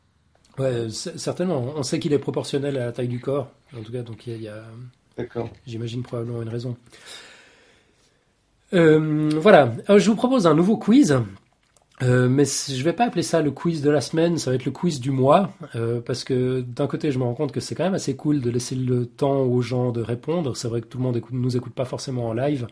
[0.59, 1.73] Ouais, certainement.
[1.77, 4.43] On sait qu'il est proportionnel à la taille du corps, en tout cas, donc il
[4.43, 4.63] y a.
[5.19, 5.49] D'accord.
[5.67, 6.77] J'imagine probablement une raison.
[8.75, 11.19] Euh, voilà, je vous propose un nouveau quiz.
[12.03, 14.65] Euh, mais je vais pas appeler ça le quiz de la semaine, ça va être
[14.65, 17.75] le quiz du mois, euh, parce que d'un côté je me rends compte que c'est
[17.75, 20.57] quand même assez cool de laisser le temps aux gens de répondre.
[20.57, 22.67] C'est vrai que tout le monde écoute, nous écoute pas forcément en live,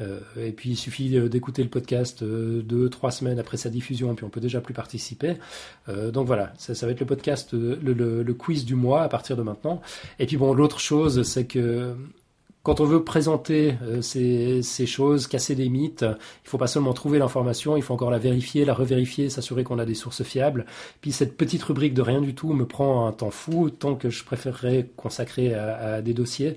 [0.00, 4.24] euh, et puis il suffit d'écouter le podcast deux, trois semaines après sa diffusion, puis
[4.24, 5.34] on peut déjà plus participer.
[6.12, 9.42] donc voilà, ça, ça, va être le podcast, le, quiz du mois à partir de
[9.42, 9.82] maintenant.
[10.18, 11.94] Et puis bon, l'autre chose, c'est que
[12.64, 17.18] quand on veut présenter euh, ces, choses, casser des mythes, il faut pas seulement trouver
[17.18, 20.64] l'information, il faut encore la vérifier, la revérifier, s'assurer qu'on a des sources fiables.
[21.02, 24.08] Puis cette petite rubrique de rien du tout me prend un temps fou, tant que
[24.08, 26.56] je préférerais consacrer à, des dossiers.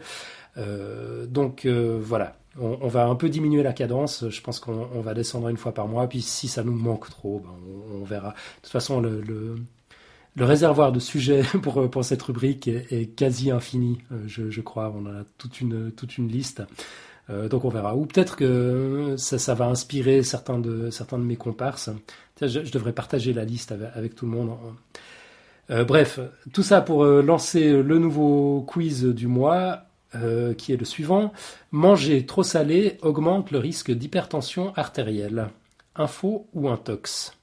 [0.58, 4.30] Euh, donc euh, voilà, on, va un peu diminuer la cadence.
[4.30, 6.08] Je pense qu'on va descendre une fois par mois.
[6.08, 7.52] Puis si ça nous manque trop, ben
[7.94, 8.30] on, verra.
[8.30, 9.58] De toute façon, le
[10.38, 14.94] le réservoir de sujets pour, cette rubrique est, quasi infini, euh, je, crois.
[14.96, 16.64] On a toute une, toute une liste.
[17.30, 17.96] Euh, donc on verra.
[17.96, 21.90] Ou peut-être que ça, va inspirer certains de, mes comparses.
[22.40, 24.56] Je, devrais partager la liste avec, tout le monde.
[25.72, 26.20] Euh, bref,
[26.54, 29.84] tout ça pour lancer le nouveau quiz du mois,
[30.58, 31.34] qui est le suivant.
[31.72, 35.50] Manger trop salé augmente le risque d'hypertension artérielle.
[35.96, 37.37] Info ou intox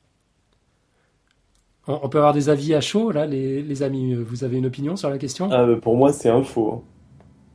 [1.86, 4.14] on, peut avoir des avis à chaud, là, les, amis.
[4.14, 5.48] Vous avez une opinion sur la question?
[5.50, 6.82] Ah, Pour moi, c'est un faux.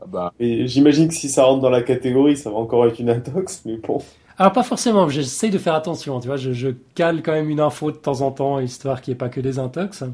[0.01, 0.33] Ah bah.
[0.39, 3.77] J'imagine que si ça rentre dans la catégorie, ça va encore être une intox, mais
[3.77, 3.99] bon.
[4.39, 7.91] Alors pas forcément, j'essaye de faire attention, tu vois, je, cale quand même une info
[7.91, 10.05] de temps en temps, histoire qu'il n'y ait pas que des intox.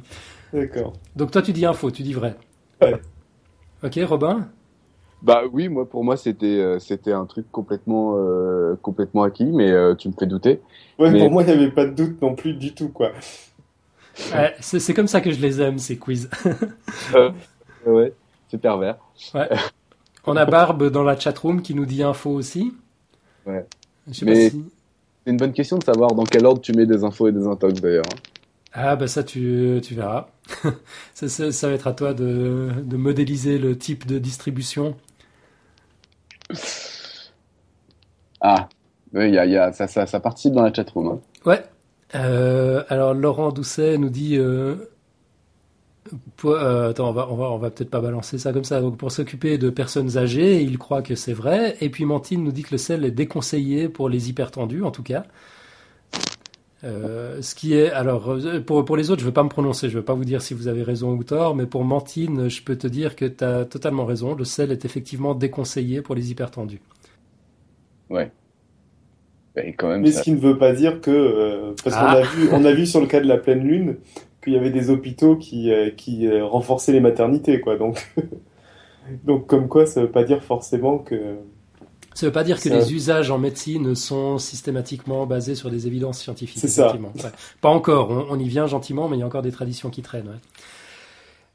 [0.51, 0.93] D'accord.
[1.15, 2.35] Donc toi tu dis info, tu dis vrai.
[2.81, 2.95] Ouais.
[3.83, 4.47] Ok, Robin?
[5.21, 9.69] Bah oui, moi pour moi c'était euh, c'était un truc complètement euh, complètement acquis, mais
[9.69, 10.59] euh, tu me fais douter.
[10.97, 13.11] Ouais, pour moi il n'y avait pas de doute non plus du tout quoi.
[14.33, 16.29] Ouais, c'est comme ça que je les aime, ces quiz.
[17.13, 17.31] Euh,
[17.85, 18.13] ouais,
[18.49, 18.97] c'est pervers.
[19.33, 19.49] Ouais.
[20.25, 22.73] On a Barbe dans la chatroom qui nous dit info aussi.
[23.45, 23.65] Ouais.
[24.23, 24.65] Mais- si...
[25.23, 27.45] C'est une bonne question de savoir dans quel ordre tu mets des infos et des
[27.47, 28.05] intox d'ailleurs.
[28.73, 30.27] Ah bah ça tu, tu verras.
[31.13, 34.95] ça, ça- ça va être à toi de, de modéliser le type de distribution.
[38.41, 38.69] Ah,
[39.13, 41.07] oui, il y a, il y a, ça, ça, ça participe dans la chatroom.
[41.07, 41.19] Hein.
[41.45, 41.63] Ouais.
[42.13, 44.37] Euh, alors Laurent Doucet nous dit...
[44.37, 44.75] Euh,
[46.45, 48.79] euh, attends, on va, on va, on va peut-être pas balancer ça comme ça.
[48.79, 51.75] Donc pour s'occuper de personnes âgées, il croit que c'est vrai.
[51.81, 55.03] Et puis Mantine nous dit que le sel est déconseillé pour les hypertendus, en tout
[55.03, 55.25] cas.
[56.83, 58.37] Ce qui est alors
[58.67, 60.23] pour, pour les autres, je ne veux pas me prononcer, je ne veux pas vous
[60.23, 63.25] dire si vous avez raison ou tort, mais pour Mantine, je peux te dire que
[63.25, 64.35] tu as totalement raison.
[64.35, 66.81] Le sel est effectivement déconseillé pour les hypertendus.
[68.11, 68.31] Ouais.
[69.57, 72.01] Et quand même, Mais ça- ce qui ne veut pas dire que, euh, parce qu'on
[72.03, 72.11] Ah.
[72.17, 73.97] a vu, on a vu sur le cas de la pleine lune
[74.43, 77.77] qu'il y avait des hôpitaux qui, euh, qui euh, renforçaient les maternités, quoi.
[77.77, 78.05] Donc,
[79.23, 81.15] donc comme quoi, ça veut pas dire forcément que.
[82.13, 85.69] Ça ne veut pas dire que Ça- les usages en médecine sont systématiquement basés sur
[85.69, 86.59] des évidences scientifiques.
[86.59, 86.93] C'est ça.
[86.93, 86.99] Ouais.
[87.61, 90.01] Pas encore, on, on y vient gentiment, mais il y a encore des traditions qui
[90.01, 90.27] traînent.
[90.27, 90.39] ouais.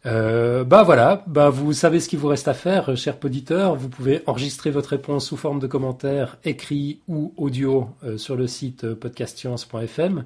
[0.07, 3.75] Euh, bah voilà, bah vous savez ce qu'il vous reste à faire, euh, chers auditeurs.
[3.75, 8.47] Vous pouvez enregistrer votre réponse sous forme de commentaire écrit ou audio euh, sur le
[8.47, 10.25] site euh, podcastscience.fm.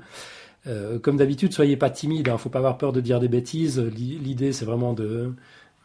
[1.03, 3.79] Comme d'habitude, soyez pas timide, hein, faut pas avoir peur de dire des bêtises.
[3.79, 5.35] L'i- L'idée, c'est vraiment de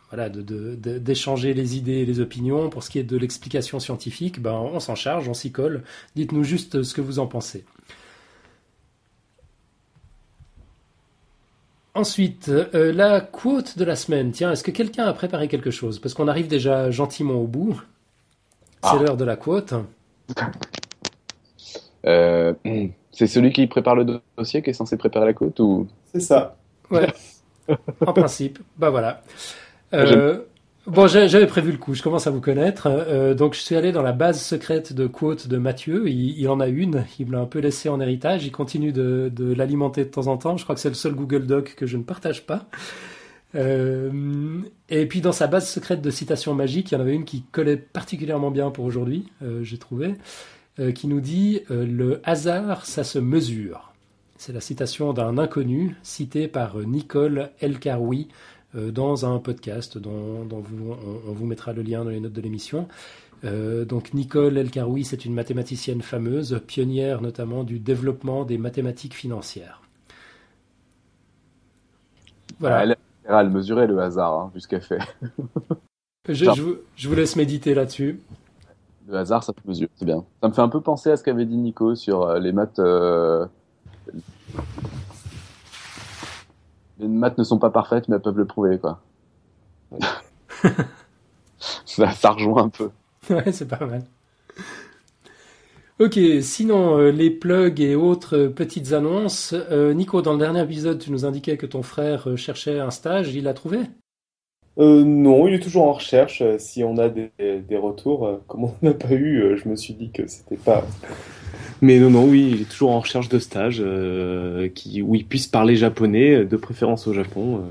[0.09, 2.69] voilà, d'échanger les idées et les opinions.
[2.69, 5.83] Pour ce qui est de l'explication scientifique, ben, on s'en charge, on s'y colle.
[6.15, 7.65] Dites-nous juste ce que vous en pensez.
[11.95, 14.31] Ensuite, euh, la quote de la semaine.
[14.31, 15.99] Tiens, est-ce que quelqu'un a préparé quelque chose?
[15.99, 17.81] Parce qu'on arrive déjà gentiment au bout.
[18.83, 18.99] C'est Ah.
[19.01, 19.73] l'heure de la quote.
[22.05, 22.53] Euh,
[23.11, 25.85] c'est celui qui prépare le dossier qui est censé préparer la côte ou?
[26.13, 26.55] C'est ça.
[28.07, 29.21] En principe, bah voilà.
[29.93, 30.39] Euh,
[30.89, 32.87] bon, j'avais prévu le coup, je commence à vous connaître.
[32.87, 36.09] Euh, donc, je suis allé dans la base secrète de quotes de Mathieu.
[36.09, 38.45] Il, en a une, il me l'a un peu laissé en héritage.
[38.45, 40.57] Il continue de, l'alimenter de temps en temps.
[40.57, 42.65] Je crois que c'est le seul Google Doc que je ne partage pas.
[43.55, 44.59] Euh,
[44.89, 47.43] et puis, dans sa base secrète de citations magiques, il y en avait une qui
[47.43, 50.15] collait particulièrement bien pour aujourd'hui, euh, j'ai trouvé,
[50.95, 53.91] qui nous dit Le hasard, ça se mesure.
[54.37, 58.29] C'est la citation d'un inconnu cité par Nicole Elkaroui
[58.75, 62.33] dans un podcast dont, dont vous- on, on vous mettra le lien dans les notes
[62.33, 62.87] de l'émission.
[63.45, 69.81] Euh, donc Nicole Elkaroui, c'est une mathématicienne fameuse, pionnière notamment du développement des mathématiques financières.
[72.59, 74.99] Voilà, elle, elle mesurait le hasard, hein, vu ce qu'elle fait.
[76.27, 78.19] je, je vous- je vous laisse méditer là-dessus.
[79.07, 80.23] Le hasard, ça se mesure, c'est bien.
[80.41, 82.77] Ça me fait un peu penser à ce qu'avait dit Nico sur euh, les maths.
[82.79, 83.45] euh,
[86.99, 89.01] Les maths ne sont pas parfaites, mais elles peuvent le prouver, quoi.
[91.85, 92.89] ça, ça rejoint un peu.
[93.30, 94.03] Ouais, c'est pas mal.
[95.99, 99.53] Ok, sinon, euh, les plugs et autres euh, petites annonces.
[99.53, 102.89] Euh, Nico, dans le dernier épisode, tu nous indiquais que ton frère euh, cherchait un
[102.91, 103.34] stage.
[103.35, 103.80] Il l'a trouvé?
[104.80, 106.41] Euh, non, il est toujours en recherche.
[106.41, 109.67] Euh, Si on a des, des retours, euh, comme on n'a pas eu, euh, je
[109.69, 110.85] me suis dit que c'était pas.
[111.81, 115.26] Mais non, non, oui, il est toujours en recherche de stage euh, qui, où il
[115.26, 117.57] puisse parler japonais, euh, de préférence au Japon.
[117.57, 117.69] euh.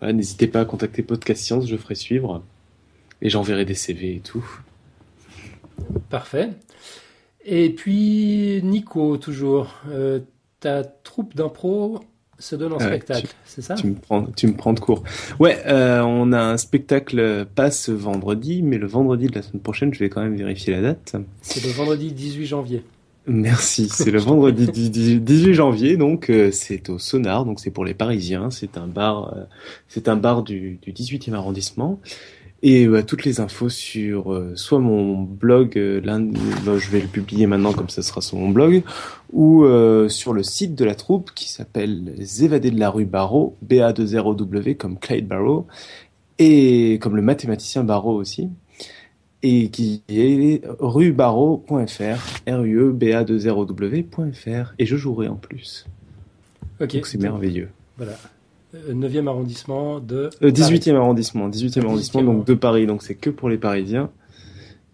[0.00, 2.42] Voilà, N'hésitez pas à contacter Podcast Science, je ferai suivre.
[3.22, 4.44] Et j'enverrai des CV et tout.
[6.08, 6.50] Parfait.
[7.44, 9.74] Et puis, Nico, toujours.
[9.90, 10.20] Euh,
[10.60, 12.00] ta troupe d'impro
[12.38, 13.74] se donne en Ouais, spectacle, c'est ça?
[13.74, 15.02] Tu me prends, tu me prends de court.
[15.38, 19.60] Ouais, euh, on a un spectacle pas ce vendredi, mais le vendredi de la semaine
[19.62, 21.16] prochaine, je vais quand même vérifier la date.
[21.42, 22.82] C'est le vendredi 18 janvier.
[23.32, 27.70] Merci, c'est le vendredi du- du 18 janvier, donc euh, c'est au Sonar, donc c'est
[27.70, 29.44] pour les Parisiens, c'est un bar, euh,
[29.88, 32.00] c'est un bar du, du 18e arrondissement.
[32.62, 37.06] Et euh, toutes les infos sur euh, soit mon blog, euh, bah, je vais le
[37.06, 38.82] publier maintenant comme ça sera sur mon blog,
[39.32, 43.06] ou euh, sur le site de la troupe qui s'appelle Les Évadés de la rue
[43.06, 45.66] Barreau, BA20W comme Clyde Barrow,
[46.38, 48.48] et comme le mathématicien Barrow aussi
[49.42, 55.86] et qui est ruebarreau.fr, E R-U-E-B-A-2-0-W.fr, et je jouerai en plus.
[56.80, 56.94] Ok.
[56.94, 57.68] Donc c'est merveilleux.
[57.96, 58.12] Voilà.
[58.74, 60.30] Euh, 9e arrondissement de.
[60.42, 60.52] Euh, Paris.
[60.52, 64.10] 18e arrondissement, 18e arrondissement, donc de Paris, donc c'est que pour les Parisiens.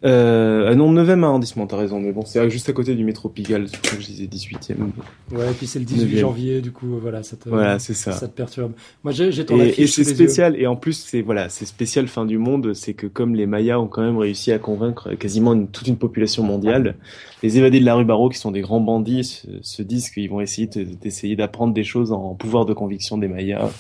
[0.04, 3.66] Euh, non, 9e arrondissement, t'as raison, mais bon, c'est juste à côté du métro Pigalle,
[3.66, 4.90] c'est pour ça que je disais 18e.
[5.32, 6.20] Ouais, et puis c'est le 18 Neuvième.
[6.20, 8.12] janvier, du coup, voilà, ça te, Voilà, c'est ça.
[8.12, 8.72] ça te perturbe.
[9.04, 12.26] Moi, j'ai ton Et, et c'est spécial, et en plus, c'est voilà, c'est spécial fin
[12.26, 15.68] du monde, c'est que comme les Mayas ont quand même réussi à convaincre quasiment une-
[15.68, 16.96] toute une population mondiale,
[17.42, 20.28] les évadés de la rue Barreau, qui sont des grands bandits, se, se disent qu'ils
[20.28, 23.70] vont essayer de- d'essayer d'apprendre des choses en pouvoir de conviction des Mayas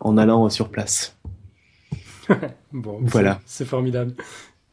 [0.00, 1.16] en allant sur place.
[2.72, 3.40] Bon, Voilà.
[3.46, 4.14] C'est formidable.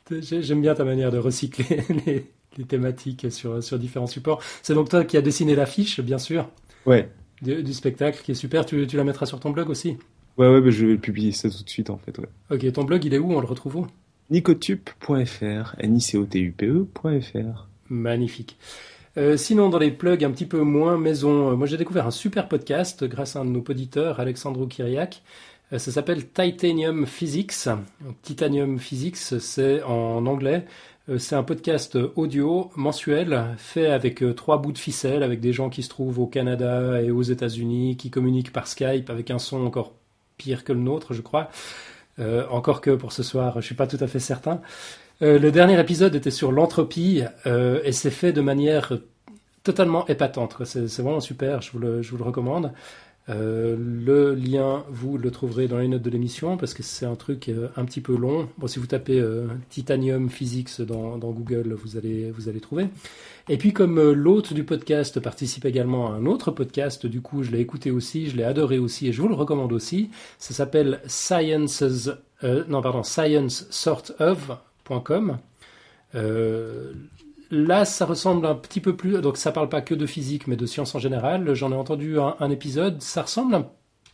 [0.10, 2.26] J'ai- J'aime bien ta manière de recycler les,
[2.58, 4.42] les thématiques sur, sur différents supports.
[4.62, 6.50] C'est donc toi qui as dessiné l'affiche, bien sûr,
[6.86, 7.10] Ouais.
[7.42, 8.66] du, du spectacle, qui est super.
[8.66, 9.98] Tu, tu la mettras sur ton blog aussi?
[10.38, 12.28] Ouais, ouais, je vais publier ça tout de suite, en fait, ouais.
[12.52, 13.34] Ok, ton blog, il est où?
[13.34, 13.88] On le retrouve où?
[14.30, 17.68] nicotup.fr, N-I-C-O-T-U-P-E.fr.
[17.90, 18.58] Magnifique.
[19.18, 22.12] Euh, sinon, dans les plugs un petit peu moins maison, euh, moi j'ai découvert un
[22.12, 25.24] super podcast grâce à un de nos auditeurs, Alexandro Kiriak.
[25.74, 27.68] Euh, ça s'appelle Titanium Physics.
[28.22, 30.66] Titanium Physics, c'est en anglais.
[31.10, 35.54] Euh, c'est un podcast audio mensuel fait avec euh, trois bouts de ficelle, avec des
[35.54, 39.40] gens qui se trouvent au Canada et aux États-Unis, qui communiquent par Skype avec un
[39.40, 39.94] son encore
[40.38, 41.50] pire que le nôtre, je crois.
[42.50, 44.60] Encore que pour ce soir, je suis pas tout à fait certain.
[45.22, 48.94] Le dernier épisode était sur l'entropie et c'est fait de manière
[49.62, 50.56] totalement épatante.
[50.66, 52.74] C'est vraiment super, je vous le recommande.
[53.30, 57.16] Euh, le lien, vous le trouverez dans les notes de l'émission parce que c'est un
[57.16, 58.48] truc euh, un petit peu long.
[58.58, 62.88] Bon, si vous tapez euh, Titanium Physics dans, Google, vous allez, vous allez trouver.
[63.50, 67.52] Et puis comme l'hôte du podcast participe également à un autre podcast, du coup je
[67.52, 70.10] l'ai écouté aussi, je l'ai adoré aussi et je vous le recommande aussi.
[70.38, 72.10] Ça s'appelle Sciences,
[72.44, 75.40] non pardon, sciencesortof.com.
[76.16, 76.94] Euh,
[77.52, 80.56] là, ça ressemble un petit peu plus, donc ça parle pas que de physique, mais
[80.56, 81.54] de sciences en général.
[81.54, 83.66] J'en ai entendu un, épisode, ça ressemble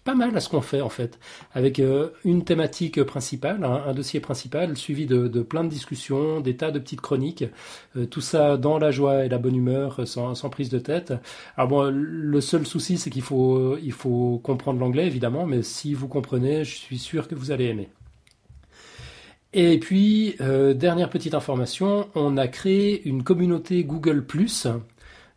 [0.03, 1.18] pas mal à ce qu'on fait en fait,
[1.53, 6.72] avec euh, une thématique principale, un, dossier principal, suivi de, plein de discussions, des tas
[6.72, 7.45] de petites chroniques,
[7.95, 10.80] euh, tout ça dans la joie et la bonne humeur, euh, sans, sans prise de
[10.80, 11.14] tête.
[11.55, 15.93] Alors bon, le seul souci, c'est qu'il faut, il faut comprendre l'anglais évidemment, mais si
[15.93, 17.89] vous comprenez, je suis sûr que vous allez aimer.
[19.53, 24.25] Et puis, euh, dernière petite information, on a créé une communauté Google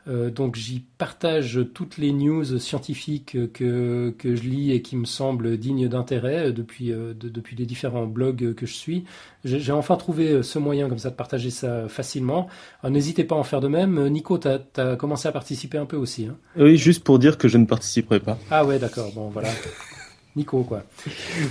[0.08, 5.04] euh, donc j'y partage toutes les news scientifiques que, que je lis et qui me
[5.04, 9.04] semblent dignes d'intérêt depuis, euh, de- depuis les différents blogs que je suis.
[9.44, 12.46] J'ai enfin trouvé ce moyen comme ça de partager ça facilement.
[12.88, 14.08] N'hésitez pas à en faire de même.
[14.08, 16.26] Nico, tu as, commencé à participer un peu aussi.
[16.26, 18.38] hein Oui, juste pour dire que je ne participerai pas.
[18.50, 19.48] ah ouais, d'accord, bon voilà.
[20.36, 20.84] Nico, quoi.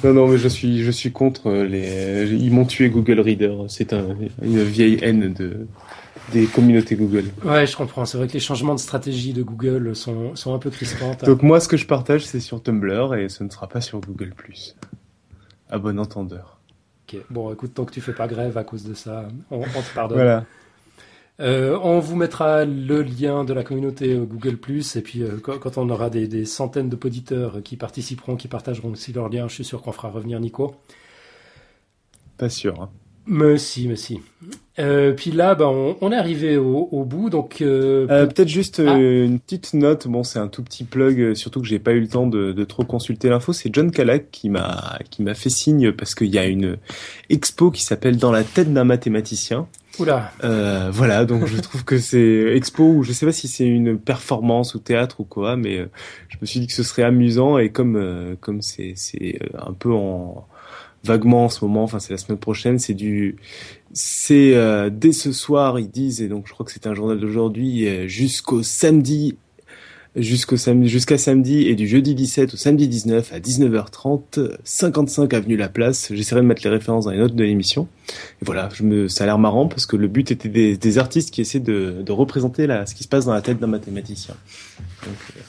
[0.03, 2.31] Non, non, mais je suis, je suis contre les.
[2.31, 3.65] Ils m'ont tué Google Reader.
[3.67, 5.67] C'est un, une vieille haine de
[6.31, 7.25] des communautés Google.
[7.43, 8.05] Ouais, je comprends.
[8.05, 11.23] C'est vrai que les changements de stratégie de Google sont, sont un peu crispantes.
[11.25, 13.99] Donc moi, ce que je partage, c'est sur Tumblr et ce ne sera pas sur
[13.99, 14.33] Google+.
[15.69, 16.59] À bon entendeur.
[17.07, 17.19] Ok.
[17.29, 19.93] Bon, écoute, tant que tu fais pas grève à cause de ça, on, on te
[19.93, 20.17] pardonne.
[20.17, 20.45] Voilà.
[21.41, 24.57] Euh, on vous mettra le lien de la communauté euh, Google+,
[24.95, 28.47] et puis euh, quand, quand on aura des, des centaines de poditeurs qui participeront, qui
[28.47, 30.75] partageront aussi leur lien, je suis sûr qu'on fera revenir Nico.
[32.37, 32.81] Pas sûr.
[32.81, 32.89] hein.
[33.27, 34.21] Mais si, mais si.
[34.77, 37.55] Euh, puis là, ben, on, on est arrivé au, au bout, donc...
[37.57, 38.95] Peut-être juste Ah.
[38.97, 40.07] une petite note.
[40.07, 42.63] Bon, c'est un tout petit plug, surtout que j'ai pas eu le temps de, de
[42.65, 43.51] trop consulter l'info.
[43.51, 46.77] C'est John Calac qui m'a qui m'a fait signe parce qu'il y a une
[47.31, 49.67] expo qui s'appelle Dans la tête d'un mathématicien.
[49.99, 53.65] Oula, Euh, voilà, donc je trouve que c'est expo ou je sais pas si c'est
[53.65, 55.89] une performance ou théâtre ou quoi, mais euh,
[56.29, 59.73] je me suis dit que ce serait amusant et comme euh, comme c'est c'est un
[59.73, 60.47] peu en
[61.03, 63.37] vaguement en ce moment, enfin c'est la semaine prochaine, c'est du
[63.93, 64.55] c'est
[64.91, 68.63] dès ce soir ils disent et donc je crois que c'est un journal d'aujourd'hui jusqu'au
[68.63, 69.37] samedi
[70.15, 75.57] jusqu'au samedi jusqu'à samedi et du jeudi 17 au samedi 19 à 19h30 55 avenue
[75.57, 76.09] La Place.
[76.13, 77.87] J'essaierai de mettre les références dans les notes de l'émission.
[78.41, 81.31] Et voilà, je me, ça a l'air marrant parce que le but était des, artistes
[81.31, 84.35] qui essaient de, de représenter la, ce qui se passe dans la tête d'un mathématicien.
[85.05, 85.39] Donc, euh,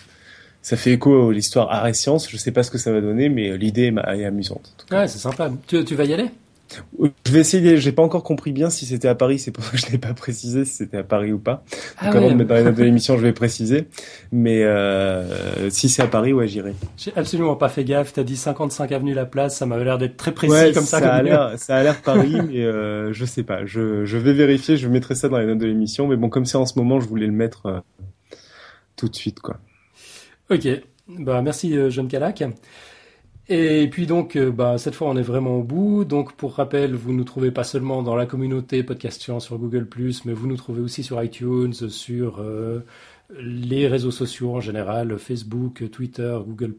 [0.63, 2.29] ça fait écho à l'histoire art et science.
[2.29, 4.87] Je sais pas ce que ça va donner, mais l'idée est, amusante.
[4.91, 5.53] en ouais, c'est sympa.
[5.69, 6.31] Tu vas y aller?
[7.25, 7.77] Je vais essayer.
[7.79, 9.39] J'ai pas encore compris bien si c'était à Paris.
[9.39, 11.65] C'est pour ça que je n'ai pas précisé si c'était à Paris ou pas.
[11.99, 13.87] Ah Donc avant ouais, de mettre dans les notes de l'émission, je vais préciser.
[14.33, 16.75] Mais euh, si c'est à Paris, ouais, j'irai.
[16.97, 18.13] j'ai absolument pas fait gaffe.
[18.13, 20.99] T'as dit 55 avenue La Place, ça m'avait l'air d'être très précis Ouais, comme ça.
[20.99, 23.65] a comme l'air, ça a l'air Paris, mais euh, je sais pas.
[23.65, 24.77] Je, je vais vérifier.
[24.77, 26.07] Je mettrai ça dans les notes de l'émission.
[26.09, 27.81] Mais bon, comme c'est en ce moment, je voulais le mettre euh,
[28.97, 29.59] tout de suite, quoi.
[30.51, 30.67] Ok,
[31.09, 32.43] bah merci euh, John Calac.
[33.49, 36.05] Et puis donc, euh, bah, cette fois on est vraiment au bout.
[36.05, 39.89] Donc pour rappel, vous nous trouvez pas seulement dans la communauté Podcast Science sur Google+,
[40.25, 42.81] mais vous nous trouvez aussi sur iTunes, sur euh,
[43.31, 46.75] les réseaux sociaux en général, Facebook, Twitter, Google+.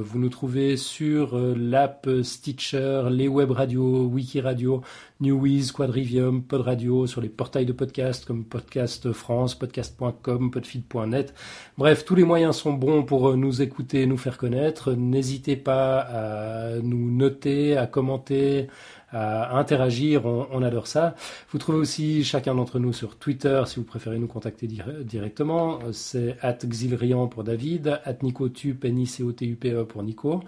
[0.00, 4.82] Vous nous trouvez sur euh, l'app Stitcher, les web radios, Wiki Radio,
[5.20, 11.34] Newiz, Quadrivium, Pod Radio, sur les portails de podcast comme Podcast France, podcast.com, podfeed.net.
[11.76, 14.92] Bref, tous les moyens sont bons pour nous écouter, nous faire connaître.
[14.92, 18.68] N'hésitez pas à nous noter, à commenter,
[19.12, 21.14] à interagir, on, adore ça.
[21.50, 24.68] Vous trouvez aussi chacun d'entre nous sur Twitter si vous préférez nous contacter
[25.04, 25.80] directement.
[25.92, 29.84] C'est at Xilrian pour David, at Nicotup, n i c o t u p e
[29.84, 30.42] pour Nico,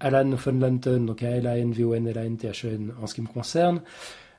[0.00, 3.82] Alan von Lanten, donc A-L-A-N-V-O-N-L-A-N-T-H-N en ce qui me concerne,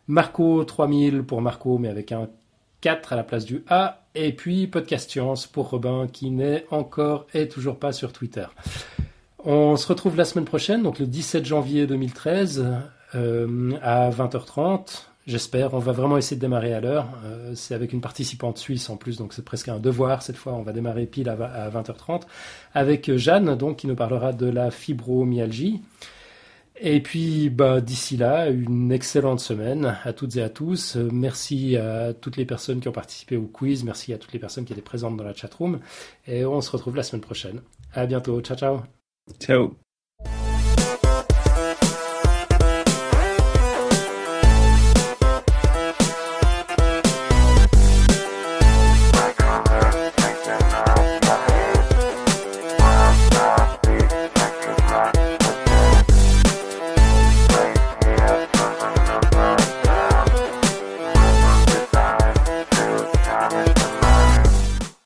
[0.08, 2.30] Marco 3000 pour Marco mais avec un
[2.82, 7.28] 4 à la place du A, et puis Podcast Science pour Robin qui n'est encore
[7.34, 8.46] et toujours pas sur Twitter.
[9.44, 12.66] On se retrouve la semaine prochaine, donc le 17 janvier 2013,
[13.16, 15.06] euh, à 20h30.
[15.28, 15.74] J'espère.
[15.74, 17.08] On va vraiment essayer de démarrer à l'heure.
[17.26, 20.54] Euh, c'est avec une participante suisse en plus, donc c'est presque un devoir cette fois.
[20.54, 22.22] On va démarrer pile à, 20h30
[22.74, 25.82] avec Jeanne, donc qui nous parlera de la fibromyalgie.
[26.80, 30.98] Et puis, bah, d'ici là, une excellente semaine à toutes et à tous.
[30.98, 33.84] Merci à toutes les personnes qui ont participé au quiz.
[33.84, 35.80] Merci à toutes les personnes qui étaient présentes dans la chatroom.
[36.28, 37.62] Et on se retrouve la semaine prochaine.
[37.94, 38.42] À bientôt.
[38.42, 38.82] Ciao, ciao.
[39.40, 39.85] Ciao.